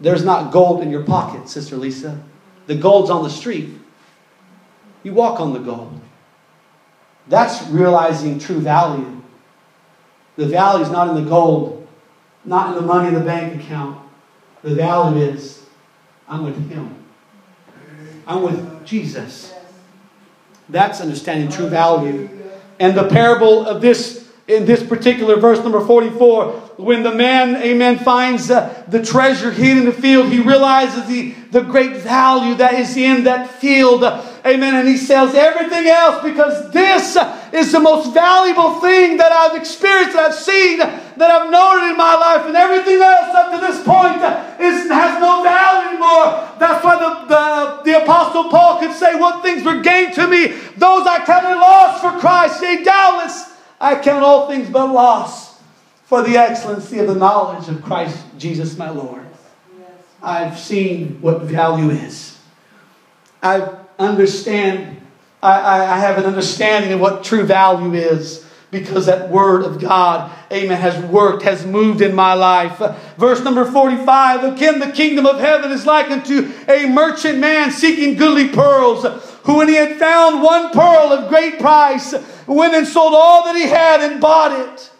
there's 0.00 0.24
not 0.24 0.52
gold 0.52 0.82
in 0.82 0.90
your 0.90 1.02
pocket, 1.02 1.48
Sister 1.48 1.76
Lisa. 1.76 2.22
The 2.66 2.74
gold's 2.74 3.10
on 3.10 3.22
the 3.22 3.30
street. 3.30 3.70
You 5.02 5.12
walk 5.12 5.40
on 5.40 5.52
the 5.52 5.58
gold. 5.58 6.00
That's 7.28 7.66
realizing 7.68 8.38
true 8.38 8.58
value. 8.58 9.22
The 10.36 10.46
value 10.46 10.82
is 10.82 10.90
not 10.90 11.08
in 11.08 11.22
the 11.22 11.28
gold, 11.28 11.86
not 12.44 12.68
in 12.68 12.74
the 12.74 12.82
money 12.82 13.08
in 13.08 13.14
the 13.14 13.20
bank 13.20 13.62
account. 13.62 14.00
The 14.62 14.74
value 14.74 15.22
is 15.22 15.64
I'm 16.28 16.44
with 16.44 16.70
Him, 16.70 17.04
I'm 18.26 18.42
with 18.42 18.84
Jesus. 18.84 19.52
That's 20.68 21.00
understanding 21.00 21.50
true 21.50 21.68
value. 21.68 22.28
And 22.80 22.96
the 22.96 23.08
parable 23.08 23.66
of 23.66 23.82
this, 23.82 24.28
in 24.48 24.64
this 24.64 24.82
particular 24.82 25.36
verse, 25.36 25.60
number 25.60 25.84
44, 25.84 26.63
when 26.76 27.04
the 27.04 27.14
man, 27.14 27.56
amen, 27.62 27.98
finds 27.98 28.50
uh, 28.50 28.84
the 28.88 29.02
treasure 29.02 29.52
hidden 29.52 29.78
in 29.78 29.84
the 29.84 29.92
field, 29.92 30.26
he 30.26 30.40
realizes 30.40 31.06
the, 31.06 31.30
the 31.52 31.60
great 31.60 31.96
value 31.98 32.56
that 32.56 32.74
is 32.74 32.96
in 32.96 33.24
that 33.24 33.48
field. 33.48 34.02
Amen. 34.02 34.74
And 34.74 34.88
he 34.88 34.96
sells 34.96 35.34
everything 35.34 35.86
else 35.86 36.22
because 36.24 36.72
this 36.72 37.16
is 37.52 37.70
the 37.70 37.78
most 37.78 38.12
valuable 38.12 38.80
thing 38.80 39.18
that 39.18 39.30
I've 39.30 39.56
experienced, 39.56 40.14
that 40.16 40.32
I've 40.32 40.34
seen, 40.34 40.78
that 40.78 41.30
I've 41.30 41.50
known 41.50 41.90
in 41.90 41.96
my 41.96 42.16
life. 42.16 42.44
And 42.46 42.56
everything 42.56 43.00
else 43.00 43.34
up 43.34 43.52
to 43.52 43.60
this 43.64 43.82
point 43.84 44.16
is, 44.60 44.90
has 44.90 45.20
no 45.20 45.44
value 45.44 45.90
anymore. 45.90 46.58
That's 46.58 46.84
why 46.84 46.96
the, 46.98 47.26
the, 47.28 47.82
the 47.92 48.02
Apostle 48.02 48.50
Paul 48.50 48.80
could 48.80 48.92
say, 48.92 49.14
What 49.14 49.44
things 49.44 49.62
were 49.64 49.80
gained 49.80 50.14
to 50.14 50.26
me, 50.26 50.48
those 50.76 51.06
I 51.06 51.22
counted 51.24 51.54
lost 51.54 52.02
for 52.02 52.18
Christ. 52.18 52.60
Yea, 52.60 52.82
doubtless, 52.82 53.52
I 53.80 53.94
count 54.02 54.24
all 54.24 54.48
things 54.48 54.68
but 54.68 54.92
loss 54.92 55.43
for 56.04 56.22
the 56.22 56.36
excellency 56.36 56.98
of 56.98 57.06
the 57.06 57.14
knowledge 57.14 57.68
of 57.68 57.82
Christ 57.82 58.24
Jesus 58.38 58.76
my 58.76 58.90
Lord. 58.90 59.26
I've 60.22 60.58
seen 60.58 61.20
what 61.20 61.42
value 61.42 61.90
is. 61.90 62.38
I 63.42 63.68
understand, 63.98 65.00
I, 65.42 65.84
I 65.84 65.98
have 65.98 66.16
an 66.18 66.24
understanding 66.24 66.92
of 66.92 67.00
what 67.00 67.24
true 67.24 67.44
value 67.44 67.92
is 67.92 68.44
because 68.70 69.06
that 69.06 69.30
word 69.30 69.64
of 69.64 69.80
God, 69.80 70.32
amen, 70.50 70.80
has 70.80 71.02
worked, 71.04 71.42
has 71.42 71.64
moved 71.64 72.00
in 72.00 72.14
my 72.14 72.34
life. 72.34 72.78
Verse 73.16 73.40
number 73.42 73.64
45 73.64 74.44
Again, 74.44 74.80
the 74.80 74.90
kingdom 74.90 75.26
of 75.26 75.38
heaven 75.38 75.70
is 75.70 75.86
like 75.86 76.10
unto 76.10 76.50
a 76.68 76.86
merchant 76.86 77.38
man 77.38 77.70
seeking 77.70 78.16
goodly 78.16 78.48
pearls, 78.48 79.04
who, 79.44 79.58
when 79.58 79.68
he 79.68 79.74
had 79.74 79.98
found 79.98 80.42
one 80.42 80.70
pearl 80.72 81.12
of 81.12 81.28
great 81.28 81.60
price, 81.60 82.14
went 82.46 82.74
and 82.74 82.86
sold 82.86 83.14
all 83.14 83.44
that 83.44 83.54
he 83.54 83.66
had 83.66 84.00
and 84.00 84.20
bought 84.20 84.52
it. 84.52 84.90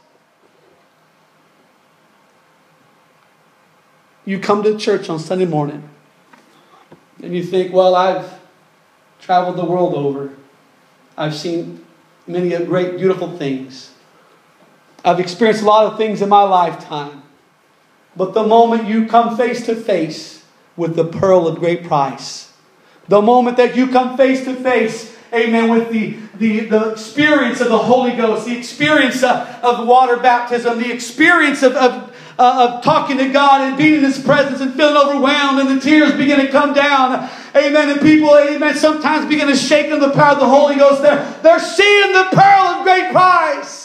You 4.24 4.38
come 4.38 4.62
to 4.62 4.76
church 4.78 5.08
on 5.08 5.18
Sunday 5.18 5.44
morning 5.44 5.88
and 7.22 7.34
you 7.34 7.42
think, 7.42 7.72
well, 7.72 7.94
I've 7.94 8.40
traveled 9.20 9.56
the 9.56 9.64
world 9.64 9.94
over. 9.94 10.32
I've 11.16 11.34
seen 11.34 11.84
many 12.26 12.56
great, 12.64 12.96
beautiful 12.96 13.36
things. 13.36 13.92
I've 15.04 15.20
experienced 15.20 15.62
a 15.62 15.66
lot 15.66 15.92
of 15.92 15.98
things 15.98 16.22
in 16.22 16.28
my 16.28 16.42
lifetime. 16.42 17.22
But 18.16 18.32
the 18.32 18.44
moment 18.44 18.88
you 18.88 19.06
come 19.06 19.36
face 19.36 19.66
to 19.66 19.76
face 19.76 20.44
with 20.76 20.96
the 20.96 21.04
pearl 21.04 21.46
of 21.46 21.58
great 21.58 21.84
price, 21.84 22.52
the 23.08 23.20
moment 23.20 23.56
that 23.58 23.76
you 23.76 23.88
come 23.88 24.16
face 24.16 24.44
to 24.44 24.54
face, 24.54 25.14
amen, 25.32 25.68
with 25.68 25.90
the, 25.90 26.16
the, 26.36 26.60
the 26.60 26.92
experience 26.92 27.60
of 27.60 27.68
the 27.68 27.78
Holy 27.78 28.12
Ghost, 28.12 28.46
the 28.46 28.56
experience 28.56 29.22
of, 29.22 29.46
of 29.62 29.86
water 29.86 30.16
baptism, 30.16 30.78
the 30.78 30.92
experience 30.92 31.62
of, 31.62 31.74
of 31.74 32.13
uh, 32.38 32.76
of 32.76 32.84
talking 32.84 33.18
to 33.18 33.28
God 33.30 33.62
and 33.62 33.76
being 33.76 33.94
in 33.94 34.02
His 34.02 34.18
presence 34.18 34.60
and 34.60 34.74
feeling 34.74 34.96
overwhelmed, 34.96 35.60
and 35.60 35.78
the 35.78 35.80
tears 35.80 36.12
begin 36.12 36.40
to 36.40 36.48
come 36.48 36.74
down. 36.74 37.28
Amen. 37.54 37.90
And 37.90 38.00
people, 38.00 38.36
amen, 38.36 38.76
sometimes 38.76 39.28
begin 39.28 39.48
to 39.48 39.56
shake 39.56 39.86
in 39.86 40.00
the 40.00 40.10
power 40.10 40.32
of 40.32 40.40
the 40.40 40.48
Holy 40.48 40.76
Ghost. 40.76 41.02
They're, 41.02 41.22
they're 41.42 41.60
seeing 41.60 42.12
the 42.12 42.28
pearl 42.32 42.66
of 42.74 42.82
great 42.82 43.12
price. 43.12 43.84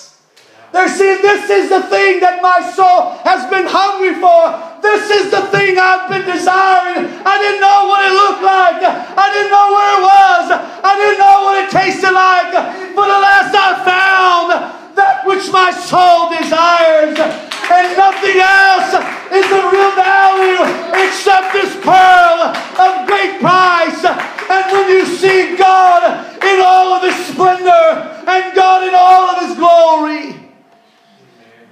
They're 0.72 0.90
seeing 0.90 1.22
this 1.22 1.50
is 1.50 1.70
the 1.70 1.82
thing 1.90 2.20
that 2.22 2.42
my 2.42 2.62
soul 2.78 3.18
has 3.26 3.50
been 3.50 3.66
hungry 3.66 4.14
for. 4.22 4.54
This 4.86 5.10
is 5.10 5.32
the 5.34 5.42
thing 5.50 5.82
I've 5.82 6.06
been 6.10 6.30
desiring. 6.30 7.10
I 7.26 7.36
didn't 7.42 7.62
know 7.62 7.90
what 7.90 8.06
it 8.06 8.14
looked 8.14 8.46
like. 8.46 8.82
I 8.86 9.28
didn't 9.34 9.50
know 9.50 9.68
where 9.74 9.92
it 9.98 10.04
was. 10.06 10.46
I 10.86 10.94
didn't 10.94 11.20
know 11.20 11.38
what 11.42 11.56
it 11.66 11.70
tasted 11.74 12.14
like. 12.14 12.54
But 12.94 13.08
at 13.10 13.18
last 13.18 13.54
I 13.58 13.70
found 13.82 14.79
that 14.96 15.26
which 15.26 15.52
my 15.52 15.72
soul 15.72 16.30
desires 16.30 17.18
and 17.20 17.98
nothing 17.98 18.38
else 18.42 18.94
is 19.30 19.46
of 19.46 19.72
real 19.72 19.94
value 19.94 20.62
except 21.06 21.54
this 21.54 21.76
pearl 21.84 22.50
of 22.80 23.08
great 23.08 23.40
price. 23.40 24.04
And 24.04 24.72
when 24.72 24.90
you 24.90 25.06
see 25.06 25.56
God 25.56 26.04
in 26.44 26.62
all 26.62 26.94
of 26.94 27.04
His 27.04 27.26
splendor 27.28 28.26
and 28.28 28.56
God 28.56 28.88
in 28.88 28.94
all 28.96 29.30
of 29.30 29.48
His 29.48 29.58
glory, 29.58 30.36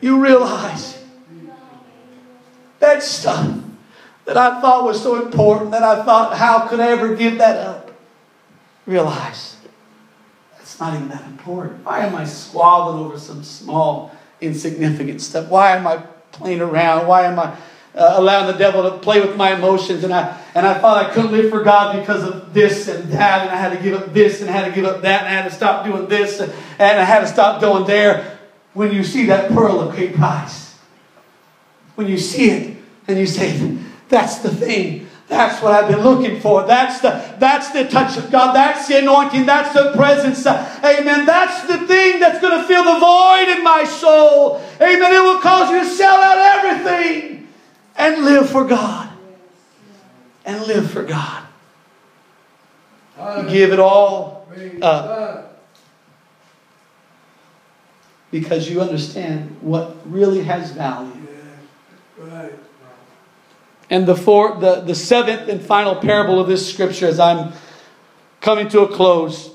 you 0.01 0.21
realize 0.21 1.03
that 2.79 3.01
stuff 3.01 3.57
that 4.25 4.37
I 4.37 4.61
thought 4.61 4.83
was 4.83 5.01
so 5.01 5.23
important 5.23 5.71
that 5.71 5.83
I 5.83 6.03
thought, 6.03 6.37
how 6.37 6.67
could 6.67 6.79
I 6.79 6.89
ever 6.89 7.15
give 7.15 7.39
that 7.39 7.57
up? 7.57 7.91
Realize 8.85 9.56
that's 10.77 10.93
not 10.93 10.93
even 10.93 11.09
that 11.09 11.23
important. 11.25 11.83
Why 11.83 12.05
am 12.05 12.15
I 12.15 12.25
squabbling 12.25 13.03
over 13.03 13.17
some 13.17 13.43
small 13.43 14.15
insignificant 14.41 15.21
stuff. 15.21 15.49
Why 15.49 15.75
am 15.75 15.87
I 15.87 15.97
playing 16.31 16.61
around? 16.61 17.07
Why 17.07 17.23
am 17.23 17.39
I 17.39 17.55
uh, 17.95 18.13
allowing 18.17 18.51
the 18.51 18.57
devil 18.57 18.83
to 18.83 18.97
play 18.99 19.19
with 19.21 19.35
my 19.35 19.55
emotions? 19.55 20.03
And 20.03 20.13
I, 20.13 20.39
and 20.53 20.65
I 20.65 20.77
thought 20.77 21.03
I 21.03 21.11
couldn't 21.11 21.31
live 21.31 21.49
for 21.49 21.63
God 21.63 21.99
because 21.99 22.23
of 22.23 22.53
this 22.53 22.87
and 22.87 23.11
that, 23.11 23.43
and 23.43 23.49
I 23.49 23.55
had 23.55 23.75
to 23.75 23.81
give 23.81 23.99
up 23.99 24.13
this 24.13 24.41
and 24.41 24.49
I 24.49 24.53
had 24.53 24.65
to 24.65 24.71
give 24.71 24.85
up 24.85 25.01
that, 25.01 25.23
and 25.23 25.27
I 25.27 25.41
had 25.41 25.49
to 25.49 25.55
stop 25.55 25.85
doing 25.85 26.07
this, 26.07 26.39
and 26.39 26.51
I 26.79 27.03
had 27.03 27.21
to 27.21 27.27
stop 27.27 27.61
going 27.61 27.85
there. 27.85 28.37
When 28.73 28.91
you 28.91 29.03
see 29.03 29.25
that 29.27 29.51
pearl 29.51 29.79
of 29.79 29.95
great 29.95 30.13
price, 30.13 30.77
when 31.95 32.07
you 32.07 32.19
see 32.19 32.51
it 32.51 32.77
and 33.07 33.17
you 33.17 33.25
say, 33.25 33.79
that's 34.09 34.37
the 34.39 34.53
thing 34.53 35.06
that's 35.27 35.61
what 35.61 35.73
I've 35.73 35.89
been 35.89 36.03
looking 36.03 36.39
for. 36.39 36.63
That's 36.65 37.01
the, 37.01 37.35
that's 37.37 37.71
the 37.71 37.85
touch 37.85 38.17
of 38.17 38.31
God. 38.31 38.53
That's 38.53 38.87
the 38.87 38.99
anointing. 38.99 39.45
That's 39.45 39.73
the 39.73 39.91
presence. 39.93 40.45
Amen. 40.47 41.25
That's 41.25 41.67
the 41.67 41.85
thing 41.85 42.21
that's 42.21 42.39
going 42.39 42.61
to 42.61 42.65
fill 42.65 42.85
the 42.85 42.99
void 42.99 43.49
in 43.49 43.63
my 43.63 43.83
soul. 43.83 44.61
Amen. 44.75 45.13
It 45.13 45.21
will 45.21 45.41
cause 45.41 45.69
you 45.69 45.79
to 45.81 45.85
sell 45.85 46.15
out 46.15 46.37
everything 46.37 47.47
and 47.97 48.23
live 48.23 48.49
for 48.49 48.63
God. 48.63 49.09
And 50.45 50.65
live 50.65 50.89
for 50.89 51.03
God. 51.03 51.43
You 53.19 53.49
Give 53.49 53.73
it 53.73 53.79
all 53.79 54.47
up. 54.81 55.61
Because 58.31 58.69
you 58.69 58.81
understand 58.81 59.57
what 59.61 59.97
really 60.05 60.43
has 60.43 60.71
value. 60.71 61.11
Right. 62.17 62.53
And 63.89 64.05
the, 64.05 64.15
four, 64.15 64.57
the, 64.59 64.81
the 64.81 64.95
seventh 64.95 65.47
and 65.47 65.61
final 65.61 65.95
parable 65.95 66.39
of 66.39 66.47
this 66.47 66.71
scripture, 66.71 67.07
as 67.07 67.19
I'm 67.19 67.53
coming 68.41 68.67
to 68.69 68.81
a 68.81 68.93
close, 68.93 69.51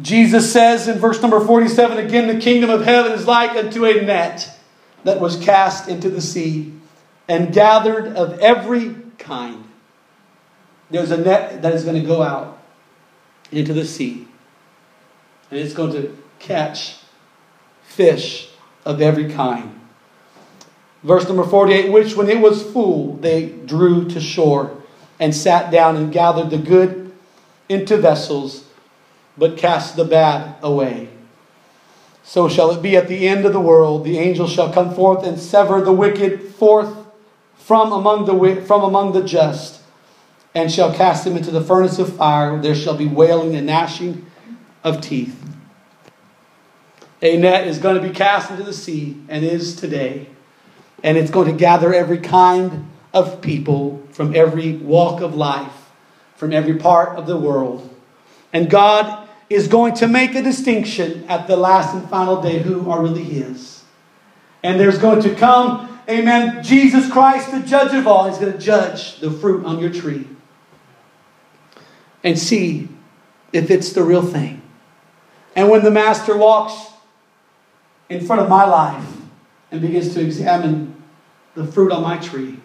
Jesus 0.00 0.52
says 0.52 0.88
in 0.88 0.98
verse 0.98 1.20
number 1.20 1.44
47 1.44 1.98
again, 1.98 2.28
the 2.28 2.40
kingdom 2.40 2.70
of 2.70 2.84
heaven 2.84 3.12
is 3.12 3.26
like 3.26 3.52
unto 3.52 3.84
a 3.84 4.02
net 4.02 4.58
that 5.04 5.20
was 5.20 5.36
cast 5.36 5.88
into 5.88 6.10
the 6.10 6.20
sea 6.20 6.72
and 7.28 7.52
gathered 7.52 8.16
of 8.16 8.38
every 8.40 8.96
kind. 9.18 9.64
There's 10.90 11.10
a 11.10 11.16
net 11.16 11.62
that 11.62 11.74
is 11.74 11.84
going 11.84 12.00
to 12.00 12.06
go 12.06 12.22
out 12.22 12.58
into 13.52 13.72
the 13.72 13.84
sea, 13.84 14.26
and 15.50 15.60
it's 15.60 15.74
going 15.74 15.92
to 15.92 16.16
catch 16.38 16.98
fish 17.82 18.50
of 18.84 19.00
every 19.00 19.32
kind. 19.32 19.79
Verse 21.02 21.26
number 21.26 21.44
48 21.44 21.92
Which, 21.92 22.16
when 22.16 22.28
it 22.28 22.40
was 22.40 22.62
full, 22.62 23.16
they 23.16 23.46
drew 23.46 24.08
to 24.10 24.20
shore 24.20 24.76
and 25.18 25.34
sat 25.34 25.70
down 25.70 25.96
and 25.96 26.12
gathered 26.12 26.50
the 26.50 26.58
good 26.58 27.12
into 27.68 27.96
vessels, 27.96 28.64
but 29.38 29.56
cast 29.56 29.96
the 29.96 30.04
bad 30.04 30.56
away. 30.62 31.08
So 32.22 32.48
shall 32.48 32.70
it 32.70 32.82
be 32.82 32.96
at 32.96 33.08
the 33.08 33.26
end 33.26 33.44
of 33.46 33.52
the 33.52 33.60
world. 33.60 34.04
The 34.04 34.18
angel 34.18 34.46
shall 34.46 34.72
come 34.72 34.94
forth 34.94 35.24
and 35.24 35.38
sever 35.38 35.80
the 35.80 35.92
wicked 35.92 36.42
forth 36.54 36.94
from 37.56 37.92
among 37.92 38.26
the, 38.26 38.62
from 38.66 38.82
among 38.82 39.12
the 39.12 39.22
just, 39.22 39.80
and 40.54 40.70
shall 40.70 40.92
cast 40.92 41.24
them 41.24 41.36
into 41.36 41.50
the 41.50 41.62
furnace 41.62 41.98
of 41.98 42.16
fire. 42.16 42.60
There 42.60 42.74
shall 42.74 42.96
be 42.96 43.06
wailing 43.06 43.54
and 43.54 43.66
gnashing 43.66 44.26
of 44.84 45.00
teeth. 45.00 45.36
A 47.22 47.36
net 47.36 47.66
is 47.66 47.78
going 47.78 48.00
to 48.00 48.06
be 48.06 48.14
cast 48.14 48.50
into 48.50 48.62
the 48.62 48.72
sea 48.72 49.22
and 49.28 49.44
is 49.44 49.76
today 49.76 50.26
and 51.02 51.16
it's 51.16 51.30
going 51.30 51.50
to 51.50 51.56
gather 51.56 51.94
every 51.94 52.18
kind 52.18 52.90
of 53.12 53.40
people 53.40 54.06
from 54.12 54.34
every 54.34 54.76
walk 54.76 55.20
of 55.20 55.34
life, 55.34 55.90
from 56.36 56.52
every 56.52 56.76
part 56.76 57.16
of 57.16 57.26
the 57.26 57.36
world. 57.36 57.86
And 58.52 58.68
God 58.68 59.28
is 59.48 59.66
going 59.66 59.94
to 59.94 60.06
make 60.06 60.34
a 60.34 60.42
distinction 60.42 61.24
at 61.28 61.46
the 61.46 61.56
last 61.56 61.94
and 61.94 62.08
final 62.08 62.40
day 62.40 62.60
who 62.60 62.90
are 62.90 63.02
really 63.02 63.24
His. 63.24 63.82
And 64.62 64.78
there's 64.78 64.98
going 64.98 65.22
to 65.22 65.34
come, 65.34 65.98
amen, 66.08 66.62
Jesus 66.62 67.10
Christ, 67.10 67.50
the 67.50 67.60
judge 67.60 67.94
of 67.94 68.06
all. 68.06 68.28
He's 68.28 68.38
going 68.38 68.52
to 68.52 68.58
judge 68.58 69.18
the 69.20 69.30
fruit 69.30 69.64
on 69.64 69.78
your 69.78 69.90
tree 69.90 70.26
and 72.22 72.38
see 72.38 72.88
if 73.52 73.70
it's 73.70 73.92
the 73.92 74.02
real 74.02 74.22
thing. 74.22 74.62
And 75.56 75.68
when 75.68 75.82
the 75.82 75.90
Master 75.90 76.36
walks 76.36 76.92
in 78.08 78.24
front 78.24 78.42
of 78.42 78.48
my 78.48 78.64
life, 78.64 79.19
and 79.70 79.80
begins 79.80 80.14
to 80.14 80.20
examine 80.20 81.02
the 81.54 81.66
fruit 81.66 81.92
on 81.92 82.02
my 82.02 82.16
tree. 82.18 82.58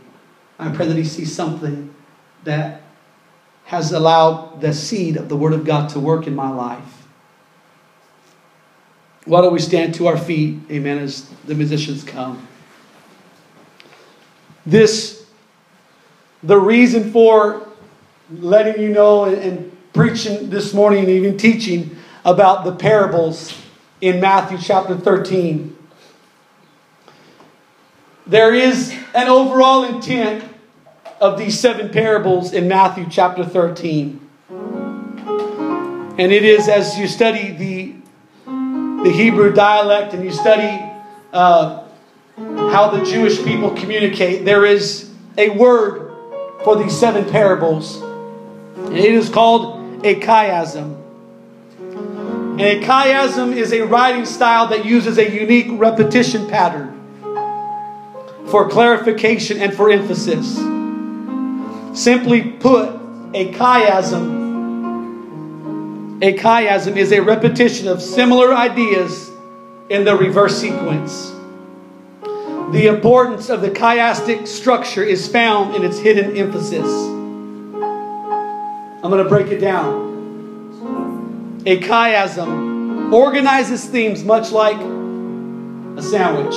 I 0.57 0.69
pray 0.69 0.87
that 0.87 0.97
he 0.97 1.03
sees 1.03 1.33
something 1.35 1.93
that 2.43 2.81
has 3.65 3.91
allowed 3.91 4.61
the 4.61 4.73
seed 4.73 5.17
of 5.17 5.27
the 5.27 5.35
Word 5.35 5.53
of 5.53 5.65
God 5.65 5.89
to 5.89 5.99
work 5.99 6.27
in 6.27 6.35
my 6.35 6.49
life. 6.49 7.07
Why 9.25 9.41
don't 9.41 9.53
we 9.53 9.59
stand 9.59 9.95
to 9.95 10.07
our 10.07 10.17
feet, 10.17 10.59
amen, 10.69 10.99
as 10.99 11.27
the 11.45 11.55
musicians 11.55 12.03
come? 12.03 12.47
This, 14.65 15.25
the 16.43 16.57
reason 16.57 17.11
for 17.11 17.67
letting 18.31 18.81
you 18.81 18.89
know 18.89 19.25
and, 19.25 19.37
and 19.37 19.77
preaching 19.93 20.49
this 20.49 20.73
morning 20.73 20.99
and 20.99 21.09
even 21.09 21.37
teaching 21.37 21.97
about 22.23 22.65
the 22.65 22.75
parables 22.75 23.59
in 24.01 24.19
Matthew 24.19 24.57
chapter 24.59 24.95
13 24.95 25.74
there 28.27 28.53
is 28.53 28.91
an 29.13 29.27
overall 29.27 29.83
intent 29.83 30.43
of 31.21 31.37
these 31.37 31.59
seven 31.59 31.89
parables 31.89 32.53
in 32.53 32.67
Matthew 32.67 33.05
chapter 33.09 33.45
13. 33.45 34.19
And 34.49 36.31
it 36.31 36.43
is 36.43 36.67
as 36.67 36.97
you 36.97 37.07
study 37.07 37.51
the, 37.51 37.93
the 39.03 39.11
Hebrew 39.11 39.53
dialect 39.53 40.13
and 40.13 40.23
you 40.23 40.31
study 40.31 40.83
uh, 41.33 41.83
how 42.35 42.89
the 42.89 43.05
Jewish 43.05 43.43
people 43.43 43.71
communicate, 43.71 44.43
there 44.43 44.65
is 44.65 45.11
a 45.37 45.49
word 45.49 46.11
for 46.63 46.77
these 46.77 46.97
seven 46.97 47.29
parables. 47.29 48.01
And 48.01 48.97
it 48.97 49.13
is 49.13 49.29
called 49.29 50.03
a 50.05 50.19
chiasm. 50.19 51.01
And 51.79 52.61
a 52.61 52.81
chiasm 52.81 53.55
is 53.55 53.71
a 53.71 53.81
writing 53.81 54.25
style 54.25 54.67
that 54.67 54.85
uses 54.85 55.17
a 55.17 55.29
unique 55.29 55.67
repetition 55.71 56.47
pattern 56.47 56.94
for 58.49 58.69
clarification 58.69 59.59
and 59.59 59.73
for 59.73 59.89
emphasis. 59.89 60.55
Simply 61.99 62.41
put, 62.41 62.89
a 63.33 63.51
chiasm 63.51 64.45
a 66.21 66.33
chiasm 66.33 66.95
is 66.95 67.11
a 67.11 67.19
repetition 67.19 67.89
of 67.89 68.01
similar 68.01 68.55
ideas 68.55 69.29
in 69.89 70.05
the 70.05 70.15
reverse 70.15 70.57
sequence. 70.57 71.33
The 72.71 72.87
importance 72.87 73.49
of 73.49 73.61
the 73.61 73.69
chiastic 73.69 74.47
structure 74.47 75.03
is 75.03 75.27
found 75.27 75.75
in 75.75 75.83
its 75.83 75.99
hidden 75.99 76.37
emphasis. 76.37 76.87
I'm 79.03 79.11
going 79.11 79.21
to 79.21 79.29
break 79.29 79.47
it 79.47 79.59
down. 79.59 80.05
A 81.65 81.81
chiasm 81.81 83.11
organizes 83.11 83.83
themes 83.85 84.23
much 84.23 84.53
like 84.53 84.77
a 84.77 86.01
sandwich. 86.01 86.55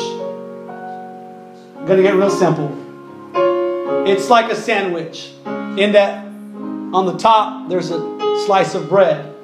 Going 1.89 1.97
to 1.97 2.03
get 2.03 2.17
real 2.17 2.29
simple. 2.29 2.71
It's 4.07 4.29
like 4.29 4.53
a 4.53 4.55
sandwich 4.55 5.33
in 5.47 5.93
that 5.93 6.23
on 6.93 7.07
the 7.07 7.17
top 7.17 7.71
there's 7.71 7.91
a 7.91 7.99
slice 8.45 8.75
of 8.75 8.91
bread. 8.91 9.35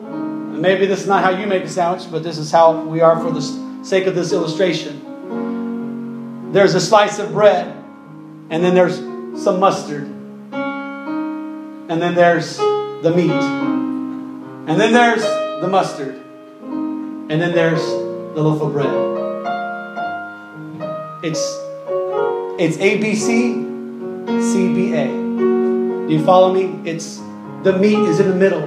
And 0.00 0.62
maybe 0.62 0.86
this 0.86 1.00
is 1.00 1.08
not 1.08 1.24
how 1.24 1.30
you 1.30 1.48
make 1.48 1.64
a 1.64 1.68
sandwich, 1.68 2.08
but 2.08 2.22
this 2.22 2.38
is 2.38 2.52
how 2.52 2.82
we 2.82 3.00
are 3.00 3.18
for 3.18 3.32
the 3.32 3.40
sake 3.84 4.06
of 4.06 4.14
this 4.14 4.32
illustration. 4.32 6.52
There's 6.52 6.76
a 6.76 6.80
slice 6.80 7.18
of 7.18 7.32
bread, 7.32 7.66
and 8.48 8.62
then 8.62 8.76
there's 8.76 8.98
some 9.42 9.58
mustard, 9.58 10.06
and 10.52 12.00
then 12.00 12.14
there's 12.14 12.58
the 12.58 13.12
meat, 13.12 13.32
and 13.32 14.80
then 14.80 14.92
there's 14.92 15.24
the 15.60 15.66
mustard, 15.68 16.14
and 16.62 17.42
then 17.42 17.52
there's 17.52 17.84
the 17.84 18.40
loaf 18.40 18.62
of 18.62 18.72
bread. 18.72 18.94
It's 21.24 21.66
it's 22.58 22.76
ABC, 22.76 23.54
CBA. 24.26 26.08
Do 26.08 26.12
you 26.12 26.24
follow 26.24 26.52
me? 26.52 26.90
It's 26.90 27.18
the 27.62 27.78
meat 27.78 27.98
is 27.98 28.18
in 28.18 28.28
the 28.28 28.34
middle. 28.34 28.66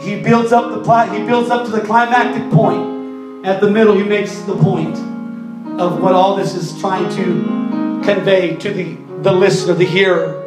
He 0.00 0.20
builds 0.20 0.52
up 0.52 0.70
the 0.70 0.82
plot, 0.82 1.16
he 1.16 1.24
builds 1.24 1.50
up 1.50 1.64
to 1.66 1.70
the 1.70 1.80
climactic 1.80 2.50
point. 2.50 3.46
At 3.46 3.60
the 3.60 3.70
middle, 3.70 3.96
he 3.96 4.02
makes 4.02 4.36
the 4.40 4.56
point 4.56 4.96
of 5.80 6.02
what 6.02 6.12
all 6.12 6.34
this 6.34 6.56
is 6.56 6.76
trying 6.80 7.08
to 7.10 8.02
convey 8.04 8.56
to 8.56 8.72
the, 8.72 8.96
the 9.22 9.32
listener, 9.32 9.74
the 9.74 9.84
hearer. 9.84 10.44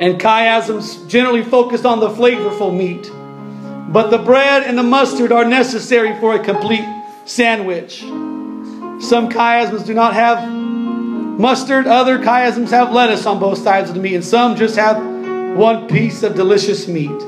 And 0.00 0.18
chiasms 0.18 1.06
generally 1.08 1.42
focused 1.42 1.84
on 1.84 2.00
the 2.00 2.08
flavorful 2.08 2.74
meat. 2.74 3.10
But 3.92 4.08
the 4.08 4.18
bread 4.18 4.62
and 4.62 4.78
the 4.78 4.82
mustard 4.82 5.30
are 5.30 5.44
necessary 5.44 6.18
for 6.20 6.34
a 6.34 6.42
complete 6.42 6.86
sandwich. 7.26 8.02
Some 9.00 9.28
chiasms 9.28 9.86
do 9.86 9.94
not 9.94 10.14
have 10.14 10.50
mustard, 10.50 11.86
other 11.86 12.18
chiasms 12.18 12.70
have 12.70 12.92
lettuce 12.92 13.26
on 13.26 13.38
both 13.38 13.58
sides 13.58 13.90
of 13.90 13.94
the 13.94 14.02
meat, 14.02 14.14
and 14.14 14.24
some 14.24 14.56
just 14.56 14.76
have 14.76 15.56
one 15.56 15.88
piece 15.88 16.22
of 16.22 16.34
delicious 16.34 16.88
meat. 16.88 17.18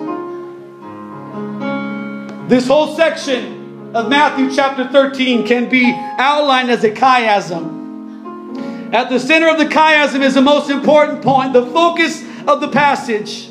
This 2.49 2.67
whole 2.67 2.97
section 2.97 3.93
of 3.95 4.09
Matthew 4.09 4.55
chapter 4.55 4.89
13 4.89 5.47
can 5.47 5.69
be 5.69 5.93
outlined 6.19 6.71
as 6.71 6.83
a 6.83 6.91
chiasm. 6.91 8.93
At 8.93 9.09
the 9.09 9.21
center 9.21 9.49
of 9.49 9.59
the 9.59 9.67
chiasm 9.67 10.23
is 10.23 10.35
the 10.35 10.41
most 10.41 10.71
important 10.71 11.23
point, 11.23 11.53
the 11.53 11.67
focus 11.67 12.25
of 12.49 12.61
the 12.61 12.69
passage. 12.69 13.49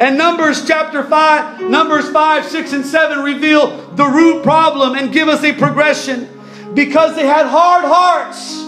And 0.00 0.18
Numbers 0.18 0.66
chapter 0.66 1.04
5, 1.04 1.60
Numbers 1.62 2.10
5, 2.10 2.44
6, 2.44 2.72
and 2.72 2.84
7 2.84 3.20
reveal 3.20 3.94
the 3.94 4.06
root 4.06 4.42
problem 4.42 4.96
and 4.96 5.12
give 5.12 5.28
us 5.28 5.44
a 5.44 5.52
progression. 5.52 6.28
Because 6.74 7.16
they 7.16 7.26
had 7.26 7.46
hard 7.46 7.84
hearts, 7.84 8.58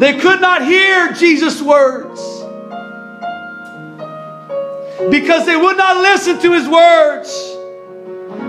they 0.00 0.18
could 0.18 0.40
not 0.40 0.64
hear 0.64 1.12
Jesus' 1.12 1.62
words. 1.62 2.20
Because 5.10 5.46
they 5.46 5.56
would 5.56 5.76
not 5.76 5.98
listen 5.98 6.38
to 6.40 6.52
his 6.52 6.68
words. 6.68 7.56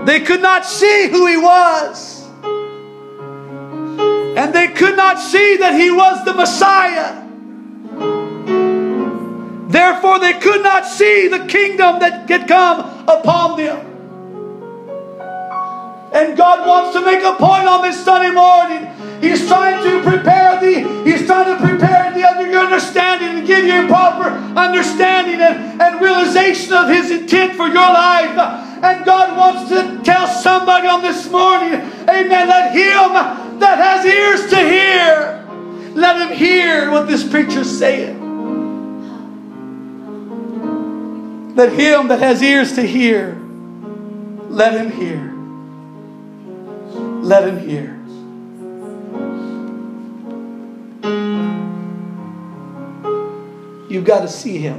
They 0.06 0.20
could 0.20 0.42
not 0.42 0.64
see 0.66 1.08
who 1.08 1.26
he 1.26 1.36
was. 1.36 2.22
And 4.36 4.52
they 4.52 4.68
could 4.68 4.96
not 4.96 5.18
see 5.18 5.56
that 5.58 5.74
he 5.74 5.90
was 5.90 6.24
the 6.24 6.34
Messiah. 6.34 7.22
Therefore, 9.68 10.18
they 10.18 10.34
could 10.34 10.62
not 10.62 10.86
see 10.86 11.28
the 11.28 11.46
kingdom 11.46 12.00
that 12.00 12.28
had 12.28 12.46
come 12.46 12.80
upon 13.08 13.56
them. 13.56 13.93
And 16.14 16.36
God 16.36 16.64
wants 16.64 16.96
to 16.96 17.04
make 17.04 17.24
a 17.24 17.34
point 17.34 17.66
on 17.66 17.82
this 17.82 18.04
Sunday 18.04 18.30
morning. 18.30 18.86
He's 19.20 19.48
trying 19.48 19.82
to 19.82 20.08
prepare 20.08 20.60
the, 20.60 21.02
He's 21.02 21.26
trying 21.26 21.46
to 21.46 21.66
prepare 21.66 22.14
the 22.14 22.24
under 22.24 22.48
your 22.48 22.60
understanding 22.60 23.38
and 23.38 23.46
give 23.46 23.64
you 23.64 23.84
a 23.84 23.88
proper 23.88 24.30
understanding 24.56 25.40
and, 25.40 25.82
and 25.82 26.00
realization 26.00 26.72
of 26.72 26.88
His 26.88 27.10
intent 27.10 27.56
for 27.56 27.66
your 27.66 27.74
life. 27.74 28.38
And 28.84 29.04
God 29.04 29.36
wants 29.36 29.70
to 29.70 30.02
tell 30.04 30.28
somebody 30.28 30.86
on 30.86 31.02
this 31.02 31.28
morning, 31.30 31.72
amen, 31.74 32.48
let 32.48 32.70
him 32.72 33.58
that 33.58 33.78
has 33.78 34.04
ears 34.06 34.50
to 34.50 34.56
hear, 34.56 35.44
let 35.96 36.30
him 36.30 36.36
hear 36.36 36.92
what 36.92 37.08
this 37.08 37.28
preacher's 37.28 37.76
saying. 37.76 38.22
Let 41.56 41.72
him 41.72 42.06
that 42.08 42.20
has 42.20 42.40
ears 42.40 42.74
to 42.74 42.82
hear, 42.82 43.36
let 44.48 44.74
him 44.74 44.92
hear. 44.92 45.33
Let 47.24 47.48
him 47.48 47.58
hear. 47.58 47.98
You've 53.88 54.04
got 54.04 54.20
to 54.20 54.28
see 54.28 54.58
him. 54.58 54.76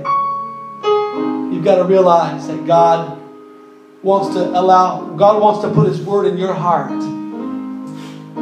You've 1.52 1.64
got 1.64 1.78
to 1.78 1.86
realize 1.86 2.48
that 2.48 2.68
God 2.68 3.20
wants 4.04 4.36
to 4.36 4.48
allow, 4.48 5.16
God 5.16 5.41
wants 5.41 5.62
to 5.62 5.74
put 5.74 5.88
His 5.88 6.00
word 6.02 6.28
in 6.28 6.38
your 6.38 6.54
heart. 6.54 6.91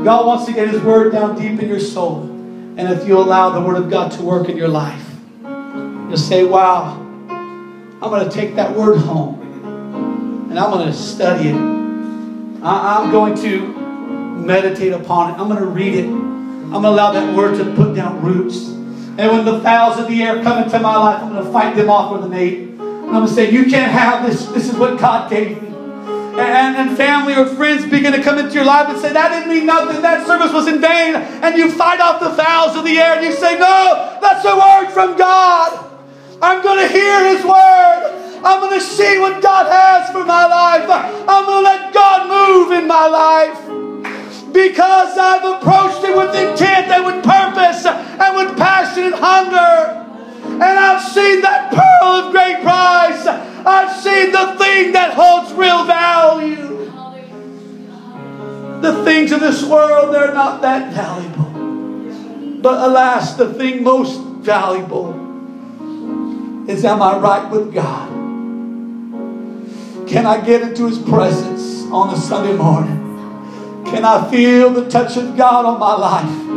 God 0.04 0.26
wants 0.26 0.48
to 0.48 0.54
get 0.54 0.68
His 0.68 0.82
word 0.82 1.14
down 1.14 1.40
deep 1.40 1.62
in 1.62 1.70
your 1.70 1.80
soul. 1.80 2.24
And 2.24 2.92
if 2.92 3.08
you 3.08 3.18
allow 3.18 3.52
the 3.52 3.62
word 3.62 3.78
of 3.78 3.90
God 3.90 4.12
to 4.14 4.22
work 4.22 4.50
in 4.50 4.58
your 4.58 4.68
life, 4.68 5.06
you'll 5.44 6.18
say, 6.18 6.44
Wow, 6.44 7.00
I'm 7.30 8.00
going 8.02 8.30
to 8.30 8.36
take 8.36 8.56
that 8.56 8.76
word 8.76 8.98
home 8.98 10.50
and 10.50 10.60
I'm 10.60 10.72
going 10.72 10.88
to 10.88 10.94
study 10.94 11.52
it. 11.52 11.56
I'm 11.56 13.12
going 13.12 13.36
to 13.36 13.83
meditate 14.34 14.94
upon 14.94 15.32
it. 15.32 15.40
I'm 15.40 15.48
going 15.48 15.60
to 15.60 15.66
read 15.68 15.96
it. 15.96 16.06
I'm 16.06 16.82
going 16.82 16.84
to 16.84 16.90
allow 16.90 17.12
that 17.12 17.36
word 17.36 17.58
to 17.58 17.76
put 17.76 17.96
down 17.96 18.24
roots. 18.24 18.68
And 19.16 19.32
when 19.32 19.46
the 19.46 19.60
fowls 19.62 20.00
of 20.00 20.08
the 20.08 20.24
air 20.24 20.42
come 20.42 20.64
into 20.64 20.80
my 20.80 20.98
life, 20.98 21.22
I'm 21.22 21.34
going 21.34 21.46
to 21.46 21.52
fight 21.52 21.76
them 21.76 21.90
off 21.90 22.12
with 22.12 22.24
an 22.24 22.34
eight. 22.34 22.70
I'm 22.80 23.12
going 23.12 23.28
to 23.28 23.34
say, 23.34 23.52
You 23.52 23.66
can't 23.66 23.92
have 23.92 24.26
this. 24.26 24.48
This 24.48 24.70
is 24.72 24.76
what 24.76 25.00
God 25.00 25.30
gave 25.30 25.62
me. 25.62 25.68
And, 25.68 26.76
and 26.76 26.98
family 26.98 27.36
or 27.36 27.46
friends 27.46 27.86
begin 27.86 28.12
to 28.14 28.24
come 28.24 28.40
into 28.40 28.56
your 28.56 28.66
life 28.66 28.90
and 28.90 28.98
say, 28.98 29.14
That 29.14 29.30
didn't 29.30 29.54
mean 29.54 29.68
nothing. 29.68 30.02
That 30.02 30.26
service 30.26 30.52
was 30.52 30.68
in 30.68 30.82
vain. 30.82 31.14
And 31.14 31.56
you 31.56 31.72
fight 31.72 32.00
off 32.00 32.20
the 32.20 32.32
fowls 32.32 32.76
of 32.76 32.86
the 32.86 32.98
air 32.98 33.18
and 33.18 33.24
you 33.24 33.34
say, 33.34 33.54
No, 33.60 34.18
that's 34.20 34.44
a 34.44 34.56
word 34.56 34.92
from 34.92 35.16
God. 35.16 35.92
I'm 36.42 36.64
going 36.64 36.80
to 36.80 36.92
hear 36.92 37.38
His 37.38 37.46
word. 37.46 38.42
I'm 38.44 38.60
going 38.62 38.80
to 38.80 38.84
see 38.84 39.20
what 39.20 39.44
God 39.44 39.72
has 39.72 40.10
for 40.10 40.26
my 40.26 40.48
life. 40.48 40.90
I'm 40.90 41.46
going 41.46 41.64
to 41.64 41.70
let 41.70 41.94
God 41.94 42.28
move 42.28 42.72
in 42.72 42.88
my 42.88 43.06
life 43.06 43.83
because 44.54 45.18
I've 45.18 45.44
approached 45.44 46.04
it 46.06 46.16
with 46.16 46.36
intent 46.36 46.88
and 46.88 47.06
with 47.06 47.24
purpose 47.26 47.86
and 47.86 48.36
with 48.38 48.56
passion 48.58 49.06
and 49.06 49.16
hunger. 49.16 50.00
And 50.46 50.64
I've 50.64 51.02
seen 51.12 51.42
that 51.42 51.74
pearl 51.74 52.26
of 52.26 52.32
great 52.32 52.62
price. 52.62 53.26
I've 53.26 54.02
seen 54.02 54.32
the 54.32 54.56
thing 54.64 54.92
that 54.94 55.14
holds 55.16 55.52
real 55.54 55.86
value. 55.86 56.92
The 58.82 59.04
things 59.04 59.32
of 59.32 59.40
this 59.40 59.64
world, 59.64 60.14
they're 60.14 60.34
not 60.34 60.62
that 60.62 60.94
valuable. 60.94 62.60
But 62.62 62.88
alas, 62.88 63.36
the 63.36 63.54
thing 63.54 63.84
most 63.84 64.22
valuable 64.22 65.22
is 66.70 66.86
am 66.86 67.02
I 67.02 67.18
right 67.18 67.50
with 67.50 67.74
God? 67.74 68.10
Can 70.08 70.26
I 70.26 70.40
get 70.46 70.62
into 70.62 70.86
His 70.86 71.00
presence 71.00 71.84
on 71.92 72.14
a 72.14 72.18
Sunday 72.18 72.56
morning? 72.56 73.03
Can 73.86 74.06
I 74.06 74.30
feel 74.30 74.70
the 74.72 74.90
touch 74.90 75.18
of 75.18 75.36
God 75.38 75.66
on 75.66 75.80
my 75.80 75.96
life? 75.96 76.54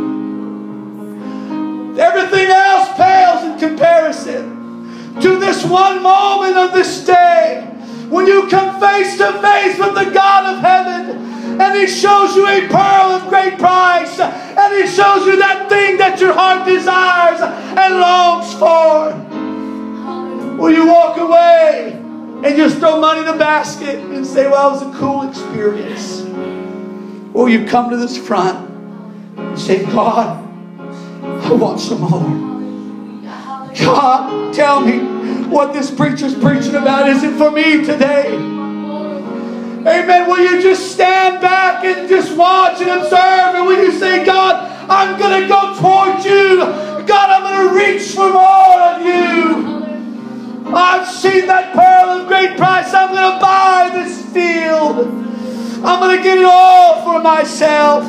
Everything 1.99 2.49
else 2.49 2.89
pales 2.95 3.43
in 3.43 3.59
comparison 3.59 5.15
to 5.21 5.39
this 5.39 5.65
one 5.65 6.03
moment 6.03 6.55
of 6.55 6.73
this 6.73 7.05
day 7.05 7.63
when 8.09 8.27
you 8.27 8.47
come 8.47 8.79
face 8.79 9.17
to 9.17 9.33
face 9.41 9.77
with 9.79 9.95
the 9.95 10.11
God 10.11 10.55
of 10.55 10.61
heaven 10.61 11.59
and 11.59 11.77
He 11.77 11.87
shows 11.87 12.35
you 12.35 12.47
a 12.47 12.67
pearl 12.67 13.11
of 13.11 13.27
great 13.29 13.57
price 13.57 14.19
and 14.19 14.75
He 14.75 14.87
shows 14.87 15.25
you 15.25 15.37
that 15.37 15.67
thing 15.69 15.97
that 15.97 16.19
your 16.19 16.33
heart 16.33 16.67
desires 16.67 17.41
and 17.41 17.99
longs 17.99 18.53
for. 18.53 19.13
Will 20.57 20.71
you 20.71 20.87
walk 20.87 21.17
away 21.17 21.93
and 22.43 22.55
just 22.55 22.77
throw 22.77 22.99
money 22.99 23.21
in 23.21 23.25
the 23.25 23.33
basket 23.33 23.99
and 23.99 24.25
say, 24.25 24.47
well, 24.47 24.69
it 24.69 24.85
was 24.85 24.95
a 24.95 24.99
cool 24.99 25.27
experience. 25.27 26.21
Or 27.37 27.47
you 27.49 27.67
come 27.67 27.91
to 27.91 27.97
this 27.97 28.17
front 28.17 28.67
and 29.37 29.59
say, 29.59 29.85
God, 29.85 30.43
I 31.21 31.53
want 31.53 31.79
some 31.79 32.01
more. 32.01 33.21
God, 33.77 34.51
tell 34.55 34.81
me 34.81 34.97
what 35.47 35.71
this 35.71 35.91
preacher's 35.91 36.33
preaching 36.33 36.73
about. 36.73 37.07
Is 37.07 37.21
it 37.21 37.37
for 37.37 37.51
me 37.51 37.85
today? 37.85 38.33
Amen. 38.33 40.27
Will 40.27 40.39
you 40.39 40.63
just 40.63 40.91
stand 40.93 41.39
back 41.39 41.85
and 41.85 42.09
just 42.09 42.35
watch 42.35 42.81
and 42.81 42.89
observe? 42.89 43.53
And 43.53 43.67
will 43.67 43.83
you 43.83 43.91
say, 43.91 44.25
God, 44.25 44.89
I'm 44.89 45.19
going 45.19 45.43
to 45.43 45.47
go 45.47 45.79
towards 45.79 46.25
you. 46.25 46.57
God, 47.05 47.29
I'm 47.29 47.43
going 47.43 47.69
to 47.69 47.75
reach 47.85 48.15
for 48.15 48.33
more 48.33 48.81
of 48.81 49.05
you. 49.05 50.75
I've 50.75 51.07
seen 51.07 51.45
that 51.45 51.71
pearl 51.75 52.19
of 52.19 52.27
great 52.27 52.57
price. 52.57 52.91
I'm 52.95 53.13
going 53.13 53.35
to 53.35 53.39
buy 53.39 53.91
this 53.93 54.25
field. 54.33 55.26
I'm 55.83 55.99
going 55.99 56.17
to 56.17 56.23
get 56.23 56.37
it 56.39 56.45
all 56.45 57.03
for 57.03 57.21
myself. 57.21 58.03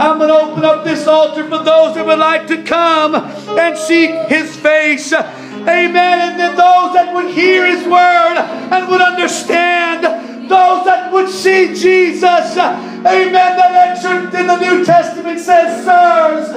I'm 0.00 0.18
going 0.18 0.28
to 0.28 0.34
open 0.34 0.64
up 0.64 0.84
this 0.84 1.06
altar 1.06 1.44
for 1.44 1.62
those 1.62 1.94
that 1.94 2.06
would 2.06 2.18
like 2.18 2.46
to 2.46 2.62
come 2.62 3.14
and 3.14 3.76
seek 3.76 4.10
His 4.28 4.56
face. 4.56 5.12
Amen. 5.12 5.96
And 5.96 6.40
then 6.40 6.56
those 6.56 6.94
that 6.94 7.12
would 7.14 7.34
hear 7.34 7.66
His 7.66 7.86
word 7.86 8.38
and 8.38 8.88
would 8.88 9.02
understand. 9.02 10.04
Those 10.48 10.84
that 10.86 11.12
would 11.12 11.28
see 11.28 11.74
Jesus. 11.74 12.56
Amen. 12.56 13.32
That 13.34 13.98
entered 13.98 14.34
in 14.40 14.46
the 14.46 14.56
New 14.56 14.84
Testament 14.84 15.38
says, 15.38 15.84
Sirs, 15.84 16.48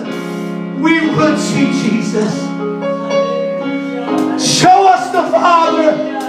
we 0.80 1.10
would 1.10 1.38
see 1.38 1.66
Jesus. 1.84 2.34
Show 4.42 4.88
us 4.88 5.12
the 5.12 5.24
Father. 5.32 6.23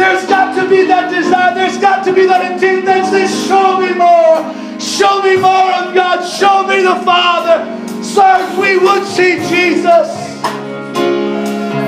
There's 0.00 0.24
got 0.24 0.56
to 0.56 0.66
be 0.66 0.86
that 0.86 1.12
desire. 1.12 1.54
There's 1.54 1.76
got 1.76 2.04
to 2.06 2.12
be 2.14 2.24
that 2.24 2.40
intent 2.52 2.86
that 2.86 3.04
says, 3.12 3.28
Show 3.44 3.76
me 3.84 3.92
more. 3.92 4.40
Show 4.80 5.20
me 5.20 5.36
more 5.36 5.68
of 5.76 5.92
God. 5.92 6.24
Show 6.24 6.64
me 6.64 6.80
the 6.80 6.96
Father. 7.04 7.68
Sirs, 8.00 8.48
we 8.56 8.80
would 8.80 9.04
see 9.04 9.36
Jesus. 9.52 10.08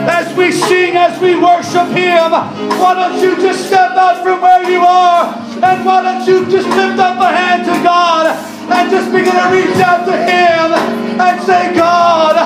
As 0.05 0.29
we 0.37 0.53
sing, 0.53 0.93
as 0.93 1.17
we 1.25 1.41
worship 1.41 1.89
Him, 1.89 2.37
why 2.77 2.93
don't 3.01 3.17
you 3.17 3.33
just 3.41 3.65
step 3.65 3.97
out 3.97 4.23
from 4.23 4.43
where 4.45 4.69
you 4.69 4.85
are 4.85 5.33
and 5.65 5.81
why 5.81 6.05
don't 6.05 6.29
you 6.29 6.45
just 6.53 6.69
lift 6.69 7.01
up 7.01 7.17
a 7.17 7.31
hand 7.33 7.65
to 7.65 7.73
God 7.81 8.29
and 8.29 8.91
just 8.91 9.09
begin 9.09 9.33
to 9.33 9.49
reach 9.57 9.81
out 9.81 10.05
to 10.05 10.13
Him 10.13 10.69
and 11.17 11.37
say, 11.49 11.73
God, 11.73 12.37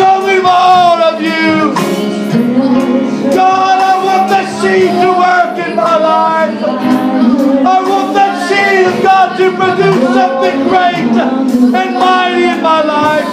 show 0.00 0.24
me 0.24 0.40
more 0.40 0.96
of 1.12 1.20
you. 1.20 1.76
God, 3.34 3.73
I 4.64 4.66
want 4.66 4.80
seed 4.80 4.96
to 5.02 5.10
work 5.12 5.68
in 5.68 5.76
my 5.76 5.96
life. 5.98 6.62
I 6.64 7.82
want 7.86 8.14
that 8.14 8.48
seed 8.48 8.86
of 8.86 9.02
God 9.02 9.36
to 9.36 9.52
produce 9.60 10.14
something 10.14 10.58
great 10.68 11.12
and 11.74 11.94
mighty 11.94 12.44
in 12.44 12.62
my 12.62 12.82
life. 12.82 13.28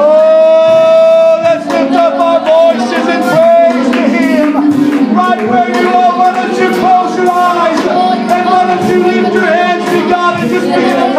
Oh, 0.00 1.40
let's 1.44 1.66
lift 1.66 1.92
up 1.94 2.14
our 2.20 2.40
voices 2.44 3.08
in 3.08 3.22
praise 3.22 3.47
Thank 10.60 11.12
you. 11.12 11.17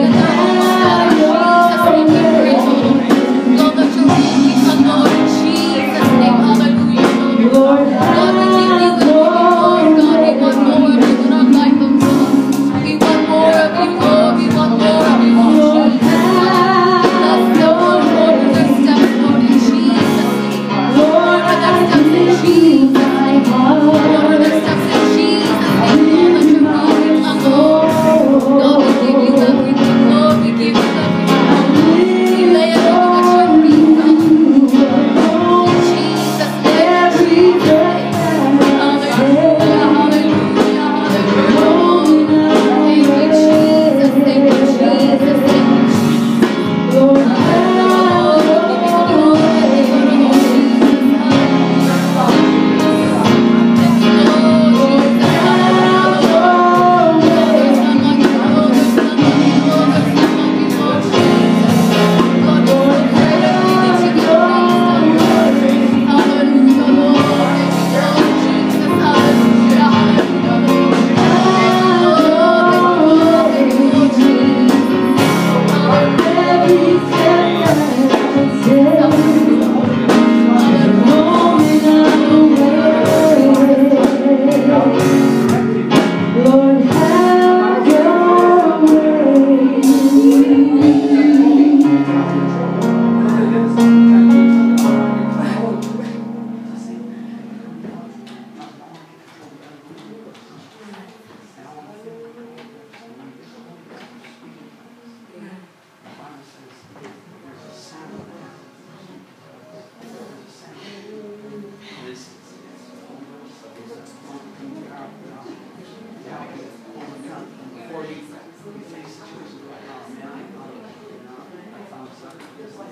Lord. 0.00 0.27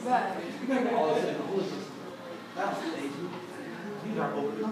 Right. 0.07 0.37
These 4.05 4.19
are 4.19 4.35
open. 4.35 4.71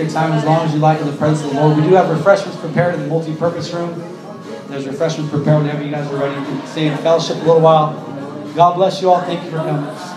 Your 0.00 0.10
time 0.10 0.32
as 0.32 0.44
long 0.44 0.66
as 0.66 0.72
you 0.72 0.80
like 0.80 1.00
in 1.00 1.06
the 1.06 1.16
presence 1.16 1.46
of 1.46 1.54
the 1.54 1.60
Lord. 1.60 1.76
We 1.76 1.82
do 1.82 1.94
have 1.94 2.08
refreshments 2.10 2.58
prepared 2.58 2.94
in 2.94 3.02
the 3.02 3.06
multi-purpose 3.06 3.72
room. 3.72 4.02
There's 4.68 4.86
refreshments 4.86 5.30
prepared 5.30 5.62
whenever 5.62 5.82
you 5.82 5.90
guys 5.90 6.10
are 6.10 6.16
ready. 6.16 6.34
Can 6.34 6.66
stay 6.66 6.86
in 6.86 6.96
fellowship 6.98 7.36
a 7.36 7.40
little 7.40 7.60
while. 7.60 7.92
God 8.54 8.74
bless 8.74 9.02
you 9.02 9.10
all. 9.10 9.20
Thank 9.22 9.44
you 9.44 9.50
for 9.50 9.56
coming. 9.56 10.09